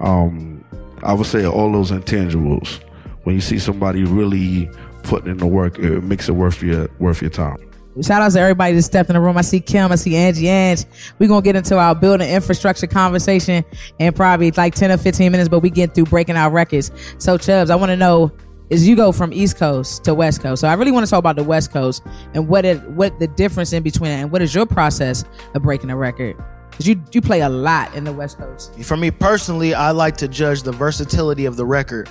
um, 0.00 0.55
I 1.02 1.12
would 1.12 1.26
say 1.26 1.46
all 1.46 1.72
those 1.72 1.90
intangibles. 1.90 2.80
When 3.24 3.34
you 3.34 3.40
see 3.40 3.58
somebody 3.58 4.04
really 4.04 4.70
putting 5.02 5.30
in 5.30 5.38
the 5.38 5.46
work, 5.46 5.78
it 5.78 6.02
makes 6.02 6.28
it 6.28 6.32
worth 6.32 6.62
your 6.62 6.88
worth 6.98 7.20
your 7.20 7.30
time. 7.30 7.58
Shout 8.02 8.20
out 8.20 8.32
to 8.32 8.40
everybody 8.40 8.74
that 8.74 8.82
stepped 8.82 9.08
in 9.08 9.14
the 9.14 9.20
room. 9.20 9.38
I 9.38 9.40
see 9.40 9.58
Kim, 9.58 9.90
I 9.90 9.94
see 9.94 10.16
Angie 10.16 10.48
Ange. 10.48 10.84
We're 11.18 11.28
gonna 11.28 11.40
get 11.40 11.56
into 11.56 11.78
our 11.78 11.94
building 11.94 12.28
infrastructure 12.28 12.86
conversation 12.86 13.64
in 13.98 14.12
probably 14.12 14.50
like 14.50 14.74
10 14.74 14.90
or 14.90 14.98
15 14.98 15.32
minutes, 15.32 15.48
but 15.48 15.60
we 15.60 15.70
get 15.70 15.94
through 15.94 16.04
breaking 16.04 16.36
our 16.36 16.50
records. 16.50 16.90
So 17.18 17.38
Chubbs, 17.38 17.70
I 17.70 17.76
wanna 17.76 17.96
know 17.96 18.32
is 18.70 18.86
you 18.86 18.96
go 18.96 19.12
from 19.12 19.32
East 19.32 19.56
Coast 19.56 20.04
to 20.04 20.14
West 20.14 20.42
Coast. 20.42 20.60
So 20.60 20.68
I 20.68 20.74
really 20.74 20.90
want 20.90 21.06
to 21.06 21.10
talk 21.10 21.20
about 21.20 21.36
the 21.36 21.44
West 21.44 21.72
Coast 21.72 22.02
and 22.34 22.48
what 22.48 22.64
it 22.64 22.82
what 22.90 23.18
the 23.18 23.28
difference 23.28 23.72
in 23.72 23.82
between 23.82 24.10
and 24.10 24.30
what 24.30 24.42
is 24.42 24.54
your 24.54 24.66
process 24.66 25.24
of 25.54 25.62
breaking 25.62 25.90
a 25.90 25.96
record? 25.96 26.36
Because 26.76 26.88
you 26.88 27.02
you 27.10 27.22
play 27.22 27.40
a 27.40 27.48
lot 27.48 27.94
in 27.94 28.04
the 28.04 28.12
West 28.12 28.36
Coast. 28.36 28.78
For 28.82 28.98
me 28.98 29.10
personally, 29.10 29.72
I 29.72 29.92
like 29.92 30.18
to 30.18 30.28
judge 30.28 30.62
the 30.62 30.72
versatility 30.72 31.46
of 31.46 31.56
the 31.56 31.64
record. 31.64 32.06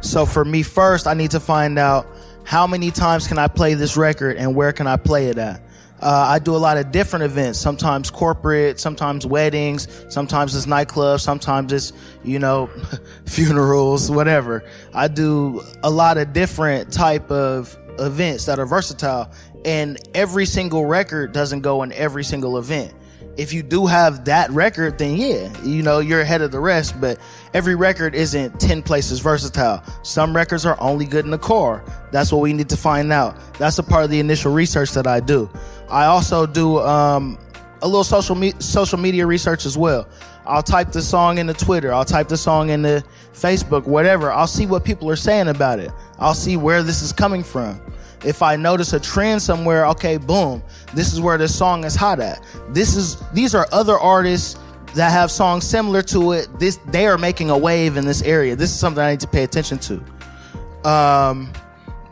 So 0.00 0.24
for 0.24 0.44
me 0.44 0.62
first, 0.62 1.08
I 1.08 1.14
need 1.14 1.32
to 1.32 1.40
find 1.40 1.76
out 1.76 2.06
how 2.44 2.68
many 2.68 2.92
times 2.92 3.26
can 3.26 3.36
I 3.36 3.48
play 3.48 3.74
this 3.74 3.96
record 3.96 4.36
and 4.36 4.54
where 4.54 4.72
can 4.72 4.86
I 4.86 4.96
play 4.96 5.26
it 5.26 5.38
at. 5.38 5.60
Uh, 6.00 6.26
I 6.28 6.38
do 6.38 6.54
a 6.54 6.56
lot 6.56 6.76
of 6.76 6.92
different 6.92 7.24
events, 7.24 7.58
sometimes 7.58 8.10
corporate, 8.12 8.78
sometimes 8.78 9.26
weddings, 9.26 9.88
sometimes 10.08 10.54
it's 10.54 10.66
nightclubs, 10.66 11.22
sometimes 11.22 11.72
it's, 11.72 11.92
you 12.22 12.38
know, 12.38 12.70
funerals, 13.26 14.08
whatever. 14.08 14.62
I 14.94 15.08
do 15.08 15.62
a 15.82 15.90
lot 15.90 16.16
of 16.16 16.32
different 16.32 16.92
type 16.92 17.28
of 17.32 17.76
events 17.98 18.46
that 18.46 18.58
are 18.58 18.66
versatile 18.66 19.30
and 19.64 19.98
every 20.14 20.46
single 20.46 20.86
record 20.86 21.32
doesn't 21.32 21.60
go 21.60 21.82
in 21.82 21.92
every 21.92 22.24
single 22.24 22.58
event 22.58 22.94
if 23.38 23.52
you 23.52 23.62
do 23.62 23.86
have 23.86 24.24
that 24.24 24.50
record, 24.50 24.98
then 24.98 25.16
yeah, 25.16 25.62
you 25.62 25.80
know, 25.84 26.00
you're 26.00 26.20
ahead 26.20 26.42
of 26.42 26.50
the 26.50 26.58
rest. 26.58 27.00
But 27.00 27.18
every 27.54 27.76
record 27.76 28.14
isn't 28.16 28.60
10 28.60 28.82
places 28.82 29.20
versatile. 29.20 29.82
Some 30.02 30.34
records 30.34 30.66
are 30.66 30.78
only 30.80 31.06
good 31.06 31.24
in 31.24 31.30
the 31.30 31.38
car. 31.38 31.84
That's 32.10 32.32
what 32.32 32.40
we 32.40 32.52
need 32.52 32.68
to 32.70 32.76
find 32.76 33.12
out. 33.12 33.38
That's 33.54 33.78
a 33.78 33.82
part 33.84 34.02
of 34.02 34.10
the 34.10 34.18
initial 34.18 34.52
research 34.52 34.90
that 34.92 35.06
I 35.06 35.20
do. 35.20 35.48
I 35.88 36.06
also 36.06 36.46
do 36.46 36.80
um, 36.80 37.38
a 37.80 37.86
little 37.86 38.02
social 38.02 38.34
me- 38.34 38.54
social 38.58 38.98
media 38.98 39.24
research 39.24 39.66
as 39.66 39.78
well. 39.78 40.08
I'll 40.44 40.62
type 40.62 40.90
the 40.90 41.02
song 41.02 41.38
into 41.38 41.54
Twitter. 41.54 41.92
I'll 41.92 42.04
type 42.04 42.26
the 42.26 42.36
song 42.36 42.70
into 42.70 43.04
Facebook, 43.34 43.86
whatever. 43.86 44.32
I'll 44.32 44.46
see 44.48 44.66
what 44.66 44.84
people 44.84 45.08
are 45.10 45.16
saying 45.16 45.46
about 45.46 45.78
it. 45.78 45.92
I'll 46.18 46.34
see 46.34 46.56
where 46.56 46.82
this 46.82 47.02
is 47.02 47.12
coming 47.12 47.44
from. 47.44 47.80
If 48.24 48.42
I 48.42 48.56
notice 48.56 48.92
a 48.92 49.00
trend 49.00 49.40
somewhere, 49.42 49.86
okay, 49.88 50.16
boom, 50.16 50.62
this 50.94 51.12
is 51.12 51.20
where 51.20 51.38
this 51.38 51.56
song 51.56 51.84
is 51.84 51.94
hot 51.94 52.20
at. 52.20 52.44
This 52.70 52.96
is 52.96 53.16
these 53.32 53.54
are 53.54 53.66
other 53.72 53.98
artists 53.98 54.58
that 54.94 55.12
have 55.12 55.30
songs 55.30 55.64
similar 55.64 56.02
to 56.02 56.32
it. 56.32 56.48
This 56.58 56.78
they 56.86 57.06
are 57.06 57.18
making 57.18 57.50
a 57.50 57.58
wave 57.58 57.96
in 57.96 58.04
this 58.04 58.22
area. 58.22 58.56
This 58.56 58.70
is 58.70 58.78
something 58.78 59.02
I 59.02 59.12
need 59.12 59.20
to 59.20 59.28
pay 59.28 59.44
attention 59.44 59.78
to. 59.78 60.88
Um, 60.88 61.52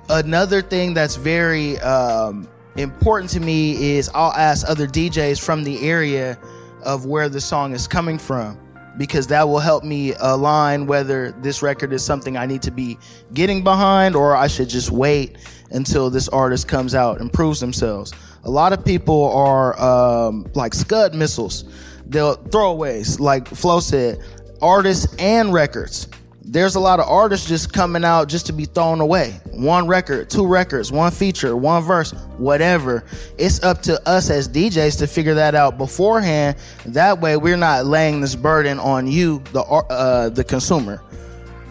another 0.08 0.62
thing 0.62 0.94
that's 0.94 1.16
very 1.16 1.78
um, 1.80 2.48
important 2.76 3.30
to 3.32 3.40
me 3.40 3.96
is 3.96 4.08
I'll 4.14 4.32
ask 4.32 4.68
other 4.68 4.86
DJs 4.86 5.42
from 5.42 5.64
the 5.64 5.88
area 5.88 6.38
of 6.82 7.06
where 7.06 7.28
the 7.28 7.40
song 7.40 7.72
is 7.72 7.88
coming 7.88 8.18
from 8.18 8.58
because 8.96 9.26
that 9.26 9.46
will 9.46 9.58
help 9.58 9.84
me 9.84 10.14
align 10.20 10.86
whether 10.86 11.32
this 11.32 11.62
record 11.62 11.92
is 11.92 12.04
something 12.04 12.36
I 12.36 12.46
need 12.46 12.62
to 12.62 12.70
be 12.70 12.98
getting 13.34 13.62
behind 13.62 14.16
or 14.16 14.34
I 14.34 14.46
should 14.46 14.68
just 14.68 14.90
wait 14.90 15.36
until 15.70 16.10
this 16.10 16.28
artist 16.28 16.68
comes 16.68 16.94
out 16.94 17.20
and 17.20 17.32
proves 17.32 17.60
themselves. 17.60 18.12
A 18.44 18.50
lot 18.50 18.72
of 18.72 18.84
people 18.84 19.30
are 19.32 19.78
um, 19.80 20.46
like 20.54 20.74
scud 20.74 21.14
missiles. 21.14 21.64
They'll 22.06 22.36
throwaways, 22.36 23.18
like 23.18 23.48
Flo 23.48 23.80
said, 23.80 24.22
artists 24.62 25.14
and 25.18 25.52
records. 25.52 26.08
There's 26.48 26.76
a 26.76 26.80
lot 26.80 27.00
of 27.00 27.08
artists 27.08 27.48
just 27.48 27.72
coming 27.72 28.04
out 28.04 28.28
just 28.28 28.46
to 28.46 28.52
be 28.52 28.66
thrown 28.66 29.00
away. 29.00 29.40
One 29.50 29.88
record, 29.88 30.30
two 30.30 30.46
records, 30.46 30.92
one 30.92 31.10
feature, 31.10 31.56
one 31.56 31.82
verse, 31.82 32.12
whatever. 32.38 33.04
It's 33.36 33.60
up 33.64 33.82
to 33.82 34.08
us 34.08 34.30
as 34.30 34.48
DJs 34.48 34.98
to 35.00 35.08
figure 35.08 35.34
that 35.34 35.56
out 35.56 35.76
beforehand. 35.76 36.56
That 36.86 37.20
way, 37.20 37.36
we're 37.36 37.56
not 37.56 37.86
laying 37.86 38.20
this 38.20 38.36
burden 38.36 38.78
on 38.78 39.08
you, 39.08 39.42
the 39.52 39.62
uh, 39.62 40.28
the 40.28 40.44
consumer. 40.44 41.02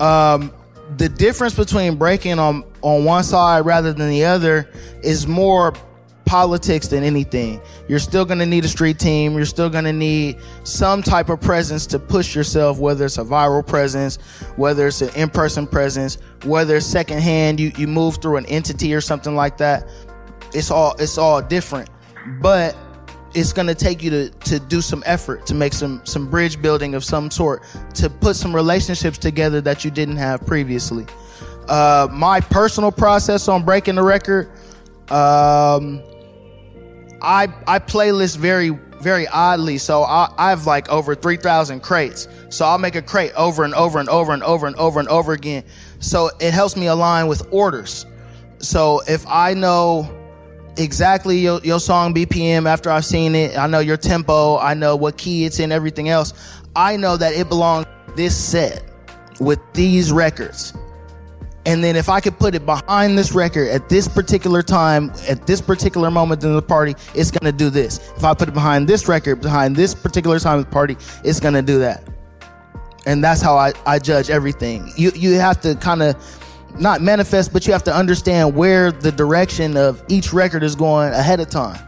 Um, 0.01 0.51
the 0.97 1.07
difference 1.07 1.55
between 1.55 1.95
breaking 1.95 2.37
on 2.37 2.65
on 2.85 3.03
one 3.03 3.23
side 3.23 3.65
rather 3.65 3.91
than 3.91 4.11
the 4.11 4.23
other 4.23 4.69
is 5.01 5.25
more 5.25 5.73
politics 6.25 6.87
than 6.87 7.03
anything. 7.03 7.59
You're 7.87 7.97
still 7.97 8.25
going 8.25 8.37
to 8.37 8.45
need 8.45 8.63
a 8.63 8.67
street 8.67 8.99
team. 8.99 9.33
You're 9.33 9.45
still 9.45 9.71
going 9.71 9.85
to 9.85 9.93
need 9.93 10.37
some 10.63 11.01
type 11.01 11.29
of 11.29 11.41
presence 11.41 11.87
to 11.87 11.99
push 11.99 12.35
yourself, 12.35 12.77
whether 12.77 13.05
it's 13.05 13.17
a 13.17 13.23
viral 13.23 13.65
presence, 13.65 14.17
whether 14.55 14.85
it's 14.85 15.01
an 15.01 15.09
in-person 15.15 15.65
presence, 15.65 16.19
whether 16.43 16.77
it's 16.77 16.85
secondhand, 16.85 17.59
you, 17.59 17.71
you 17.75 17.87
move 17.87 18.21
through 18.21 18.37
an 18.37 18.45
entity 18.45 18.93
or 18.93 19.01
something 19.01 19.35
like 19.35 19.57
that. 19.57 19.89
It's 20.53 20.69
all, 20.69 20.95
it's 20.99 21.17
all 21.17 21.41
different, 21.41 21.89
but 22.39 22.77
it's 23.33 23.51
going 23.51 23.67
to 23.67 23.75
take 23.75 24.03
you 24.03 24.11
to, 24.11 24.29
to 24.29 24.59
do 24.59 24.79
some 24.79 25.01
effort 25.07 25.47
to 25.47 25.55
make 25.55 25.73
some, 25.73 26.05
some 26.05 26.29
bridge 26.29 26.61
building 26.61 26.93
of 26.93 27.03
some 27.03 27.31
sort, 27.31 27.63
to 27.95 28.11
put 28.11 28.35
some 28.35 28.55
relationships 28.55 29.17
together 29.17 29.59
that 29.61 29.83
you 29.83 29.89
didn't 29.89 30.17
have 30.17 30.45
previously. 30.45 31.05
Uh, 31.67 32.07
my 32.11 32.39
personal 32.39 32.91
process 32.91 33.47
on 33.47 33.63
breaking 33.63 33.95
the 33.95 34.03
record, 34.03 34.47
um, 35.09 36.01
I 37.21 37.47
I 37.67 37.79
playlist 37.79 38.37
very 38.37 38.69
very 39.01 39.27
oddly. 39.27 39.77
So 39.77 40.03
I, 40.03 40.33
I 40.37 40.49
have 40.49 40.65
like 40.65 40.89
over 40.89 41.15
three 41.15 41.37
thousand 41.37 41.81
crates. 41.81 42.27
So 42.49 42.65
I'll 42.65 42.77
make 42.77 42.95
a 42.95 43.01
crate 43.01 43.33
over 43.35 43.63
and 43.63 43.73
over 43.73 43.99
and 43.99 44.09
over 44.09 44.33
and 44.33 44.43
over 44.43 44.67
and 44.67 44.75
over 44.77 44.99
and 44.99 45.09
over 45.09 45.33
again. 45.33 45.63
So 45.99 46.29
it 46.39 46.53
helps 46.53 46.75
me 46.75 46.87
align 46.87 47.27
with 47.27 47.47
orders. 47.51 48.05
So 48.59 49.01
if 49.07 49.25
I 49.27 49.53
know 49.53 50.09
exactly 50.77 51.37
your, 51.37 51.59
your 51.61 51.79
song 51.79 52.13
BPM 52.13 52.67
after 52.67 52.89
I've 52.89 53.05
seen 53.05 53.35
it, 53.35 53.57
I 53.57 53.67
know 53.67 53.79
your 53.79 53.97
tempo, 53.97 54.57
I 54.57 54.73
know 54.73 54.95
what 54.95 55.17
key 55.17 55.45
it's 55.45 55.59
in, 55.59 55.71
everything 55.71 56.09
else. 56.09 56.33
I 56.75 56.97
know 56.97 57.17
that 57.17 57.33
it 57.33 57.49
belongs 57.49 57.85
this 58.15 58.35
set 58.35 58.83
with 59.39 59.59
these 59.73 60.11
records. 60.11 60.73
And 61.65 61.83
then 61.83 61.95
if 61.95 62.09
I 62.09 62.19
could 62.19 62.37
put 62.37 62.53
it 62.53 62.65
behind 62.65 63.17
this 63.17 63.31
record 63.31 63.69
at 63.69 63.89
this 63.89 64.07
particular 64.07 64.61
time, 64.61 65.11
at 65.27 65.47
this 65.47 65.61
particular 65.61 66.11
moment 66.11 66.43
in 66.43 66.53
the 66.53 66.61
party, 66.61 66.95
it's 67.15 67.31
gonna 67.31 67.51
do 67.51 67.71
this. 67.71 68.11
If 68.15 68.23
I 68.23 68.35
put 68.35 68.47
it 68.47 68.53
behind 68.53 68.87
this 68.87 69.07
record, 69.07 69.41
behind 69.41 69.75
this 69.75 69.95
particular 69.95 70.37
time 70.39 70.59
of 70.59 70.65
the 70.65 70.71
party, 70.71 70.95
it's 71.23 71.39
gonna 71.39 71.63
do 71.63 71.79
that. 71.79 72.03
And 73.07 73.23
that's 73.23 73.41
how 73.41 73.57
I, 73.57 73.73
I 73.85 73.97
judge 73.97 74.29
everything. 74.29 74.91
You 74.95 75.11
you 75.15 75.33
have 75.35 75.59
to 75.61 75.75
kind 75.75 76.03
of 76.03 76.15
not 76.79 77.01
manifest, 77.01 77.51
but 77.51 77.65
you 77.65 77.73
have 77.73 77.83
to 77.83 77.95
understand 77.95 78.55
where 78.55 78.91
the 78.91 79.11
direction 79.11 79.75
of 79.75 80.03
each 80.07 80.33
record 80.33 80.61
is 80.61 80.75
going 80.75 81.13
ahead 81.13 81.39
of 81.39 81.49
time. 81.49 81.79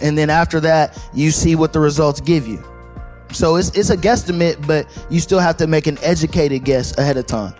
And 0.00 0.16
then 0.16 0.30
after 0.30 0.60
that, 0.60 0.98
you 1.12 1.30
see 1.30 1.56
what 1.56 1.72
the 1.74 1.80
results 1.80 2.20
give 2.20 2.46
you. 2.46 2.64
So 3.32 3.56
it's 3.56 3.70
it's 3.76 3.90
a 3.90 3.96
guesstimate, 3.96 4.66
but 4.66 4.86
you 5.10 5.20
still 5.20 5.40
have 5.40 5.58
to 5.58 5.66
make 5.66 5.86
an 5.86 5.98
educated 6.00 6.64
guess 6.64 6.96
ahead 6.96 7.18
of 7.18 7.26
time. 7.26 7.54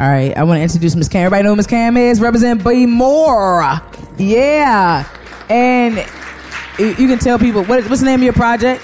All 0.00 0.08
right, 0.08 0.34
I 0.34 0.44
want 0.44 0.56
to 0.56 0.62
introduce 0.62 0.96
Miss 0.96 1.08
Cam. 1.08 1.26
Everybody 1.26 1.42
know 1.42 1.50
who 1.50 1.56
Miss 1.56 1.66
Cam 1.66 1.94
is? 1.98 2.22
Represent 2.22 2.64
B 2.64 2.86
More. 2.86 3.62
Yeah. 4.16 5.06
And 5.50 5.98
you 6.78 6.86
you 6.86 7.06
can 7.06 7.18
tell 7.18 7.38
people, 7.38 7.64
what 7.64 7.80
is, 7.80 7.88
what's 7.90 8.00
the 8.00 8.06
name 8.06 8.20
of 8.20 8.24
your 8.24 8.32
project? 8.32 8.82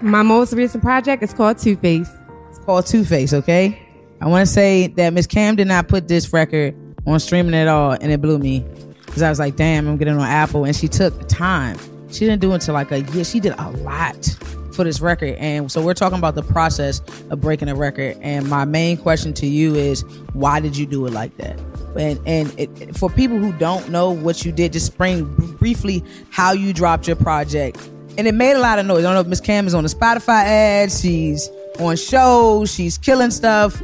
My 0.00 0.22
most 0.22 0.54
recent 0.54 0.82
project 0.82 1.22
is 1.22 1.32
called 1.32 1.58
Two 1.58 1.76
Face. 1.76 2.10
It's 2.48 2.58
called 2.58 2.84
Two 2.84 3.04
Face, 3.04 3.32
okay? 3.32 3.80
I 4.20 4.26
want 4.26 4.44
to 4.44 4.52
say 4.52 4.88
that 4.88 5.12
Miss 5.12 5.28
Cam 5.28 5.54
did 5.54 5.68
not 5.68 5.86
put 5.86 6.08
this 6.08 6.32
record 6.32 6.74
on 7.06 7.20
streaming 7.20 7.54
at 7.54 7.68
all, 7.68 7.92
and 7.92 8.10
it 8.10 8.20
blew 8.20 8.40
me. 8.40 8.66
Because 9.06 9.22
I 9.22 9.28
was 9.28 9.38
like, 9.38 9.54
damn, 9.54 9.86
I'm 9.86 9.98
getting 9.98 10.14
on 10.14 10.26
Apple. 10.26 10.64
And 10.64 10.74
she 10.74 10.88
took 10.88 11.28
time. 11.28 11.78
She 12.10 12.26
didn't 12.26 12.40
do 12.40 12.50
it 12.50 12.54
until 12.54 12.74
like 12.74 12.90
a 12.90 13.02
year. 13.02 13.22
She 13.22 13.38
did 13.38 13.54
a 13.56 13.70
lot 13.70 14.36
for 14.72 14.84
this 14.84 15.00
record. 15.00 15.36
And 15.36 15.70
so 15.70 15.82
we're 15.82 15.94
talking 15.94 16.18
about 16.18 16.34
the 16.34 16.42
process 16.42 17.00
of 17.30 17.40
breaking 17.40 17.68
a 17.68 17.74
record. 17.74 18.16
And 18.20 18.48
my 18.48 18.64
main 18.64 18.96
question 18.96 19.32
to 19.34 19.46
you 19.46 19.74
is, 19.74 20.02
why 20.32 20.60
did 20.60 20.76
you 20.76 20.86
do 20.86 21.06
it 21.06 21.12
like 21.12 21.36
that? 21.36 21.58
And 21.96 22.18
and 22.26 22.54
it, 22.58 22.96
for 22.96 23.10
people 23.10 23.38
who 23.38 23.52
don't 23.52 23.90
know 23.90 24.10
what 24.10 24.44
you 24.44 24.52
did, 24.52 24.72
just 24.72 24.96
bring 24.96 25.24
briefly 25.58 26.02
how 26.30 26.52
you 26.52 26.72
dropped 26.72 27.06
your 27.06 27.16
project. 27.16 27.78
And 28.18 28.26
it 28.26 28.34
made 28.34 28.56
a 28.56 28.60
lot 28.60 28.78
of 28.78 28.86
noise. 28.86 29.00
I 29.00 29.02
don't 29.02 29.14
know 29.14 29.20
if 29.20 29.26
Miss 29.26 29.40
Cam 29.40 29.66
is 29.66 29.74
on 29.74 29.84
the 29.84 29.90
Spotify 29.90 30.44
ads. 30.44 31.00
She's 31.00 31.48
on 31.78 31.96
shows. 31.96 32.72
She's 32.72 32.98
killing 32.98 33.30
stuff. 33.30 33.80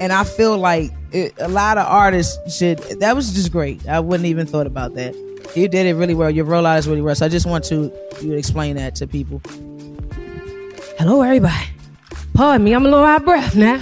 And 0.00 0.12
I 0.12 0.24
feel 0.24 0.58
like 0.58 0.90
it, 1.12 1.34
a 1.38 1.48
lot 1.48 1.78
of 1.78 1.86
artists 1.86 2.56
should. 2.56 2.78
That 3.00 3.14
was 3.14 3.32
just 3.32 3.52
great. 3.52 3.86
I 3.88 4.00
wouldn't 4.00 4.26
even 4.26 4.46
thought 4.46 4.66
about 4.66 4.94
that. 4.94 5.14
You 5.54 5.68
did 5.68 5.86
it 5.86 5.94
really 5.94 6.14
well. 6.14 6.30
Your 6.30 6.46
rollout 6.46 6.78
is 6.78 6.88
really 6.88 7.02
well. 7.02 7.14
So 7.14 7.26
I 7.26 7.28
just 7.28 7.46
want 7.46 7.64
to 7.64 7.92
you 8.22 8.32
explain 8.32 8.76
that 8.76 8.94
to 8.96 9.06
people. 9.06 9.42
Hello, 11.04 11.20
everybody. 11.20 11.66
Pardon 12.32 12.62
me, 12.62 12.72
I'm 12.72 12.86
a 12.86 12.88
little 12.88 13.04
out 13.04 13.22
of 13.22 13.24
breath 13.24 13.56
now. 13.56 13.74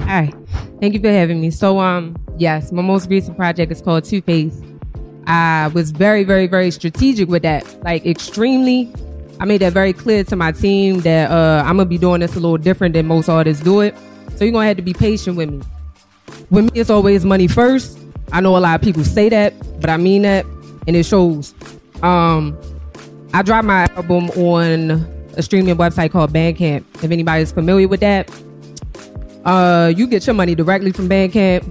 All 0.00 0.20
right. 0.20 0.34
Thank 0.78 0.92
you 0.92 1.00
for 1.00 1.08
having 1.08 1.40
me. 1.40 1.50
So, 1.50 1.80
um, 1.80 2.14
yes, 2.36 2.70
my 2.70 2.82
most 2.82 3.08
recent 3.08 3.38
project 3.38 3.72
is 3.72 3.80
called 3.80 4.04
Two 4.04 4.20
Face. 4.20 4.60
I 5.26 5.68
was 5.68 5.92
very, 5.92 6.24
very, 6.24 6.46
very 6.46 6.70
strategic 6.70 7.30
with 7.30 7.40
that. 7.40 7.64
Like 7.84 8.04
extremely. 8.04 8.92
I 9.40 9.46
made 9.46 9.62
that 9.62 9.72
very 9.72 9.94
clear 9.94 10.22
to 10.24 10.36
my 10.36 10.52
team 10.52 11.00
that 11.00 11.30
uh, 11.30 11.62
I'm 11.64 11.78
gonna 11.78 11.86
be 11.86 11.96
doing 11.96 12.20
this 12.20 12.32
a 12.32 12.38
little 12.38 12.58
different 12.58 12.92
than 12.92 13.06
most 13.06 13.30
artists 13.30 13.64
do 13.64 13.80
it. 13.80 13.96
So 14.36 14.44
you're 14.44 14.52
gonna 14.52 14.66
have 14.66 14.76
to 14.76 14.82
be 14.82 14.92
patient 14.92 15.38
with 15.38 15.48
me. 15.48 15.62
With 16.50 16.66
me, 16.66 16.78
it's 16.78 16.90
always 16.90 17.24
money 17.24 17.48
first. 17.48 17.98
I 18.30 18.42
know 18.42 18.58
a 18.58 18.60
lot 18.60 18.74
of 18.74 18.82
people 18.82 19.04
say 19.04 19.30
that, 19.30 19.54
but 19.80 19.88
I 19.88 19.96
mean 19.96 20.20
that, 20.20 20.44
and 20.86 20.94
it 20.94 21.06
shows. 21.06 21.54
Um, 22.02 22.58
I 23.32 23.42
dropped 23.42 23.64
my 23.64 23.86
album 23.96 24.30
on 24.30 24.90
a 25.36 25.42
streaming 25.42 25.76
website 25.76 26.10
called 26.10 26.32
Bandcamp. 26.32 26.84
If 26.96 27.10
anybody's 27.10 27.52
familiar 27.52 27.88
with 27.88 28.00
that, 28.00 28.30
uh, 29.44 29.92
you 29.96 30.06
get 30.06 30.26
your 30.26 30.34
money 30.34 30.54
directly 30.54 30.92
from 30.92 31.08
Bandcamp. 31.08 31.68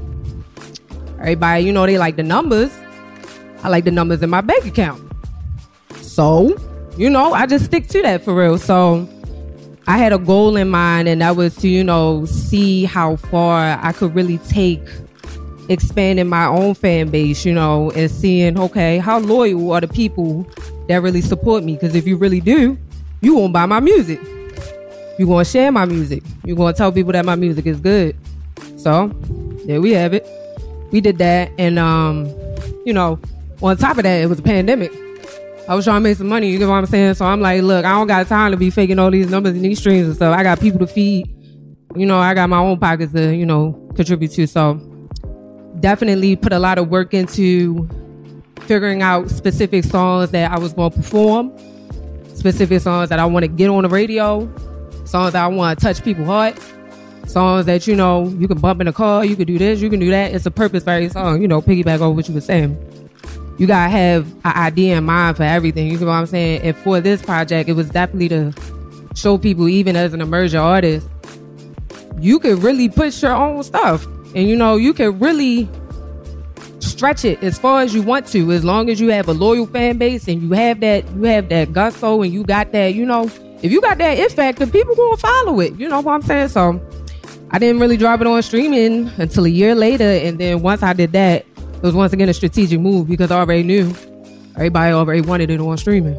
Everybody, 1.20 1.64
you 1.64 1.72
know, 1.72 1.86
they 1.86 1.98
like 1.98 2.16
the 2.16 2.24
numbers. 2.24 2.72
I 3.64 3.70
like 3.70 3.84
the 3.84 3.92
numbers 3.92 4.24
in 4.24 4.30
my 4.30 4.42
bank 4.42 4.66
account. 4.66 5.02
So, 6.02 6.58
you 6.98 7.10
know, 7.10 7.34
I 7.34 7.46
just 7.46 7.66
stick 7.66 7.88
to 7.90 8.02
that 8.02 8.24
for 8.24 8.34
real. 8.34 8.58
So, 8.58 9.08
I 9.88 9.98
had 9.98 10.14
a 10.14 10.18
goal 10.18 10.56
in 10.56 10.70
mind, 10.70 11.08
and 11.08 11.22
that 11.22 11.36
was 11.36 11.56
to, 11.58 11.68
you 11.68 11.84
know, 11.84 12.26
see 12.26 12.86
how 12.86 13.16
far 13.18 13.80
I 13.82 13.92
could 13.92 14.16
really 14.16 14.38
take 14.40 14.82
expanding 15.72 16.28
my 16.28 16.46
own 16.46 16.74
fan 16.74 17.10
base, 17.10 17.46
you 17.46 17.54
know, 17.54 17.92
and 17.92 18.12
seeing, 18.12 18.60
okay, 18.60 18.98
how 18.98 19.20
loyal 19.20 19.72
are 19.72 19.82
the 19.82 19.88
people 19.88 20.46
that 20.88 21.02
really 21.02 21.22
support 21.22 21.64
me? 21.64 21.74
Because 21.74 21.96
if 21.96 22.06
you 22.06 22.18
really 22.18 22.42
do, 22.42 22.78
you 23.22 23.36
won't 23.36 23.54
buy 23.54 23.66
my 23.66 23.80
music. 23.80 24.20
You're 25.18 25.28
gonna 25.28 25.46
share 25.46 25.72
my 25.72 25.86
music. 25.86 26.24
You're 26.44 26.58
gonna 26.58 26.74
tell 26.74 26.92
people 26.92 27.14
that 27.14 27.26
my 27.26 27.36
music 27.36 27.66
is 27.66 27.80
good. 27.80 28.16
So 28.78 29.08
there 29.66 29.80
we 29.80 29.92
have 29.92 30.14
it. 30.14 30.28
We 30.92 31.00
did 31.00 31.20
that, 31.20 31.52
and 31.58 31.80
um, 31.80 32.28
you 32.86 32.92
know, 32.92 33.20
on 33.62 33.78
top 33.78 33.98
of 33.98 34.04
that, 34.04 34.22
it 34.22 34.28
was 34.28 34.40
a 34.40 34.44
pandemic. 34.44 34.92
I 35.70 35.76
was 35.76 35.86
trying 35.86 35.98
to 35.98 36.02
make 36.02 36.18
some 36.18 36.28
money. 36.28 36.50
You 36.50 36.58
get 36.58 36.68
what 36.68 36.76
I'm 36.76 36.86
saying? 36.86 37.14
So 37.14 37.26
I'm 37.26 37.40
like, 37.40 37.62
look, 37.62 37.86
I 37.86 37.92
don't 37.92 38.08
got 38.08 38.28
time 38.28 38.52
to 38.52 38.58
be 38.58 38.70
faking 38.70 39.00
all 39.00 39.12
these 39.12 39.30
numbers 39.30 39.54
and 39.54 39.64
these 39.64 39.80
streams 39.80 40.08
and 40.08 40.16
stuff. 40.16 40.36
I 40.38 40.44
got 40.44 40.60
people 40.60 40.80
to 40.80 40.88
feed. 40.88 41.28
You 41.96 42.06
know, 42.06 42.20
I 42.20 42.34
got 42.34 42.50
my 42.50 42.58
own 42.58 42.78
pockets 42.80 43.14
to 43.14 43.34
you 43.34 43.46
know 43.46 43.90
contribute 43.96 44.32
to. 44.32 44.48
So 44.48 44.91
definitely 45.82 46.36
put 46.36 46.54
a 46.54 46.60
lot 46.60 46.78
of 46.78 46.90
work 46.90 47.14
into 47.14 47.90
figuring 48.62 49.02
out 49.02 49.30
specific 49.30 49.84
songs 49.84 50.32
that 50.32 50.52
I 50.52 50.60
was 50.60 50.74
going 50.74 50.92
to 50.92 50.98
perform, 50.98 51.52
specific 52.36 52.82
songs 52.82 53.10
that 53.10 53.20
I 53.20 53.26
want 53.26 53.44
to 53.44 53.48
get 53.48 53.70
on 53.70 53.84
the 53.84 53.90
radio, 53.90 54.50
songs 55.06 55.34
that 55.34 55.44
I 55.44 55.48
want 55.48 55.78
to 55.78 55.86
touch 55.86 56.04
people's 56.04 56.28
heart, 56.28 56.58
songs 57.28 57.66
that 57.66 57.88
you 57.88 57.96
know 57.96 58.28
you 58.40 58.48
can 58.48 58.60
bump 58.60 58.80
in 58.80 58.88
the 58.88 58.94
car, 58.94 59.26
you 59.26 59.36
can 59.36 59.46
do 59.46 59.58
this, 59.58 59.82
you 59.82 59.90
can 59.90 60.00
do 60.00 60.10
that. 60.12 60.34
It's 60.34 60.46
a 60.46 60.52
purpose 60.52 60.84
for 60.84 60.92
every 60.92 61.10
song. 61.10 61.42
You 61.42 61.48
know, 61.48 61.62
piggyback 61.62 62.00
over 62.00 62.12
what 62.12 62.28
you 62.28 62.34
were 62.34 62.42
saying. 62.42 62.78
You 63.58 63.68
gotta 63.68 63.90
have 63.92 64.32
an 64.46 64.54
idea 64.56 64.98
in 64.98 65.04
mind 65.04 65.38
for 65.38 65.44
everything. 65.44 65.92
You 65.92 66.00
know 66.00 66.08
what 66.08 66.14
I'm 66.14 66.26
saying? 66.26 66.62
And 66.62 66.76
for 66.78 67.00
this 67.00 67.22
project, 67.22 67.70
it 67.70 67.74
was 67.74 67.90
definitely 67.90 68.30
to 68.30 68.54
show 69.16 69.38
people, 69.38 69.68
even 69.68 69.96
as 69.96 70.14
an 70.14 70.22
emerging 70.22 70.60
artist, 70.60 71.08
you 72.20 72.40
can 72.40 72.60
really 72.60 72.90
push 72.90 73.22
your 73.22 73.34
own 73.34 73.64
stuff. 73.64 74.06
And 74.36 74.48
you 74.48 74.56
know, 74.56 74.76
you 74.78 74.94
can 74.94 75.20
really 75.20 75.70
stretch 76.80 77.26
it 77.26 77.42
as 77.44 77.58
far 77.58 77.82
as 77.82 77.94
you 77.94 78.02
want 78.02 78.28
to, 78.28 78.52
as 78.52 78.64
long 78.64 78.90
as 78.90 79.00
you 79.00 79.10
have 79.10 79.28
a 79.28 79.34
loyal 79.34 79.66
fan 79.68 79.98
base 79.98 80.28
and 80.28 80.42
you 80.42 80.52
have 80.52 80.80
that 80.82 81.08
you 81.12 81.24
have 81.24 81.50
that 81.50 81.74
gusto 81.74 82.22
and 82.22 82.34
you 82.34 82.44
got 82.44 82.72
that, 82.72 82.94
you 82.94 83.06
know, 83.06 83.30
if 83.62 83.72
you 83.72 83.82
got 83.82 83.98
that 83.98 84.18
it 84.18 84.32
factor, 84.32 84.66
people 84.66 84.96
gonna 84.96 85.18
follow 85.18 85.60
it. 85.60 85.78
You 85.80 85.88
know 85.88 86.02
what 86.02 86.14
I'm 86.14 86.22
saying? 86.22 86.50
So 86.50 86.82
I 87.52 87.60
didn't 87.60 87.80
really 87.80 87.98
drop 87.98 88.22
it 88.22 88.28
on 88.28 88.42
streaming 88.42 89.10
until 89.18 89.46
a 89.46 89.50
year 89.50 89.76
later, 89.76 90.04
and 90.04 90.40
then 90.40 90.62
once 90.62 90.84
I 90.84 90.94
did 90.94 91.12
that, 91.12 91.46
it 91.58 91.82
was 91.82 91.94
once 91.94 92.14
again 92.14 92.30
a 92.30 92.34
strategic 92.34 92.80
move 92.80 93.08
because 93.08 93.32
I 93.32 93.40
already 93.40 93.64
knew 93.64 93.94
everybody 94.56 94.94
already 94.94 95.22
wanted 95.22 95.50
it 95.50 95.60
on 95.60 95.78
streaming. 95.78 96.16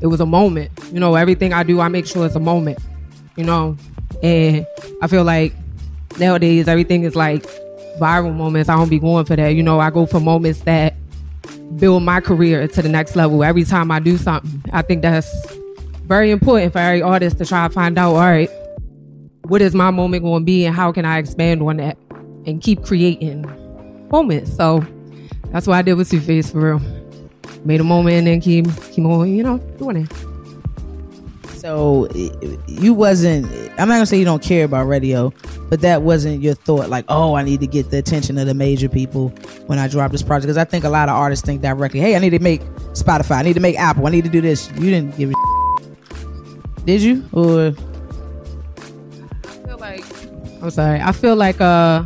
It 0.00 0.06
was 0.06 0.20
a 0.20 0.26
moment. 0.26 0.70
You 0.92 1.00
know, 1.00 1.14
everything 1.16 1.52
I 1.52 1.64
do, 1.64 1.80
I 1.80 1.88
make 1.88 2.06
sure 2.06 2.24
it's 2.24 2.36
a 2.36 2.40
moment. 2.40 2.78
You 3.36 3.44
know, 3.44 3.76
and 4.22 4.66
I 5.02 5.06
feel 5.06 5.24
like 5.24 5.54
nowadays 6.18 6.68
everything 6.68 7.04
is 7.04 7.16
like 7.16 7.44
viral 7.98 8.34
moments. 8.34 8.68
I 8.68 8.76
don't 8.76 8.88
be 8.88 8.98
going 8.98 9.24
for 9.24 9.36
that. 9.36 9.48
You 9.48 9.62
know, 9.62 9.80
I 9.80 9.90
go 9.90 10.06
for 10.06 10.20
moments 10.20 10.60
that 10.60 10.94
build 11.76 12.02
my 12.02 12.20
career 12.20 12.66
to 12.66 12.82
the 12.82 12.88
next 12.88 13.16
level 13.16 13.44
every 13.44 13.64
time 13.64 13.90
I 13.90 13.98
do 13.98 14.16
something. 14.16 14.62
I 14.72 14.82
think 14.82 15.02
that's 15.02 15.28
very 16.04 16.30
important 16.30 16.72
for 16.72 16.78
every 16.78 17.02
artist 17.02 17.38
to 17.38 17.46
try 17.46 17.68
to 17.68 17.72
find 17.72 17.98
out, 17.98 18.14
all 18.14 18.20
right, 18.20 18.50
what 19.44 19.60
is 19.62 19.74
my 19.74 19.90
moment 19.90 20.22
going 20.22 20.42
to 20.42 20.44
be 20.44 20.64
and 20.64 20.74
how 20.74 20.92
can 20.92 21.04
I 21.04 21.18
expand 21.18 21.62
on 21.62 21.78
that 21.78 21.98
and 22.46 22.62
keep 22.62 22.82
creating 22.84 23.44
moments. 24.10 24.54
So 24.54 24.84
that's 25.52 25.66
what 25.66 25.74
I 25.74 25.82
did 25.82 25.94
with 25.94 26.10
Two 26.10 26.20
Face 26.20 26.50
for 26.50 26.76
real. 26.76 26.80
Made 27.64 27.80
a 27.80 27.84
moment 27.84 28.28
and 28.28 28.42
keep 28.42 28.66
keep 28.92 29.04
on, 29.04 29.28
you 29.28 29.42
know, 29.42 29.58
doing 29.78 29.96
it. 29.96 30.27
So 31.68 32.08
you 32.66 32.94
wasn't. 32.94 33.44
I'm 33.72 33.88
not 33.88 33.96
gonna 33.96 34.06
say 34.06 34.18
you 34.18 34.24
don't 34.24 34.42
care 34.42 34.64
about 34.64 34.86
radio, 34.86 35.34
but 35.68 35.82
that 35.82 36.00
wasn't 36.00 36.42
your 36.42 36.54
thought. 36.54 36.88
Like, 36.88 37.04
oh, 37.10 37.34
I 37.34 37.42
need 37.42 37.60
to 37.60 37.66
get 37.66 37.90
the 37.90 37.98
attention 37.98 38.38
of 38.38 38.46
the 38.46 38.54
major 38.54 38.88
people 38.88 39.28
when 39.66 39.78
I 39.78 39.86
drop 39.86 40.10
this 40.10 40.22
project. 40.22 40.46
Because 40.46 40.56
I 40.56 40.64
think 40.64 40.84
a 40.84 40.88
lot 40.88 41.10
of 41.10 41.14
artists 41.14 41.44
think 41.44 41.60
directly, 41.60 42.00
hey, 42.00 42.16
I 42.16 42.20
need 42.20 42.30
to 42.30 42.38
make 42.38 42.62
Spotify. 42.94 43.32
I 43.32 43.42
need 43.42 43.52
to 43.52 43.60
make 43.60 43.78
Apple. 43.78 44.06
I 44.06 44.10
need 44.10 44.24
to 44.24 44.30
do 44.30 44.40
this. 44.40 44.70
You 44.76 44.90
didn't 44.90 45.18
give 45.18 45.30
a. 45.30 46.80
Did 46.86 47.02
you? 47.02 47.28
Or 47.34 47.74
I 49.44 49.66
feel 49.66 49.76
like 49.78 50.04
I'm 50.62 50.70
sorry. 50.70 51.02
I 51.02 51.12
feel 51.12 51.36
like 51.36 51.60
uh 51.60 52.02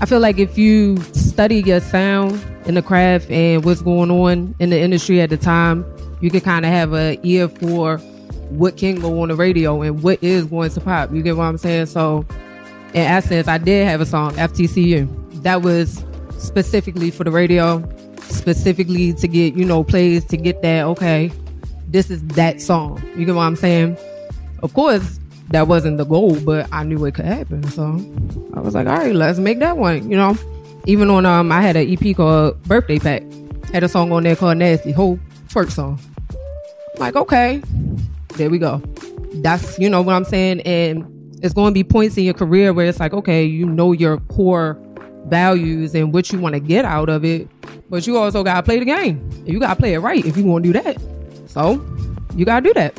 I 0.00 0.06
feel 0.06 0.20
like 0.20 0.38
if 0.38 0.56
you 0.56 0.96
study 1.12 1.60
your 1.60 1.80
sound 1.80 2.40
in 2.66 2.76
the 2.76 2.82
craft 2.82 3.32
and 3.32 3.64
what's 3.64 3.82
going 3.82 4.12
on 4.12 4.54
in 4.60 4.70
the 4.70 4.78
industry 4.78 5.20
at 5.22 5.30
the 5.30 5.38
time, 5.38 5.84
you 6.20 6.30
can 6.30 6.40
kind 6.40 6.64
of 6.64 6.70
have 6.70 6.92
an 6.92 7.18
ear 7.24 7.48
for 7.48 8.00
what 8.50 8.76
can 8.76 8.96
go 8.96 9.22
on 9.22 9.28
the 9.28 9.36
radio 9.36 9.82
and 9.82 10.02
what 10.02 10.22
is 10.22 10.46
going 10.46 10.70
to 10.70 10.80
pop. 10.80 11.12
You 11.12 11.22
get 11.22 11.36
what 11.36 11.44
I'm 11.44 11.58
saying? 11.58 11.86
So, 11.86 12.24
in 12.92 13.02
essence, 13.02 13.48
I 13.48 13.58
did 13.58 13.86
have 13.86 14.00
a 14.00 14.06
song, 14.06 14.32
FTCU. 14.32 15.42
That 15.42 15.62
was 15.62 16.04
specifically 16.38 17.10
for 17.10 17.24
the 17.24 17.30
radio, 17.30 17.82
specifically 18.20 19.12
to 19.14 19.28
get, 19.28 19.54
you 19.54 19.64
know, 19.64 19.84
plays 19.84 20.24
to 20.26 20.36
get 20.36 20.62
that, 20.62 20.84
okay, 20.84 21.30
this 21.88 22.10
is 22.10 22.22
that 22.28 22.60
song. 22.60 23.02
You 23.16 23.24
get 23.24 23.34
what 23.34 23.42
I'm 23.42 23.56
saying? 23.56 23.96
Of 24.62 24.74
course, 24.74 25.18
that 25.50 25.68
wasn't 25.68 25.98
the 25.98 26.04
goal, 26.04 26.38
but 26.40 26.68
I 26.72 26.84
knew 26.84 27.04
it 27.04 27.14
could 27.14 27.24
happen. 27.24 27.62
So 27.64 27.84
I 28.54 28.60
was 28.60 28.74
like, 28.74 28.86
all 28.86 28.96
right, 28.96 29.14
let's 29.14 29.38
make 29.38 29.58
that 29.60 29.76
one. 29.76 30.10
You 30.10 30.16
know, 30.16 30.36
even 30.86 31.10
on 31.10 31.26
um, 31.26 31.52
I 31.52 31.60
had 31.60 31.76
an 31.76 31.88
EP 31.88 32.16
called 32.16 32.62
Birthday 32.64 32.98
Pack. 32.98 33.22
Had 33.72 33.82
a 33.82 33.88
song 33.88 34.12
on 34.12 34.22
there 34.22 34.36
called 34.36 34.58
Nasty, 34.58 34.92
whole 34.92 35.18
twerk 35.48 35.70
song. 35.70 35.98
I'm 36.30 37.00
like, 37.00 37.16
okay, 37.16 37.62
there 38.36 38.50
we 38.50 38.58
go. 38.58 38.82
That's 39.36 39.78
you 39.78 39.90
know 39.90 40.02
what 40.02 40.14
I'm 40.14 40.24
saying, 40.24 40.60
and 40.62 41.04
it's 41.42 41.54
going 41.54 41.72
to 41.72 41.74
be 41.74 41.84
points 41.84 42.16
in 42.16 42.24
your 42.24 42.34
career 42.34 42.72
where 42.72 42.86
it's 42.86 43.00
like, 43.00 43.12
okay, 43.12 43.44
you 43.44 43.66
know 43.66 43.92
your 43.92 44.18
core 44.18 44.80
values 45.26 45.94
and 45.94 46.12
what 46.12 46.32
you 46.32 46.38
want 46.38 46.54
to 46.54 46.60
get 46.60 46.84
out 46.84 47.08
of 47.08 47.24
it, 47.24 47.48
but 47.90 48.06
you 48.06 48.16
also 48.16 48.42
got 48.42 48.54
to 48.56 48.62
play 48.62 48.78
the 48.78 48.84
game. 48.84 49.28
You 49.44 49.58
got 49.58 49.74
to 49.74 49.76
play 49.76 49.94
it 49.94 49.98
right 49.98 50.24
if 50.24 50.36
you 50.36 50.44
want 50.44 50.64
to 50.64 50.72
do 50.72 50.82
that. 50.82 50.98
So 51.48 51.84
you 52.34 52.44
got 52.44 52.60
to 52.60 52.68
do 52.68 52.74
that. 52.74 52.94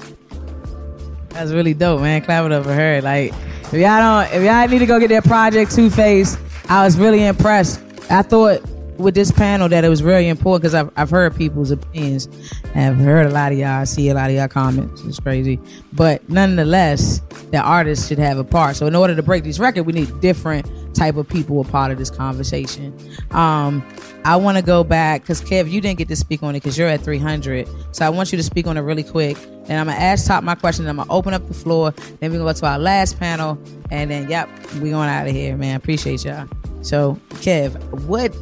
That's 1.30 1.52
really 1.52 1.74
dope, 1.74 2.02
man. 2.02 2.22
Clap 2.22 2.46
it 2.46 2.52
up 2.52 2.64
for 2.64 2.74
her. 2.74 3.02
Like, 3.02 3.34
if 3.64 3.74
y'all 3.74 4.28
don't, 4.28 4.34
if 4.34 4.44
y'all 4.44 4.68
need 4.68 4.80
to 4.80 4.86
go 4.86 5.00
get 5.00 5.10
that 5.10 5.26
project 5.26 5.74
Two 5.74 5.90
Face, 5.90 6.38
I 6.70 6.86
was 6.86 6.98
really 6.98 7.24
impressed. 7.26 7.82
I 8.10 8.22
thought 8.22 8.62
with 8.98 9.16
this 9.16 9.32
panel 9.32 9.70
that 9.70 9.84
it 9.84 9.90
was 9.90 10.04
really 10.04 10.28
important 10.28 10.62
because 10.62 10.74
I've, 10.74 10.92
I've 10.96 11.10
heard 11.10 11.36
people's 11.36 11.72
opinions. 11.72 12.28
I've 12.76 12.98
heard 12.98 13.28
a 13.28 13.30
lot 13.30 13.52
of 13.52 13.58
y'all, 13.58 13.82
I 13.82 13.84
see 13.84 14.10
a 14.10 14.14
lot 14.14 14.30
of 14.30 14.36
y'all 14.36 14.48
comments. 14.48 15.02
It's 15.04 15.20
crazy. 15.20 15.60
But 15.94 16.28
nonetheless, 16.30 17.22
the 17.52 17.60
artist 17.60 18.08
should 18.08 18.20
have 18.20 18.38
a 18.38 18.44
part. 18.44 18.76
So 18.76 18.88
in 18.88 18.96
order 18.96 19.16
to 19.16 19.24
break 19.24 19.44
these 19.44 19.60
records, 19.60 19.86
we 19.86 19.94
need 19.94 20.20
different 20.22 20.70
type 20.96 21.18
of 21.18 21.28
people 21.28 21.62
a 21.62 21.64
part 21.64 21.92
of 21.92 21.98
this 21.98 22.10
conversation. 22.10 22.98
Um, 23.32 23.86
I 24.24 24.36
want 24.38 24.58
to 24.58 24.64
go 24.64 24.84
back 24.84 25.22
because 25.22 25.42
Kev, 25.42 25.70
you 25.70 25.82
didn't 25.82 25.98
get 25.98 26.08
to 26.08 26.16
speak 26.16 26.42
on 26.42 26.56
it 26.56 26.64
because 26.64 26.78
you're 26.78 26.88
at 26.88 27.02
300. 27.02 27.68
So 27.92 28.06
I 28.06 28.10
want 28.10 28.32
you 28.32 28.38
to 28.38 28.44
speak 28.44 28.66
on 28.66 28.78
it 28.78 28.82
really 28.82 29.04
quick. 29.04 29.38
And 29.68 29.74
I'm 29.74 29.88
gonna 29.88 30.00
ask 30.00 30.28
top 30.28 30.44
my 30.44 30.56
question. 30.56 30.88
I'm 30.88 30.98
gonna 30.98 31.12
open 31.12 31.34
up 31.34 31.48
the 31.48 31.54
floor. 31.54 31.92
Then 32.20 32.32
we 32.32 32.38
go 32.38 32.52
to 32.52 32.66
our 32.66 32.80
last 32.80 33.20
panel, 33.20 33.60
and 33.92 34.12
then 34.12 34.30
yep, 34.30 34.50
we 34.76 34.92
going 34.92 35.10
out 35.10 35.28
of 35.28 35.34
here, 35.34 35.58
man. 35.58 35.76
Appreciate 35.76 36.24
y'all. 36.24 36.48
So 36.82 37.20
Kev, 37.36 37.82
what? 38.06 38.36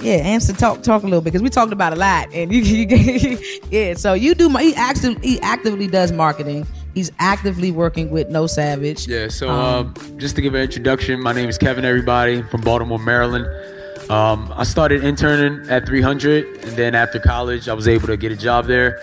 Yeah, 0.00 0.14
answer 0.14 0.52
talk 0.52 0.82
talk 0.82 1.02
a 1.02 1.06
little 1.06 1.20
bit 1.20 1.32
because 1.32 1.42
we 1.42 1.50
talked 1.50 1.72
about 1.72 1.92
a 1.92 1.96
lot, 1.96 2.28
and 2.32 2.52
you, 2.52 2.60
you 2.62 3.38
yeah. 3.70 3.94
So 3.94 4.14
you 4.14 4.34
do 4.34 4.48
he 4.56 4.74
actively 4.74 5.20
he 5.26 5.40
actively 5.40 5.86
does 5.86 6.12
marketing. 6.12 6.66
He's 6.94 7.12
actively 7.20 7.70
working 7.70 8.10
with 8.10 8.30
No 8.30 8.46
Savage. 8.48 9.06
Yeah, 9.06 9.28
so 9.28 9.48
Um, 9.48 9.94
um, 9.96 10.18
just 10.18 10.34
to 10.36 10.42
give 10.42 10.54
an 10.54 10.62
introduction, 10.62 11.22
my 11.22 11.32
name 11.32 11.48
is 11.48 11.56
Kevin, 11.56 11.84
everybody, 11.84 12.42
from 12.42 12.62
Baltimore, 12.62 12.98
Maryland. 12.98 13.46
Um, 14.10 14.52
I 14.56 14.64
started 14.64 15.04
interning 15.04 15.70
at 15.70 15.86
300, 15.86 16.44
and 16.64 16.72
then 16.72 16.96
after 16.96 17.20
college, 17.20 17.68
I 17.68 17.74
was 17.74 17.86
able 17.86 18.08
to 18.08 18.16
get 18.16 18.32
a 18.32 18.36
job 18.36 18.66
there. 18.66 18.98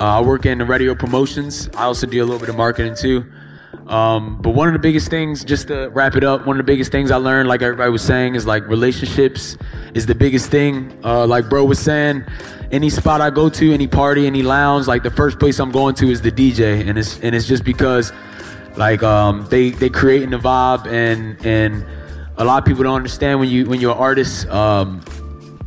Uh, 0.00 0.18
I 0.18 0.20
work 0.20 0.46
in 0.46 0.58
the 0.58 0.64
radio 0.64 0.94
promotions. 0.94 1.68
I 1.74 1.84
also 1.84 2.06
do 2.06 2.22
a 2.22 2.24
little 2.24 2.38
bit 2.38 2.50
of 2.50 2.56
marketing 2.56 2.94
too. 2.94 3.24
Um, 3.88 4.38
but 4.40 4.50
one 4.50 4.68
of 4.68 4.72
the 4.72 4.78
biggest 4.78 5.08
things, 5.08 5.44
just 5.44 5.68
to 5.68 5.88
wrap 5.88 6.16
it 6.16 6.24
up, 6.24 6.46
one 6.46 6.58
of 6.58 6.66
the 6.66 6.72
biggest 6.72 6.90
things 6.92 7.10
I 7.10 7.16
learned, 7.16 7.48
like 7.48 7.62
everybody 7.62 7.90
was 7.90 8.02
saying, 8.02 8.34
is 8.34 8.46
like 8.46 8.66
relationships 8.68 9.56
is 9.94 10.06
the 10.06 10.14
biggest 10.14 10.50
thing. 10.50 10.98
Uh, 11.04 11.26
like 11.26 11.48
bro 11.48 11.64
was 11.64 11.78
saying, 11.78 12.24
any 12.72 12.90
spot 12.90 13.20
I 13.20 13.30
go 13.30 13.48
to, 13.48 13.72
any 13.72 13.86
party, 13.86 14.26
any 14.26 14.42
lounge, 14.42 14.86
like 14.86 15.02
the 15.02 15.10
first 15.10 15.38
place 15.38 15.58
I'm 15.60 15.70
going 15.70 15.94
to 15.96 16.10
is 16.10 16.22
the 16.22 16.32
DJ, 16.32 16.88
and 16.88 16.98
it's 16.98 17.20
and 17.20 17.34
it's 17.34 17.46
just 17.46 17.64
because 17.64 18.12
like 18.76 19.02
um, 19.02 19.46
they 19.50 19.70
they 19.70 19.88
creating 19.88 20.30
the 20.30 20.38
vibe, 20.38 20.86
and 20.86 21.44
and 21.46 21.86
a 22.36 22.44
lot 22.44 22.62
of 22.62 22.66
people 22.66 22.82
don't 22.82 22.96
understand 22.96 23.38
when 23.40 23.48
you 23.48 23.66
when 23.66 23.80
you're 23.80 23.92
an 23.92 23.98
artist. 23.98 24.46
Um, 24.48 25.00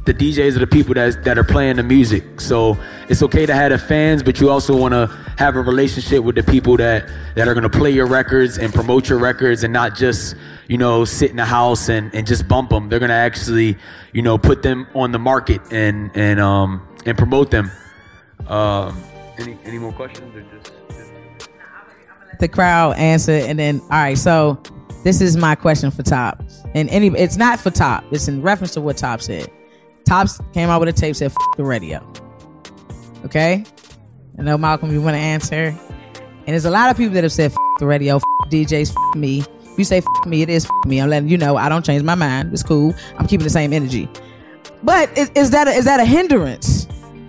the 0.06 0.14
DJs 0.14 0.56
are 0.56 0.60
the 0.60 0.68
people 0.68 0.94
that 0.94 1.24
that 1.24 1.38
are 1.38 1.44
playing 1.44 1.76
the 1.78 1.84
music. 1.84 2.42
So 2.42 2.78
it's 3.10 3.22
okay 3.24 3.46
to 3.46 3.54
have 3.54 3.72
the 3.72 3.78
fans, 3.78 4.24
but 4.24 4.40
you 4.40 4.50
also 4.50 4.76
want 4.76 4.94
to 4.94 5.27
have 5.38 5.56
a 5.56 5.62
relationship 5.62 6.24
with 6.24 6.36
the 6.36 6.44
people 6.44 6.78
that 6.78 7.08
that 7.36 7.48
are 7.48 7.54
going 7.54 7.70
to 7.70 7.78
play 7.78 7.92
your 7.92 8.08
records 8.08 8.58
and 8.58 8.74
promote 8.74 9.08
your 9.08 9.20
records, 9.20 9.64
and 9.64 9.72
not 9.72 9.96
just 9.96 10.36
you 10.68 10.78
know 10.78 11.06
sit 11.06 11.30
in 11.32 11.38
the 11.38 11.46
house 11.46 11.90
and, 11.90 12.14
and 12.14 12.28
just 12.28 12.48
bump 12.48 12.70
them. 12.72 12.90
They're 12.90 13.00
going 13.00 13.10
to 13.10 13.16
actually 13.16 13.78
you 14.14 14.22
know 14.22 14.38
put 14.38 14.64
them 14.64 14.88
on 14.94 15.12
the 15.12 15.20
market 15.20 15.62
and 15.72 16.12
and 16.16 16.40
um 16.40 16.88
and 17.06 17.18
promote 17.18 17.52
them. 17.52 17.72
Um, 18.48 19.02
any 19.38 19.58
any 19.64 19.78
more 19.78 19.94
questions 19.94 20.36
or 20.36 20.42
just? 20.42 20.74
the 22.40 22.48
crowd 22.48 22.96
answer 22.98 23.32
and 23.32 23.58
then 23.58 23.80
all 23.82 23.90
right 23.90 24.18
so 24.18 24.62
this 25.04 25.22
is 25.22 25.38
my 25.38 25.56
question 25.56 25.92
for 25.92 26.04
top 26.04 26.44
and 26.76 26.90
any 26.90 27.08
it's 27.08 27.38
not 27.38 27.60
for 27.60 27.72
top 27.72 28.04
it's 28.12 28.28
in 28.28 28.42
reference 28.42 28.74
to 28.74 28.82
what 28.82 28.98
top 28.98 29.22
said 29.22 29.50
tops 30.06 30.40
came 30.54 30.70
out 30.70 30.80
with 30.80 30.90
a 30.90 30.94
tape 30.94 31.16
said 31.16 31.32
the 31.56 31.64
radio 31.64 32.06
okay 33.26 33.64
i 34.38 34.42
know 34.42 34.58
malcolm 34.58 34.92
you 34.92 35.02
want 35.02 35.16
to 35.16 35.20
answer. 35.20 35.76
And 36.46 36.54
there's 36.54 36.66
a 36.66 36.72
lot 36.72 36.90
of 36.90 36.96
people 36.96 37.14
that 37.16 37.24
have 37.24 37.34
said 37.34 37.54
the 37.80 37.86
radio 37.86 38.20
djs 38.50 38.94
me. 39.16 39.44
You 39.78 39.84
say 39.84 40.02
me 40.26 40.42
it 40.42 40.50
is 40.50 40.68
me. 40.86 41.00
I'm 41.00 41.10
letting 41.10 41.30
you 41.30 41.38
know 41.38 41.58
i 41.58 41.70
don't 41.70 41.86
change 41.86 42.04
my 42.04 42.16
mind. 42.16 42.54
It's 42.54 42.64
cool. 42.64 42.94
I'm 43.18 43.28
keeping 43.28 43.44
the 43.44 43.50
same 43.50 43.74
energy. 43.74 44.10
But 44.84 45.16
is, 45.18 45.30
is 45.36 45.50
that 45.52 45.68
a, 45.68 45.72
is 45.72 45.86
that 45.86 46.00
a 46.00 46.06
hindrance? 46.06 46.88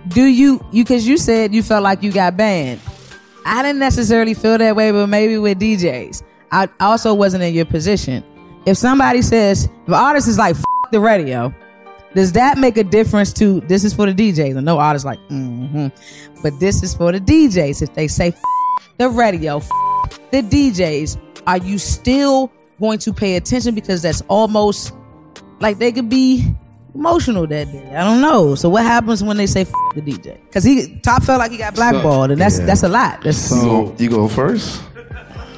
Do 0.09 0.25
you 0.25 0.65
you 0.71 0.85
because 0.85 1.07
you 1.07 1.17
said 1.19 1.55
you 1.55 1.63
felt 1.63 1.83
like 1.83 2.03
you 2.03 2.13
got 2.13 2.37
banned. 2.37 2.81
I 3.45 3.63
didn't 3.63 3.79
necessarily 3.79 4.35
feel 4.35 4.59
that 4.59 4.77
way, 4.77 4.91
but 4.91 5.07
maybe 5.07 5.39
with 5.39 5.59
DJs. 5.59 6.23
I 6.53 6.69
also 6.81 7.15
wasn't 7.15 7.45
in 7.45 7.55
your 7.55 7.65
position. 7.65 8.23
If 8.67 8.77
somebody 8.77 9.23
says, 9.23 9.65
if 9.65 9.89
an 9.89 9.95
artist 9.95 10.29
is 10.29 10.37
like, 10.37 10.57
the 10.91 11.01
radio, 11.01 11.55
does 12.15 12.33
that 12.33 12.59
make 12.59 12.77
a 12.77 12.85
difference 12.85 13.33
to 13.35 13.61
this 13.61 13.85
is 13.85 13.95
for 13.95 14.11
the 14.11 14.15
DJs? 14.15 14.57
And 14.57 14.65
no 14.65 14.79
artist 14.79 15.05
like, 15.05 15.19
mm-hmm. 15.29 15.89
But 16.43 16.59
this 16.61 16.83
is 16.83 16.95
for 16.95 17.13
the 17.13 17.21
DJs. 17.21 17.83
If 17.83 17.95
they 17.95 18.09
say 18.09 18.29
F- 18.29 18.43
the 18.97 19.09
radio, 19.09 19.59
F- 19.59 19.69
the 20.31 20.43
DJs, 20.43 21.21
are 21.47 21.59
you 21.59 21.79
still 21.79 22.51
going 22.81 22.99
to 23.01 23.13
pay 23.13 23.37
attention? 23.37 23.75
Because 23.75 24.03
that's 24.03 24.23
almost 24.29 24.93
like 25.61 25.79
they 25.79 25.93
could 25.93 26.09
be 26.09 26.45
emotional 26.95 27.47
that 27.47 27.71
day. 27.71 27.95
I 27.95 28.05
don't 28.05 28.21
know. 28.21 28.55
So 28.55 28.69
what 28.69 28.85
happens 28.85 29.23
when 29.23 29.37
they 29.37 29.47
say 29.47 29.63
F- 29.63 29.73
the 29.95 30.01
DJ? 30.01 30.41
Because 30.45 30.65
he 30.65 30.99
top 31.01 31.23
felt 31.25 31.39
like 31.39 31.51
he 31.51 31.59
got 31.59 31.75
blackballed, 31.75 32.31
and 32.31 32.41
that's 32.41 32.59
yeah. 32.59 32.67
that's 32.67 32.83
a 32.83 32.89
lot. 32.89 33.23
That's 33.23 33.39
So 33.39 33.95
you 33.99 34.09
go 34.09 34.29
first. 34.29 34.83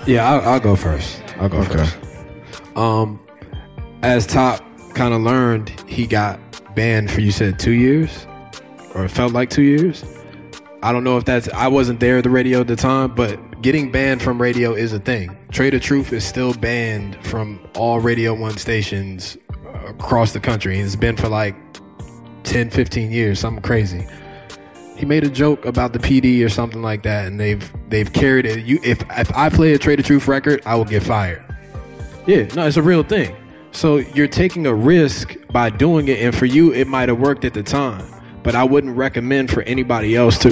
Yeah, 0.06 0.28
I'll, 0.28 0.54
I'll 0.54 0.60
go 0.60 0.76
first. 0.76 1.22
I'll 1.38 1.48
go 1.48 1.62
first. 1.62 1.96
Um, 2.76 3.20
as 4.02 4.26
Top 4.26 4.62
kind 4.94 5.14
of 5.14 5.20
learned, 5.22 5.68
he 5.86 6.06
got 6.06 6.38
banned 6.74 7.10
for 7.10 7.20
you 7.20 7.30
said 7.30 7.58
two 7.58 7.72
years, 7.72 8.26
or 8.94 9.04
it 9.04 9.10
felt 9.10 9.32
like 9.32 9.50
two 9.50 9.62
years. 9.62 10.04
I 10.82 10.92
don't 10.92 11.04
know 11.04 11.18
if 11.18 11.24
that's. 11.24 11.48
I 11.50 11.68
wasn't 11.68 12.00
there 12.00 12.18
at 12.18 12.24
the 12.24 12.30
radio 12.30 12.60
at 12.60 12.66
the 12.66 12.76
time, 12.76 13.14
but 13.14 13.60
getting 13.62 13.90
banned 13.90 14.22
from 14.22 14.40
radio 14.40 14.72
is 14.72 14.92
a 14.92 14.98
thing. 14.98 15.36
Trae 15.52 15.70
tha 15.70 15.78
Truth 15.78 16.12
is 16.12 16.24
still 16.24 16.54
banned 16.54 17.16
from 17.24 17.60
all 17.74 18.00
Radio 18.00 18.34
One 18.34 18.56
stations 18.56 19.36
across 19.86 20.32
the 20.32 20.40
country. 20.40 20.78
It's 20.78 20.96
been 20.96 21.16
for 21.16 21.28
like 21.28 21.54
10, 22.44 22.70
15 22.70 23.10
years, 23.10 23.38
something 23.38 23.62
crazy 23.62 24.06
he 25.00 25.06
made 25.06 25.24
a 25.24 25.30
joke 25.30 25.64
about 25.64 25.94
the 25.94 25.98
PD 25.98 26.44
or 26.44 26.50
something 26.50 26.82
like 26.82 27.02
that, 27.04 27.26
and 27.26 27.40
they've 27.40 27.72
they've 27.88 28.12
carried 28.12 28.44
it. 28.44 28.66
You, 28.66 28.78
if 28.84 29.02
if 29.18 29.34
I 29.34 29.48
play 29.48 29.72
a 29.72 29.78
Trae 29.78 29.96
tha 29.96 30.02
Truth 30.02 30.28
record, 30.28 30.60
I 30.66 30.74
will 30.74 30.84
get 30.84 31.02
fired. 31.02 31.42
Yeah, 32.26 32.44
no, 32.54 32.66
it's 32.66 32.76
a 32.76 32.82
real 32.82 33.02
thing. 33.02 33.34
So 33.72 33.96
you're 33.98 34.28
taking 34.28 34.66
a 34.66 34.74
risk 34.74 35.36
by 35.52 35.70
doing 35.70 36.08
it, 36.08 36.20
and 36.20 36.34
for 36.34 36.46
you, 36.46 36.72
it 36.72 36.86
might 36.86 37.08
have 37.08 37.18
worked 37.18 37.44
at 37.44 37.54
the 37.54 37.62
time, 37.62 38.04
but 38.42 38.54
I 38.54 38.64
wouldn't 38.64 38.96
recommend 38.96 39.50
for 39.50 39.62
anybody 39.62 40.16
else 40.16 40.38
to. 40.40 40.50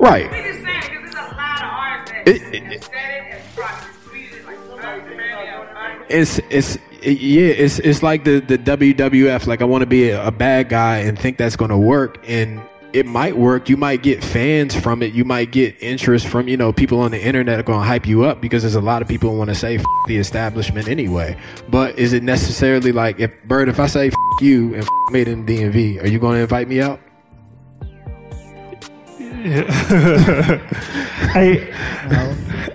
Right. 0.00 0.28
It- 2.26 2.42
it- 2.54 2.88
it's 6.08 6.38
it's 6.50 6.76
it- 7.02 7.20
yeah 7.20 7.46
it's 7.46 7.78
it's 7.78 8.02
like 8.02 8.24
the 8.24 8.40
the 8.40 8.58
WWF 8.58 9.46
like 9.46 9.62
I 9.62 9.64
want 9.64 9.82
to 9.82 9.86
be 9.86 10.10
a, 10.10 10.26
a 10.26 10.30
bad 10.30 10.68
guy 10.68 10.98
and 10.98 11.18
think 11.18 11.36
that's 11.38 11.56
going 11.56 11.70
to 11.70 11.76
work 11.78 12.18
and 12.26 12.60
it 12.92 13.06
might 13.06 13.36
work. 13.36 13.68
You 13.68 13.76
might 13.76 14.02
get 14.02 14.22
fans 14.22 14.74
from 14.78 15.02
it. 15.02 15.12
You 15.14 15.24
might 15.24 15.50
get 15.50 15.76
interest 15.82 16.26
from 16.26 16.48
you 16.48 16.56
know 16.56 16.72
people 16.72 17.00
on 17.00 17.10
the 17.10 17.20
internet 17.22 17.58
are 17.58 17.62
going 17.62 17.80
to 17.80 17.84
hype 17.86 18.06
you 18.06 18.24
up 18.24 18.40
because 18.40 18.62
there's 18.62 18.74
a 18.74 18.80
lot 18.80 19.02
of 19.02 19.08
people 19.08 19.30
who 19.30 19.38
want 19.38 19.48
to 19.50 19.54
say 19.54 19.76
F- 19.76 19.84
the 20.06 20.16
establishment 20.18 20.88
anyway. 20.88 21.36
But 21.68 21.98
is 21.98 22.12
it 22.12 22.22
necessarily 22.22 22.92
like 22.92 23.18
if 23.18 23.32
Bird 23.44 23.68
if 23.68 23.80
I 23.80 23.86
say 23.86 24.08
F- 24.08 24.14
you 24.40 24.74
and 24.74 24.82
F- 24.82 24.88
made 25.10 25.28
in 25.28 25.46
DMV 25.46 26.02
are 26.02 26.06
you 26.08 26.18
going 26.18 26.36
to 26.36 26.42
invite 26.42 26.68
me 26.68 26.80
out? 26.80 27.00
Hey, 31.32 31.72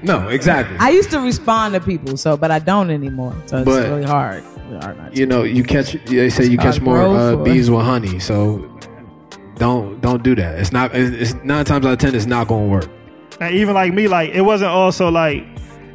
no 0.01 0.27
exactly. 0.29 0.77
I 0.79 0.89
used 0.89 1.11
to 1.11 1.19
respond 1.19 1.75
to 1.75 1.79
people, 1.79 2.17
so 2.17 2.35
but 2.35 2.49
I 2.49 2.57
don't 2.59 2.89
anymore. 2.89 3.35
So 3.45 3.57
it's 3.57 3.65
But- 3.65 3.87
really 3.87 4.03
hard. 4.03 4.43
Really 4.67 4.81
hard 4.81 5.17
you 5.17 5.25
know 5.25 5.43
you 5.43 5.63
catch 5.63 5.93
they 6.05 6.29
say 6.29 6.45
you 6.45 6.57
catch 6.57 6.81
more 6.81 6.99
uh, 7.01 7.37
bees 7.37 7.69
with 7.71 7.85
honey 7.85 8.19
so 8.19 8.69
don't 9.57 9.99
don't 10.01 10.23
do 10.23 10.35
that 10.35 10.59
it's 10.59 10.71
not 10.71 10.91
it's 10.93 11.33
nine 11.43 11.65
times 11.65 11.85
out 11.85 11.93
of 11.93 11.99
ten 11.99 12.15
it's 12.15 12.25
not 12.25 12.47
going 12.47 12.65
to 12.65 12.71
work 12.71 12.89
And 13.39 13.55
even 13.55 13.73
like 13.73 13.93
me, 13.93 14.07
like 14.07 14.31
it 14.31 14.41
wasn't 14.41 14.71
also 14.71 15.09
like 15.09 15.45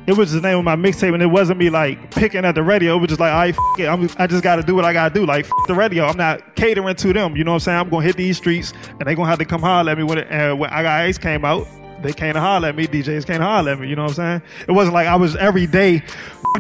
it 0.06 0.16
was 0.16 0.32
the 0.32 0.40
name 0.40 0.58
of 0.58 0.64
my 0.64 0.74
mixtape, 0.74 1.14
and 1.14 1.22
it 1.22 1.28
wasn't 1.28 1.58
me 1.60 1.70
like 1.70 2.10
picking 2.10 2.44
at 2.44 2.56
the 2.56 2.62
radio. 2.62 2.96
It 2.96 3.00
was 3.00 3.08
just 3.08 3.20
like, 3.20 3.56
I. 3.56 3.84
I'm, 3.86 4.10
I 4.18 4.26
just 4.26 4.42
got 4.42 4.56
to 4.56 4.62
do 4.62 4.74
what 4.74 4.84
I 4.84 4.92
got 4.92 5.14
to 5.14 5.20
do. 5.20 5.24
Like 5.24 5.46
the 5.68 5.74
radio, 5.74 6.06
I'm 6.06 6.16
not 6.16 6.56
catering 6.56 6.96
to 6.96 7.12
them. 7.12 7.36
You 7.36 7.44
know 7.44 7.52
what 7.52 7.56
I'm 7.56 7.60
saying? 7.60 7.78
I'm 7.78 7.88
gonna 7.88 8.04
hit 8.04 8.16
these 8.16 8.36
streets, 8.36 8.72
and 8.88 9.02
they 9.06 9.14
gonna 9.14 9.28
have 9.28 9.38
to 9.38 9.44
come 9.44 9.60
holler 9.60 9.92
at 9.92 9.98
me 9.98 10.04
when 10.04 10.18
it, 10.18 10.28
uh, 10.32 10.56
when 10.56 10.70
I 10.70 10.82
got 10.82 11.02
Ace 11.02 11.18
came 11.18 11.44
out. 11.44 11.66
They 12.02 12.12
came 12.12 12.34
to 12.34 12.40
holler 12.40 12.70
at 12.70 12.76
me. 12.76 12.88
DJs 12.88 13.26
came 13.26 13.38
to 13.38 13.44
holler 13.44 13.72
at 13.72 13.78
me. 13.78 13.88
You 13.88 13.94
know 13.94 14.02
what 14.02 14.18
I'm 14.18 14.40
saying? 14.40 14.42
It 14.66 14.72
wasn't 14.72 14.94
like 14.94 15.06
I 15.06 15.14
was 15.14 15.36
every 15.36 15.68
day. 15.68 16.02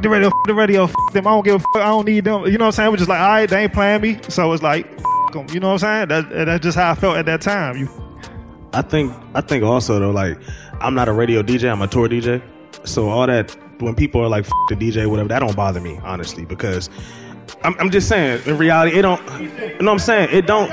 The 0.00 0.08
radio, 0.08 0.30
the 0.46 0.54
radio, 0.54 0.86
them. 1.12 1.26
I 1.26 1.30
don't 1.30 1.44
give. 1.44 1.64
I 1.74 1.80
don't 1.80 2.06
need 2.06 2.24
them. 2.24 2.46
You 2.46 2.58
know 2.58 2.66
what 2.66 2.66
I'm 2.66 2.72
saying? 2.72 2.86
It 2.86 2.90
was 2.92 3.00
just 3.00 3.08
like, 3.08 3.20
all 3.20 3.28
right, 3.28 3.50
they 3.50 3.64
ain't 3.64 3.72
playing 3.72 4.02
me. 4.02 4.20
So 4.28 4.52
it's 4.52 4.62
like, 4.62 4.86
f- 5.34 5.48
'em. 5.48 5.54
You 5.54 5.60
know 5.60 5.72
what 5.72 5.82
I'm 5.84 6.08
saying? 6.08 6.08
That, 6.08 6.46
that's 6.46 6.62
just 6.62 6.76
how 6.76 6.90
I 6.90 6.94
felt 6.94 7.16
at 7.16 7.26
that 7.26 7.40
time. 7.40 7.76
You 7.76 7.88
I 8.74 8.82
think 8.82 9.12
I 9.34 9.40
think 9.40 9.64
also 9.64 9.98
though, 9.98 10.10
like 10.10 10.38
I'm 10.80 10.94
not 10.94 11.08
a 11.08 11.12
radio 11.12 11.42
DJ, 11.42 11.70
I'm 11.70 11.82
a 11.82 11.86
tour 11.86 12.08
DJ. 12.08 12.42
So 12.84 13.08
all 13.08 13.26
that 13.26 13.54
when 13.80 13.94
people 13.94 14.20
are 14.22 14.28
like 14.28 14.46
the 14.68 14.76
DJ, 14.76 15.06
whatever, 15.08 15.28
that 15.28 15.40
don't 15.40 15.56
bother 15.56 15.80
me 15.80 15.98
honestly 16.02 16.44
because 16.44 16.88
I'm, 17.64 17.76
I'm 17.78 17.90
just 17.90 18.08
saying 18.08 18.42
in 18.46 18.56
reality 18.58 18.96
it 18.98 19.02
don't. 19.02 19.20
You 19.40 19.48
know 19.48 19.74
what 19.78 19.88
I'm 19.88 19.98
saying? 19.98 20.28
It 20.32 20.46
don't. 20.46 20.72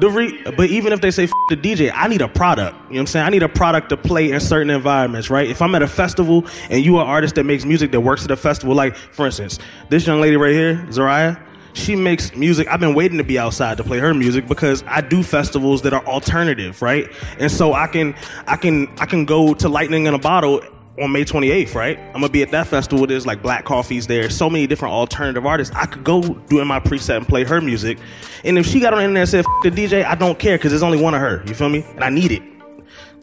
The 0.00 0.10
re- 0.10 0.42
but 0.56 0.68
even 0.68 0.92
if 0.92 1.00
they 1.00 1.10
say 1.12 1.26
the 1.48 1.56
DJ, 1.56 1.92
I 1.94 2.08
need 2.08 2.20
a 2.20 2.28
product. 2.28 2.74
You 2.76 2.80
know 2.80 2.88
what 2.88 3.00
I'm 3.00 3.06
saying? 3.06 3.26
I 3.26 3.30
need 3.30 3.42
a 3.44 3.48
product 3.48 3.88
to 3.90 3.96
play 3.96 4.32
in 4.32 4.40
certain 4.40 4.68
environments, 4.68 5.30
right? 5.30 5.48
If 5.48 5.62
I'm 5.62 5.74
at 5.74 5.82
a 5.82 5.88
festival 5.88 6.44
and 6.68 6.84
you 6.84 6.96
are 6.98 7.04
an 7.04 7.08
artist 7.08 7.36
that 7.36 7.44
makes 7.44 7.64
music 7.64 7.92
that 7.92 8.00
works 8.00 8.24
at 8.24 8.30
a 8.30 8.36
festival, 8.36 8.74
like 8.74 8.96
for 8.96 9.24
instance, 9.26 9.58
this 9.88 10.06
young 10.06 10.20
lady 10.20 10.36
right 10.36 10.52
here, 10.52 10.74
Zariah, 10.90 11.40
she 11.76 11.94
makes 11.94 12.34
music. 12.34 12.68
I've 12.68 12.80
been 12.80 12.94
waiting 12.94 13.18
to 13.18 13.24
be 13.24 13.38
outside 13.38 13.76
to 13.76 13.84
play 13.84 13.98
her 13.98 14.14
music 14.14 14.48
because 14.48 14.82
I 14.86 15.02
do 15.02 15.22
festivals 15.22 15.82
that 15.82 15.92
are 15.92 16.04
alternative, 16.06 16.80
right? 16.80 17.10
And 17.38 17.50
so 17.50 17.74
I 17.74 17.86
can 17.86 18.14
I 18.46 18.56
can 18.56 18.88
I 18.98 19.06
can 19.06 19.24
go 19.24 19.54
to 19.54 19.68
Lightning 19.68 20.06
in 20.06 20.14
a 20.14 20.18
Bottle 20.18 20.62
on 21.00 21.12
May 21.12 21.24
28th, 21.24 21.74
right? 21.74 21.98
I'm 21.98 22.14
gonna 22.14 22.30
be 22.30 22.42
at 22.42 22.50
that 22.52 22.66
festival. 22.66 23.06
There's 23.06 23.26
like 23.26 23.42
Black 23.42 23.64
Coffees 23.66 24.06
there. 24.06 24.30
So 24.30 24.48
many 24.48 24.66
different 24.66 24.94
alternative 24.94 25.44
artists. 25.44 25.74
I 25.76 25.84
could 25.86 26.02
go 26.02 26.22
do 26.22 26.60
in 26.60 26.66
my 26.66 26.80
preset 26.80 27.18
and 27.18 27.28
play 27.28 27.44
her 27.44 27.60
music. 27.60 27.98
And 28.44 28.58
if 28.58 28.66
she 28.66 28.80
got 28.80 28.94
on 28.94 28.98
the 28.98 29.04
internet 29.04 29.22
and 29.22 29.28
said 29.28 29.44
the 29.62 29.70
DJ, 29.70 30.04
I 30.04 30.14
don't 30.14 30.38
care 30.38 30.56
because 30.56 30.72
there's 30.72 30.82
only 30.82 31.00
one 31.00 31.14
of 31.14 31.20
her. 31.20 31.44
You 31.46 31.54
feel 31.54 31.68
me? 31.68 31.84
And 31.94 32.04
I 32.04 32.08
need 32.08 32.32
it. 32.32 32.42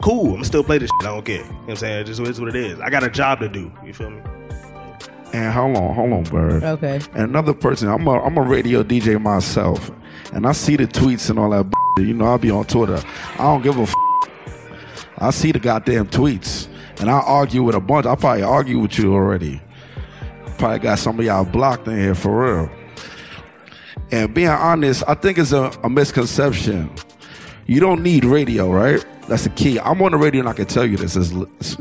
Cool. 0.00 0.34
I'm 0.34 0.44
still 0.44 0.62
play 0.62 0.78
this. 0.78 0.90
Shit. 1.00 1.08
I 1.08 1.14
don't 1.14 1.24
care. 1.24 1.38
You 1.38 1.44
know 1.44 1.50
what 1.50 1.70
I'm 1.70 1.76
saying? 1.76 2.00
It 2.00 2.04
just 2.04 2.20
is 2.20 2.40
what 2.40 2.54
it 2.54 2.56
is. 2.56 2.78
I 2.78 2.90
got 2.90 3.02
a 3.02 3.10
job 3.10 3.40
to 3.40 3.48
do. 3.48 3.72
You 3.84 3.92
feel 3.92 4.10
me? 4.10 4.20
And 5.34 5.52
hold 5.52 5.76
on, 5.76 5.94
hold 5.96 6.12
on, 6.12 6.22
Bird. 6.22 6.62
Okay. 6.62 7.00
And 7.12 7.24
another 7.24 7.54
person, 7.54 7.88
I'm 7.88 8.06
a, 8.06 8.22
I'm 8.22 8.38
a 8.38 8.42
radio 8.42 8.84
DJ 8.84 9.20
myself, 9.20 9.90
and 10.32 10.46
I 10.46 10.52
see 10.52 10.76
the 10.76 10.86
tweets 10.86 11.28
and 11.28 11.40
all 11.40 11.50
that. 11.50 11.64
B- 11.96 12.04
you 12.04 12.14
know, 12.14 12.26
I'll 12.26 12.38
be 12.38 12.52
on 12.52 12.64
Twitter. 12.66 13.02
I 13.34 13.38
don't 13.38 13.62
give 13.62 13.76
a. 13.76 13.82
F- 13.82 13.94
I 15.18 15.30
see 15.30 15.50
the 15.50 15.58
goddamn 15.58 16.06
tweets, 16.06 16.68
and 17.00 17.10
I 17.10 17.18
argue 17.18 17.64
with 17.64 17.74
a 17.74 17.80
bunch. 17.80 18.06
I 18.06 18.14
probably 18.14 18.44
argue 18.44 18.78
with 18.78 18.96
you 18.96 19.12
already. 19.12 19.60
Probably 20.56 20.78
got 20.78 21.00
some 21.00 21.18
of 21.18 21.24
y'all 21.24 21.44
blocked 21.44 21.88
in 21.88 21.96
here 21.98 22.14
for 22.14 22.44
real. 22.44 22.70
And 24.12 24.32
being 24.32 24.46
honest, 24.46 25.02
I 25.08 25.14
think 25.14 25.38
it's 25.38 25.50
a, 25.50 25.72
a 25.82 25.90
misconception. 25.90 26.90
You 27.66 27.80
don't 27.80 28.04
need 28.04 28.24
radio, 28.24 28.70
right? 28.70 29.04
That's 29.28 29.44
the 29.44 29.50
key. 29.50 29.78
I'm 29.80 30.02
on 30.02 30.12
the 30.12 30.18
radio 30.18 30.40
and 30.40 30.48
I 30.48 30.52
can 30.52 30.66
tell 30.66 30.84
you 30.84 30.96
this 30.96 31.16
is 31.16 31.32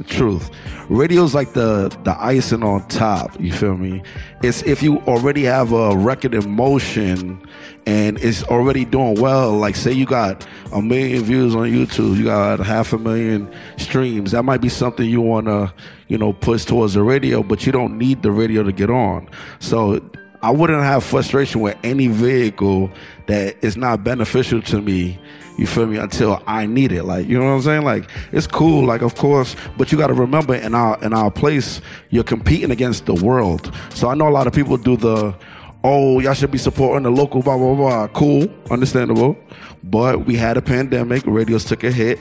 truth. 0.08 0.50
Radio's 0.90 1.36
like 1.36 1.54
the 1.54 1.96
the 2.04 2.16
icing 2.18 2.64
on 2.64 2.88
top. 2.88 3.40
You 3.40 3.52
feel 3.52 3.76
me? 3.76 4.02
It's 4.42 4.64
if 4.64 4.82
you 4.82 5.00
already 5.02 5.44
have 5.44 5.74
a 5.74 5.96
record 5.96 6.34
in 6.34 6.50
motion 6.50 7.46
and 7.86 8.18
it's 8.20 8.44
already 8.44 8.86
doing 8.86 9.20
well. 9.20 9.54
Like 9.54 9.76
say 9.76 9.92
you 9.92 10.06
got 10.06 10.48
a 10.72 10.82
million 10.82 11.24
views 11.24 11.56
on 11.56 11.68
YouTube, 11.68 12.18
you 12.18 12.26
got 12.26 12.60
half 12.60 12.94
a 12.94 12.98
million 12.98 13.52
streams. 13.78 14.32
That 14.32 14.44
might 14.44 14.62
be 14.62 14.70
something 14.70 15.08
you 15.08 15.22
want 15.22 15.48
to, 15.48 15.74
you 16.08 16.18
know, 16.18 16.34
push 16.34 16.66
towards 16.66 16.94
the 16.94 17.04
radio, 17.04 17.44
but 17.44 17.66
you 17.66 17.72
don't 17.72 17.98
need 17.98 18.22
the 18.22 18.32
radio 18.32 18.64
to 18.64 18.72
get 18.72 18.90
on. 18.90 19.30
So 19.60 20.02
I 20.42 20.52
wouldn't 20.52 20.84
have 20.84 21.04
frustration 21.04 21.62
with 21.62 21.78
any 21.84 22.08
vehicle 22.08 22.92
that 23.28 23.56
is 23.64 23.78
not 23.78 24.04
beneficial 24.04 24.62
to 24.64 24.82
me. 24.82 25.18
You 25.58 25.68
feel 25.68 25.86
me? 25.86 25.98
Until 25.98 26.42
I 26.48 26.66
need 26.66 26.92
it. 26.92 27.04
Like, 27.04 27.28
you 27.28 27.38
know 27.38 27.46
what 27.46 27.52
I'm 27.52 27.62
saying? 27.62 27.84
Like, 27.84 28.10
it's 28.32 28.48
cool, 28.48 28.86
like 28.86 29.02
of 29.02 29.16
course, 29.16 29.56
but 29.78 29.92
you 29.92 29.98
gotta 29.98 30.14
remember 30.14 30.56
in 30.56 30.74
our 30.74 31.02
in 31.04 31.14
our 31.14 31.30
place, 31.30 31.82
you're 32.10 32.24
competing 32.24 32.72
against 32.72 33.06
the 33.06 33.14
world. 33.14 33.74
So 33.94 34.10
I 34.10 34.16
know 34.16 34.28
a 34.28 34.32
lot 34.32 34.48
of 34.48 34.54
people 34.54 34.78
do 34.78 34.98
the 34.98 35.36
oh, 35.84 36.20
y'all 36.20 36.34
should 36.34 36.52
be 36.52 36.58
supporting 36.58 37.04
the 37.04 37.12
local 37.12 37.42
blah 37.42 37.58
blah 37.58 37.76
blah. 37.76 38.08
Cool, 38.08 38.48
understandable. 38.72 39.38
But 39.84 40.26
we 40.26 40.36
had 40.36 40.58
a 40.58 40.62
pandemic, 40.62 41.24
radios 41.26 41.66
took 41.66 41.84
a 41.84 41.92
hit. 41.92 42.20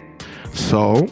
So 0.53 1.09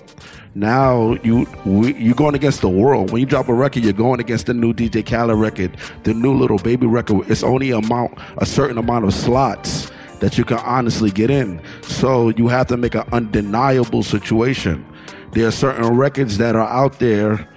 now 0.54 1.16
you 1.22 1.46
we, 1.64 1.94
you're 1.94 2.14
going 2.14 2.34
against 2.34 2.60
the 2.60 2.68
world. 2.68 3.12
When 3.12 3.20
you 3.20 3.26
drop 3.26 3.48
a 3.48 3.54
record, 3.54 3.82
you're 3.82 3.92
going 3.92 4.20
against 4.20 4.46
the 4.46 4.54
new 4.54 4.74
DJ 4.74 5.06
Khaled 5.06 5.38
record, 5.38 5.76
the 6.02 6.12
new 6.12 6.34
Lil 6.34 6.58
Baby 6.58 6.86
record. 6.86 7.30
It's 7.30 7.42
only 7.42 7.70
amount 7.70 8.18
a 8.36 8.44
certain 8.44 8.76
amount 8.76 9.06
of 9.06 9.14
slots 9.14 9.90
that 10.20 10.38
you 10.38 10.44
can 10.44 10.58
honestly 10.58 11.10
get 11.10 11.30
in. 11.30 11.60
So 11.82 12.28
you 12.30 12.48
have 12.48 12.68
to 12.68 12.76
make 12.76 12.94
an 12.94 13.04
undeniable 13.12 14.02
situation. 14.02 14.86
There 15.32 15.46
are 15.46 15.52
certain 15.52 15.96
records 15.96 16.38
that 16.38 16.56
are 16.56 16.68
out 16.68 16.98
there 16.98 17.48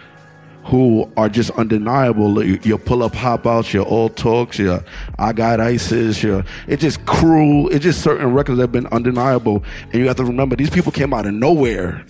who 0.65 1.11
are 1.17 1.27
just 1.27 1.51
undeniable. 1.51 2.43
Your 2.43 2.77
pull 2.77 3.03
up 3.03 3.13
hop 3.13 3.45
outs, 3.45 3.73
your 3.73 3.85
old 3.87 4.15
talks, 4.15 4.57
your 4.57 4.83
I 5.19 5.33
got 5.33 5.59
ISIS, 5.59 6.23
your 6.23 6.45
it's 6.67 6.81
just 6.81 7.05
cruel. 7.05 7.69
It's 7.69 7.83
just 7.83 8.01
certain 8.01 8.33
records 8.33 8.57
that 8.57 8.63
have 8.63 8.71
been 8.71 8.87
undeniable. 8.87 9.63
And 9.91 9.95
you 9.95 10.07
have 10.07 10.17
to 10.17 10.25
remember 10.25 10.55
these 10.55 10.69
people 10.69 10.91
came 10.91 11.13
out 11.13 11.25
of 11.25 11.33
nowhere. 11.33 12.05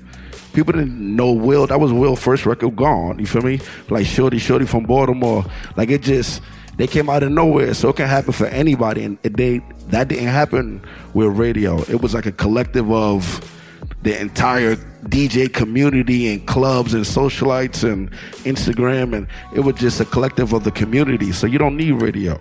People 0.53 0.73
didn't 0.73 1.15
know 1.15 1.31
Will. 1.31 1.65
That 1.65 1.79
was 1.79 1.91
Will's 1.91 2.21
first 2.21 2.45
record 2.45 2.75
gone. 2.75 3.17
You 3.17 3.25
feel 3.25 3.41
me? 3.41 3.59
Like 3.89 4.05
Shorty, 4.05 4.37
Shorty 4.37 4.67
from 4.67 4.83
Baltimore. 4.83 5.43
Like 5.75 5.89
it 5.89 6.03
just 6.03 6.43
they 6.77 6.87
came 6.87 7.09
out 7.09 7.23
of 7.23 7.31
nowhere. 7.31 7.73
So 7.73 7.89
it 7.89 7.97
can 7.97 8.07
happen 8.07 8.33
for 8.33 8.47
anybody. 8.47 9.03
And 9.03 9.17
they 9.21 9.59
that 9.87 10.07
didn't 10.07 10.27
happen 10.27 10.81
with 11.13 11.29
radio. 11.37 11.81
It 11.83 12.01
was 12.01 12.13
like 12.13 12.25
a 12.25 12.31
collective 12.31 12.91
of 12.91 13.49
the 14.01 14.19
entire 14.19 14.75
DJ 15.07 15.51
community 15.51 16.31
and 16.31 16.45
clubs 16.47 16.93
and 16.93 17.03
socialites 17.03 17.89
and 17.89 18.11
Instagram 18.45 19.15
and 19.15 19.27
it 19.53 19.61
was 19.61 19.75
just 19.75 19.99
a 19.99 20.05
collective 20.05 20.53
of 20.53 20.63
the 20.63 20.71
community. 20.71 21.31
So 21.31 21.47
you 21.47 21.57
don't 21.57 21.77
need 21.77 21.93
radio. 21.93 22.37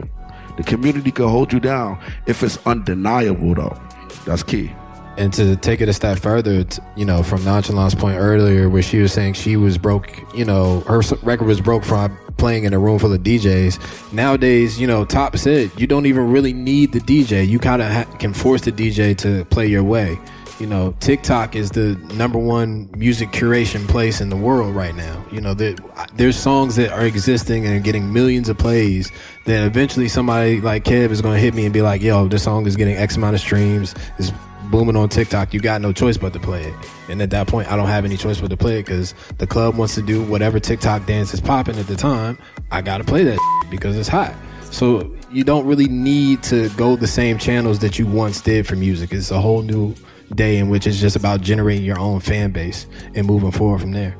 The 0.56 0.62
community 0.62 1.10
can 1.10 1.28
hold 1.28 1.52
you 1.52 1.60
down 1.60 1.98
if 2.26 2.42
it's 2.42 2.58
undeniable 2.66 3.54
though. 3.54 3.80
That's 4.24 4.42
key. 4.42 4.72
And 5.18 5.32
to 5.34 5.56
take 5.56 5.80
it 5.80 5.88
a 5.88 5.92
step 5.92 6.18
further, 6.18 6.64
you 6.96 7.04
know, 7.04 7.22
from 7.22 7.44
Nonchalant's 7.44 7.94
point 7.94 8.18
earlier, 8.18 8.70
where 8.70 8.82
she 8.82 8.98
was 8.98 9.12
saying 9.12 9.34
she 9.34 9.56
was 9.56 9.76
broke, 9.76 10.10
you 10.34 10.44
know, 10.44 10.80
her 10.80 11.02
record 11.22 11.46
was 11.46 11.60
broke 11.60 11.84
from 11.84 12.16
playing 12.36 12.64
in 12.64 12.72
a 12.72 12.78
room 12.78 12.98
full 12.98 13.12
of 13.12 13.20
DJs. 13.22 14.12
Nowadays, 14.12 14.80
you 14.80 14.86
know, 14.86 15.04
Top 15.04 15.36
said 15.36 15.70
you 15.76 15.86
don't 15.86 16.06
even 16.06 16.30
really 16.30 16.52
need 16.52 16.92
the 16.92 17.00
DJ. 17.00 17.46
You 17.46 17.58
kind 17.58 17.82
of 17.82 17.90
ha- 17.90 18.16
can 18.18 18.32
force 18.34 18.62
the 18.62 18.72
DJ 18.72 19.16
to 19.18 19.44
play 19.46 19.66
your 19.66 19.84
way. 19.84 20.18
You 20.58 20.66
know, 20.68 20.94
TikTok 21.00 21.56
is 21.56 21.70
the 21.70 21.96
number 22.14 22.38
one 22.38 22.88
music 22.96 23.30
curation 23.30 23.88
place 23.88 24.20
in 24.20 24.28
the 24.28 24.36
world 24.36 24.76
right 24.76 24.94
now. 24.94 25.24
You 25.32 25.40
know, 25.40 25.54
there, 25.54 25.74
there's 26.14 26.36
songs 26.36 26.76
that 26.76 26.92
are 26.92 27.04
existing 27.04 27.66
and 27.66 27.82
getting 27.82 28.12
millions 28.12 28.48
of 28.48 28.58
plays. 28.58 29.10
That 29.46 29.66
eventually 29.66 30.08
somebody 30.08 30.60
like 30.60 30.84
Kev 30.84 31.10
is 31.10 31.20
going 31.20 31.34
to 31.34 31.40
hit 31.40 31.54
me 31.54 31.64
and 31.64 31.72
be 31.72 31.82
like, 31.82 32.00
"Yo, 32.00 32.28
this 32.28 32.44
song 32.44 32.66
is 32.66 32.76
getting 32.76 32.96
X 32.96 33.16
amount 33.16 33.34
of 33.34 33.40
streams. 33.40 33.94
It's 34.18 34.30
booming 34.72 34.96
on 34.96 35.08
TikTok. 35.08 35.54
You 35.54 35.60
got 35.60 35.80
no 35.80 35.92
choice 35.92 36.16
but 36.16 36.32
to 36.32 36.40
play 36.40 36.64
it." 36.64 36.74
And 37.08 37.22
at 37.22 37.30
that 37.30 37.46
point, 37.46 37.70
I 37.70 37.76
don't 37.76 37.86
have 37.86 38.04
any 38.04 38.16
choice 38.16 38.40
but 38.40 38.50
to 38.50 38.56
play 38.56 38.80
it 38.80 38.86
because 38.86 39.14
the 39.38 39.46
club 39.46 39.76
wants 39.76 39.94
to 39.94 40.02
do 40.02 40.20
whatever 40.20 40.58
TikTok 40.58 41.06
dance 41.06 41.32
is 41.32 41.40
popping 41.40 41.78
at 41.78 41.86
the 41.86 41.94
time. 41.94 42.36
I 42.72 42.82
got 42.82 42.98
to 42.98 43.04
play 43.04 43.22
that 43.22 43.68
because 43.70 43.96
it's 43.96 44.08
hot. 44.08 44.34
So 44.72 45.14
you 45.30 45.44
don't 45.44 45.66
really 45.66 45.88
need 45.88 46.42
to 46.44 46.68
go 46.70 46.96
the 46.96 47.06
same 47.06 47.38
channels 47.38 47.78
that 47.80 47.98
you 47.98 48.06
once 48.06 48.40
did 48.40 48.66
for 48.66 48.74
music. 48.74 49.12
It's 49.12 49.30
a 49.30 49.40
whole 49.40 49.62
new 49.62 49.94
day 50.34 50.56
in 50.58 50.68
which 50.68 50.86
it's 50.86 50.98
just 50.98 51.14
about 51.14 51.42
generating 51.42 51.84
your 51.84 51.98
own 51.98 52.20
fan 52.20 52.52
base 52.52 52.86
and 53.14 53.26
moving 53.26 53.50
forward 53.50 53.80
from 53.80 53.92
there. 53.92 54.16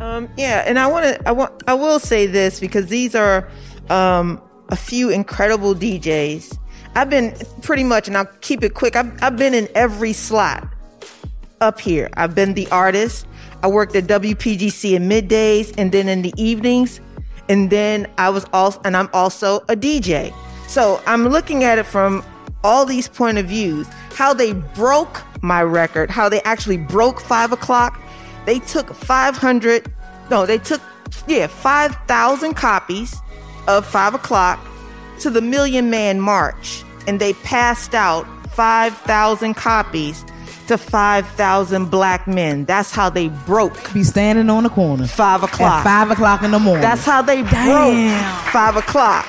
Um, 0.00 0.28
yeah, 0.36 0.64
and 0.66 0.78
I 0.78 0.88
want 0.88 1.04
to, 1.04 1.28
I 1.28 1.32
want, 1.32 1.62
I 1.68 1.74
will 1.74 2.00
say 2.00 2.26
this 2.26 2.58
because 2.58 2.86
these 2.86 3.14
are 3.14 3.48
um, 3.88 4.42
a 4.68 4.76
few 4.76 5.10
incredible 5.10 5.74
DJs. 5.74 6.58
I've 6.94 7.08
been 7.08 7.34
pretty 7.62 7.84
much, 7.84 8.08
and 8.08 8.16
I'll 8.16 8.28
keep 8.40 8.62
it 8.62 8.74
quick. 8.74 8.96
I've, 8.96 9.22
I've 9.22 9.36
been 9.36 9.54
in 9.54 9.68
every 9.74 10.12
slot 10.12 10.68
up 11.60 11.80
here. 11.80 12.10
I've 12.14 12.34
been 12.34 12.54
the 12.54 12.68
artist. 12.70 13.26
I 13.62 13.68
worked 13.68 13.94
at 13.96 14.04
WPGC 14.04 14.94
in 14.94 15.08
middays 15.08 15.72
and 15.78 15.92
then 15.92 16.08
in 16.08 16.22
the 16.22 16.34
evenings, 16.36 17.00
and 17.48 17.70
then 17.70 18.10
I 18.18 18.28
was 18.28 18.44
also, 18.52 18.80
and 18.84 18.96
I'm 18.96 19.08
also 19.12 19.60
a 19.68 19.76
DJ. 19.76 20.34
So 20.66 21.00
I'm 21.06 21.28
looking 21.28 21.64
at 21.64 21.78
it 21.78 21.86
from 21.86 22.24
all 22.64 22.84
these 22.84 23.08
point 23.08 23.38
of 23.38 23.46
views. 23.46 23.86
How 24.14 24.34
they 24.34 24.52
broke 24.52 25.22
my 25.42 25.62
record, 25.62 26.10
how 26.10 26.28
they 26.28 26.42
actually 26.42 26.76
broke 26.76 27.20
five 27.20 27.52
o'clock. 27.52 28.00
They 28.44 28.58
took 28.58 28.92
500, 28.92 29.92
no, 30.30 30.46
they 30.46 30.58
took, 30.58 30.80
yeah, 31.28 31.46
5,000 31.46 32.54
copies 32.54 33.14
of 33.68 33.86
five 33.86 34.14
o'clock 34.14 34.58
to 35.22 35.30
the 35.30 35.40
Million 35.40 35.90
Man 35.90 36.20
March, 36.20 36.84
and 37.06 37.20
they 37.20 37.32
passed 37.34 37.94
out 37.94 38.26
5,000 38.50 39.54
copies 39.54 40.24
to 40.68 40.78
5,000 40.78 41.90
black 41.90 42.26
men. 42.26 42.64
That's 42.64 42.92
how 42.92 43.10
they 43.10 43.28
broke. 43.28 43.92
Be 43.92 44.04
standing 44.04 44.48
on 44.50 44.62
the 44.62 44.70
corner. 44.70 45.06
Five 45.06 45.42
o'clock. 45.42 45.80
At 45.80 45.84
five 45.84 46.10
o'clock 46.10 46.42
in 46.42 46.50
the 46.50 46.58
morning. 46.58 46.82
That's 46.82 47.04
how 47.04 47.22
they 47.22 47.42
Damn. 47.42 47.66
broke 47.66 48.52
five 48.52 48.76
o'clock. 48.76 49.26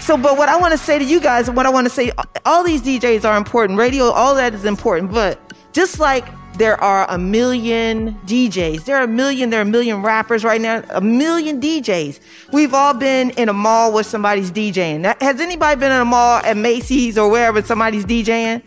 So, 0.00 0.16
but 0.16 0.36
what 0.36 0.48
I 0.48 0.56
want 0.56 0.72
to 0.72 0.78
say 0.78 0.98
to 0.98 1.04
you 1.04 1.20
guys, 1.20 1.48
what 1.48 1.64
I 1.64 1.70
want 1.70 1.86
to 1.86 1.92
say, 1.92 2.10
all 2.44 2.64
these 2.64 2.82
DJs 2.82 3.24
are 3.24 3.36
important. 3.36 3.78
Radio, 3.78 4.04
all 4.06 4.34
that 4.34 4.52
is 4.52 4.64
important. 4.64 5.12
But 5.12 5.40
just 5.72 6.00
like 6.00 6.26
there 6.58 6.80
are 6.80 7.06
a 7.08 7.18
million 7.18 8.14
DJs, 8.26 8.84
there 8.84 8.96
are 8.96 9.04
a 9.04 9.08
million, 9.08 9.50
there 9.50 9.60
are 9.60 9.62
a 9.62 9.66
million 9.66 10.02
rappers 10.02 10.44
right 10.44 10.60
now, 10.60 10.82
a 10.90 11.00
million 11.00 11.60
DJs. 11.60 12.20
We've 12.52 12.74
all 12.74 12.94
been 12.94 13.30
in 13.30 13.48
a 13.48 13.52
mall 13.52 13.92
where 13.92 14.04
somebody's 14.04 14.50
DJing. 14.50 15.20
Has 15.20 15.40
anybody 15.40 15.80
been 15.80 15.92
in 15.92 16.00
a 16.00 16.04
mall 16.04 16.42
at 16.44 16.56
Macy's 16.56 17.16
or 17.16 17.30
wherever 17.30 17.62
somebody's 17.62 18.04
DJing? 18.04 18.62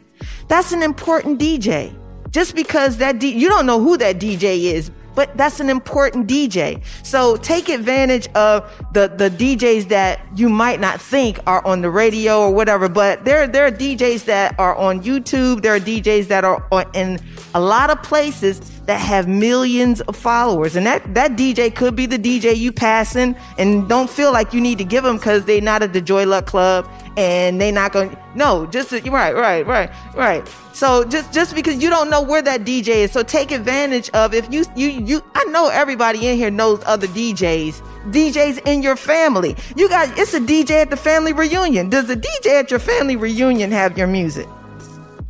That's 0.47 0.71
an 0.71 0.83
important 0.83 1.39
DJ. 1.39 1.95
Just 2.31 2.55
because 2.55 2.97
that 2.97 3.19
D, 3.19 3.29
you 3.29 3.47
don't 3.47 3.65
know 3.65 3.79
who 3.79 3.97
that 3.97 4.19
DJ 4.19 4.73
is, 4.73 4.91
but 5.15 5.35
that's 5.37 5.59
an 5.59 5.69
important 5.69 6.27
DJ. 6.27 6.83
So 7.03 7.37
take 7.37 7.69
advantage 7.69 8.27
of 8.35 8.71
the, 8.93 9.07
the 9.07 9.29
DJs 9.29 9.87
that 9.89 10.19
you 10.35 10.49
might 10.49 10.79
not 10.79 11.01
think 11.01 11.39
are 11.47 11.65
on 11.65 11.81
the 11.81 11.89
radio 11.89 12.41
or 12.41 12.51
whatever, 12.51 12.89
but 12.89 13.25
there, 13.25 13.47
there 13.47 13.65
are 13.65 13.71
DJs 13.71 14.25
that 14.25 14.59
are 14.59 14.75
on 14.75 15.01
YouTube. 15.01 15.61
There 15.61 15.75
are 15.75 15.79
DJs 15.79 16.27
that 16.27 16.43
are 16.43 16.65
on, 16.71 16.85
in 16.93 17.19
a 17.53 17.59
lot 17.59 17.89
of 17.89 18.03
places 18.03 18.74
that 18.85 18.99
have 18.99 19.27
millions 19.27 20.01
of 20.01 20.15
followers. 20.15 20.75
And 20.75 20.85
that, 20.85 21.13
that 21.13 21.31
DJ 21.31 21.73
could 21.73 21.95
be 21.95 22.05
the 22.05 22.19
DJ 22.19 22.55
you 22.55 22.71
passing 22.71 23.35
and 23.57 23.87
don't 23.89 24.09
feel 24.09 24.31
like 24.31 24.53
you 24.53 24.61
need 24.61 24.77
to 24.77 24.83
give 24.83 25.03
them 25.03 25.17
because 25.17 25.45
they're 25.45 25.61
not 25.61 25.81
at 25.81 25.93
the 25.93 26.01
Joy 26.01 26.25
Luck 26.25 26.45
Club 26.45 26.89
and 27.17 27.61
they 27.61 27.71
not 27.71 27.93
going 27.93 28.15
no 28.35 28.65
just 28.65 28.91
right 28.91 29.33
right 29.33 29.65
right 29.65 29.89
right. 30.15 30.47
So 30.73 31.05
just 31.05 31.33
just 31.33 31.55
because 31.55 31.81
you 31.81 31.89
don't 31.89 32.09
know 32.09 32.21
where 32.21 32.41
that 32.41 32.61
dj 32.61 32.87
is. 32.87 33.11
So 33.11 33.23
take 33.23 33.51
advantage 33.51 34.09
of 34.09 34.33
if 34.33 34.51
you 34.51 34.65
you 34.75 34.89
you 34.89 35.23
i 35.33 35.43
know 35.45 35.69
everybody 35.69 36.27
in 36.27 36.37
here 36.37 36.51
knows 36.51 36.83
other 36.85 37.07
djs 37.07 37.81
djs 38.11 38.65
in 38.67 38.83
your 38.83 38.95
family. 38.95 39.55
You 39.75 39.87
got 39.87 40.17
it's 40.17 40.33
a 40.33 40.39
dj 40.39 40.71
at 40.71 40.89
the 40.89 40.97
family 40.97 41.33
reunion. 41.33 41.89
Does 41.89 42.07
the 42.07 42.17
dj 42.17 42.47
at 42.47 42.71
your 42.71 42.79
family 42.79 43.15
reunion 43.15 43.71
have 43.71 43.97
your 43.97 44.07
music 44.07 44.47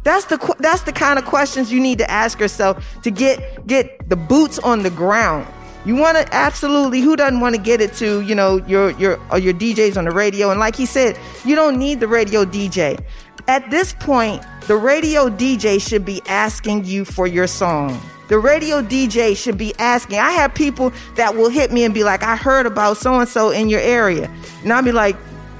that's 0.05 0.25
the 0.25 0.55
that's 0.59 0.83
the 0.83 0.93
kind 0.93 1.17
of 1.17 1.25
questions 1.25 1.71
you 1.71 1.79
need 1.79 1.97
to 1.97 2.09
ask 2.09 2.39
yourself 2.39 2.85
to 3.01 3.09
get 3.09 3.65
get 3.65 4.07
the 4.07 4.15
boots 4.15 4.59
on 4.59 4.83
the 4.83 4.91
ground. 4.91 5.47
You 5.83 5.95
want 5.95 6.15
to 6.17 6.33
absolutely 6.33 7.01
who 7.01 7.15
doesn't 7.15 7.41
want 7.41 7.55
to 7.55 7.61
get 7.61 7.81
it 7.81 7.93
to 7.95 8.21
you 8.21 8.35
know 8.35 8.57
your 8.67 8.91
your 8.91 9.19
or 9.31 9.39
your 9.39 9.53
DJs 9.53 9.97
on 9.97 10.05
the 10.05 10.11
radio? 10.11 10.51
And 10.51 10.59
like 10.59 10.75
he 10.75 10.85
said 10.85 11.17
you 11.43 11.55
don't 11.55 11.77
need 11.79 11.99
the 11.99 12.07
radio 12.07 12.45
DJ 12.45 13.03
at 13.47 13.69
this 13.71 13.93
point 13.93 14.43
the 14.67 14.75
radio 14.75 15.27
DJ 15.27 15.81
should 15.81 16.05
be 16.05 16.21
asking 16.27 16.85
you 16.85 17.03
for 17.03 17.25
your 17.25 17.47
song. 17.47 17.99
The 18.27 18.39
radio 18.39 18.81
DJ 18.81 19.35
should 19.35 19.57
be 19.57 19.73
asking. 19.77 20.17
I 20.19 20.31
have 20.31 20.53
people 20.53 20.91
that 21.15 21.35
will 21.35 21.49
hit 21.49 21.71
me 21.71 21.83
and 21.83 21.93
be 21.93 22.03
like 22.03 22.21
I 22.21 22.35
heard 22.35 22.67
about 22.67 22.97
so 22.97 23.19
and 23.19 23.27
so 23.27 23.49
in 23.49 23.69
your 23.69 23.81
area. 23.81 24.31
And 24.61 24.71
I'll 24.71 24.83
be 24.83 24.91
like 24.91 25.15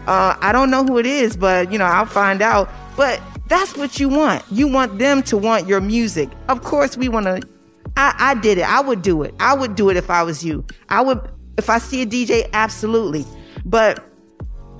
uh, 0.05 0.37
I 0.39 0.51
don't 0.51 0.69
know 0.69 0.83
who 0.83 0.99
it 0.99 1.07
is 1.07 1.35
but 1.35 1.71
you 1.71 1.79
know 1.79 1.85
I'll 1.85 2.05
find 2.05 2.43
out. 2.43 2.69
But 2.95 3.19
that's 3.47 3.75
what 3.77 3.99
you 3.99 4.09
want 4.09 4.43
you 4.51 4.67
want 4.67 4.97
them 4.99 5.21
to 5.21 5.37
want 5.37 5.67
your 5.67 5.81
music 5.81 6.29
of 6.49 6.63
course 6.63 6.97
we 6.97 7.07
want 7.09 7.25
to 7.25 7.41
I, 7.97 8.13
I 8.17 8.33
did 8.35 8.57
it. 8.57 8.69
I 8.69 8.81
would 8.81 9.01
do 9.01 9.23
it. 9.23 9.33
I 9.39 9.55
would 9.55 9.75
do 9.75 9.89
it 9.89 9.97
if 9.97 10.09
I 10.09 10.23
was 10.23 10.43
you. 10.43 10.65
I 10.89 11.01
would, 11.01 11.19
if 11.57 11.69
I 11.69 11.77
see 11.77 12.01
a 12.01 12.05
DJ, 12.05 12.49
absolutely. 12.53 13.25
But 13.63 14.03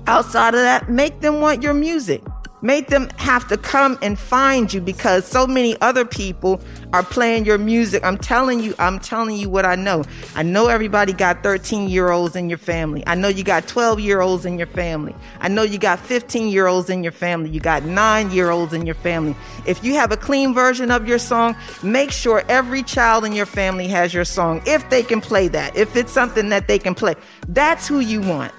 outside 0.06 0.54
of 0.54 0.60
that, 0.60 0.90
make 0.90 1.20
them 1.20 1.40
want 1.40 1.62
your 1.62 1.74
music. 1.74 2.22
Make 2.62 2.88
them 2.88 3.08
have 3.16 3.46
to 3.48 3.56
come 3.56 3.98
and 4.00 4.18
find 4.18 4.72
you 4.72 4.80
because 4.80 5.26
so 5.26 5.46
many 5.46 5.80
other 5.80 6.04
people 6.04 6.60
are 6.92 7.02
playing 7.02 7.44
your 7.44 7.58
music. 7.58 8.02
I'm 8.04 8.16
telling 8.16 8.60
you, 8.60 8.74
I'm 8.78 8.98
telling 8.98 9.36
you 9.36 9.50
what 9.50 9.66
I 9.66 9.74
know. 9.74 10.04
I 10.34 10.42
know 10.42 10.68
everybody 10.68 11.12
got 11.12 11.42
13 11.42 11.88
year 11.88 12.10
olds 12.10 12.34
in 12.34 12.48
your 12.48 12.58
family. 12.58 13.02
I 13.06 13.14
know 13.14 13.28
you 13.28 13.44
got 13.44 13.68
12 13.68 14.00
year 14.00 14.20
olds 14.20 14.46
in 14.46 14.56
your 14.56 14.66
family. 14.68 15.14
I 15.40 15.48
know 15.48 15.62
you 15.62 15.78
got 15.78 16.00
15 16.00 16.48
year 16.48 16.66
olds 16.66 16.88
in 16.88 17.02
your 17.02 17.12
family. 17.12 17.50
You 17.50 17.60
got 17.60 17.84
nine 17.84 18.30
year 18.30 18.50
olds 18.50 18.72
in 18.72 18.86
your 18.86 18.94
family. 18.94 19.36
If 19.66 19.84
you 19.84 19.94
have 19.94 20.10
a 20.10 20.16
clean 20.16 20.54
version 20.54 20.90
of 20.90 21.06
your 21.06 21.18
song, 21.18 21.54
make 21.82 22.10
sure 22.10 22.42
every 22.48 22.82
child 22.82 23.24
in 23.24 23.32
your 23.32 23.46
family 23.46 23.88
has 23.88 24.14
your 24.14 24.24
song 24.24 24.62
if 24.66 24.88
they 24.88 25.02
can 25.02 25.20
play 25.20 25.48
that. 25.48 25.76
If 25.76 25.94
it's 25.94 26.12
something 26.12 26.48
that 26.48 26.68
they 26.68 26.78
can 26.78 26.94
play, 26.94 27.16
that's 27.48 27.86
who 27.86 28.00
you 28.00 28.22
want 28.22 28.52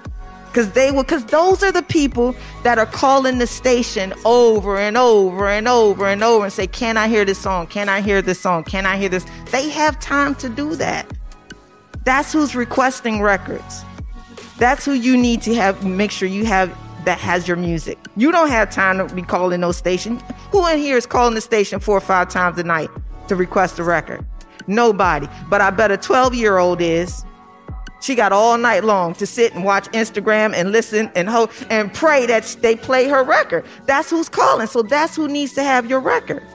because 0.48 0.72
they 0.72 0.90
will 0.90 1.02
because 1.02 1.24
those 1.26 1.62
are 1.62 1.72
the 1.72 1.82
people 1.82 2.34
that 2.62 2.78
are 2.78 2.86
calling 2.86 3.38
the 3.38 3.46
station 3.46 4.12
over 4.24 4.78
and 4.78 4.96
over 4.96 5.48
and 5.48 5.68
over 5.68 6.06
and 6.06 6.24
over 6.24 6.44
and 6.44 6.52
say 6.52 6.66
can 6.66 6.96
i 6.96 7.08
hear 7.08 7.24
this 7.24 7.38
song? 7.38 7.66
Can 7.66 7.88
i 7.88 8.00
hear 8.00 8.20
this 8.22 8.40
song? 8.40 8.64
Can 8.64 8.86
i 8.86 8.96
hear 8.96 9.08
this? 9.08 9.26
They 9.50 9.68
have 9.70 9.98
time 10.00 10.34
to 10.36 10.48
do 10.48 10.74
that. 10.76 11.10
That's 12.04 12.32
who's 12.32 12.54
requesting 12.54 13.20
records. 13.20 13.84
That's 14.58 14.84
who 14.84 14.92
you 14.92 15.16
need 15.16 15.42
to 15.42 15.54
have 15.54 15.84
make 15.84 16.10
sure 16.10 16.28
you 16.28 16.44
have 16.46 16.76
that 17.04 17.18
has 17.18 17.46
your 17.46 17.56
music. 17.56 17.98
You 18.16 18.32
don't 18.32 18.50
have 18.50 18.70
time 18.70 18.98
to 18.98 19.14
be 19.14 19.22
calling 19.22 19.60
no 19.60 19.72
station. 19.72 20.20
Who 20.50 20.66
in 20.68 20.78
here 20.78 20.96
is 20.96 21.06
calling 21.06 21.34
the 21.34 21.40
station 21.40 21.80
four 21.80 21.96
or 21.96 22.00
five 22.00 22.28
times 22.28 22.58
a 22.58 22.64
night 22.64 22.90
to 23.28 23.36
request 23.36 23.78
a 23.78 23.84
record? 23.84 24.26
Nobody. 24.66 25.28
But 25.48 25.60
i 25.60 25.70
bet 25.70 25.90
a 25.90 25.96
12 25.96 26.34
year 26.34 26.58
old 26.58 26.80
is 26.80 27.24
she 28.00 28.14
got 28.14 28.32
all 28.32 28.56
night 28.58 28.84
long 28.84 29.14
to 29.14 29.26
sit 29.26 29.54
and 29.54 29.64
watch 29.64 29.86
Instagram 29.88 30.54
and 30.54 30.72
listen 30.72 31.10
and 31.14 31.28
hope 31.28 31.50
and 31.70 31.92
pray 31.92 32.26
that 32.26 32.44
they 32.60 32.76
play 32.76 33.08
her 33.08 33.22
record. 33.22 33.64
That's 33.86 34.10
who's 34.10 34.28
calling. 34.28 34.66
So 34.66 34.82
that's 34.82 35.16
who 35.16 35.28
needs 35.28 35.54
to 35.54 35.62
have 35.62 35.88
your 35.88 36.00
record. 36.00 36.46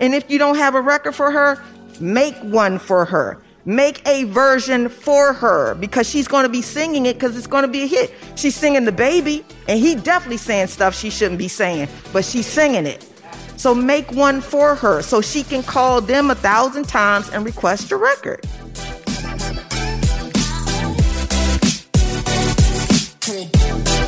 And 0.00 0.14
if 0.14 0.30
you 0.30 0.38
don't 0.38 0.56
have 0.56 0.74
a 0.74 0.80
record 0.80 1.14
for 1.14 1.30
her, 1.30 1.62
make 2.00 2.36
one 2.38 2.78
for 2.78 3.04
her. 3.04 3.42
Make 3.64 4.06
a 4.06 4.24
version 4.24 4.88
for 4.88 5.32
her 5.32 5.74
because 5.74 6.08
she's 6.08 6.28
going 6.28 6.44
to 6.44 6.48
be 6.48 6.62
singing 6.62 7.04
it 7.04 7.14
because 7.14 7.36
it's 7.36 7.48
going 7.48 7.62
to 7.62 7.68
be 7.68 7.82
a 7.82 7.86
hit. 7.86 8.14
She's 8.36 8.54
singing 8.54 8.84
the 8.84 8.92
baby, 8.92 9.44
and 9.66 9.80
he 9.80 9.96
definitely 9.96 10.36
saying 10.36 10.68
stuff 10.68 10.94
she 10.94 11.10
shouldn't 11.10 11.38
be 11.38 11.48
saying, 11.48 11.88
but 12.12 12.24
she's 12.24 12.46
singing 12.46 12.86
it. 12.86 13.04
So 13.56 13.74
make 13.74 14.12
one 14.12 14.40
for 14.40 14.76
her 14.76 15.02
so 15.02 15.20
she 15.20 15.42
can 15.42 15.64
call 15.64 16.00
them 16.00 16.30
a 16.30 16.36
thousand 16.36 16.86
times 16.86 17.28
and 17.30 17.44
request 17.44 17.90
a 17.90 17.96
record. 17.96 18.46
to 23.26 23.32
the 23.32 24.05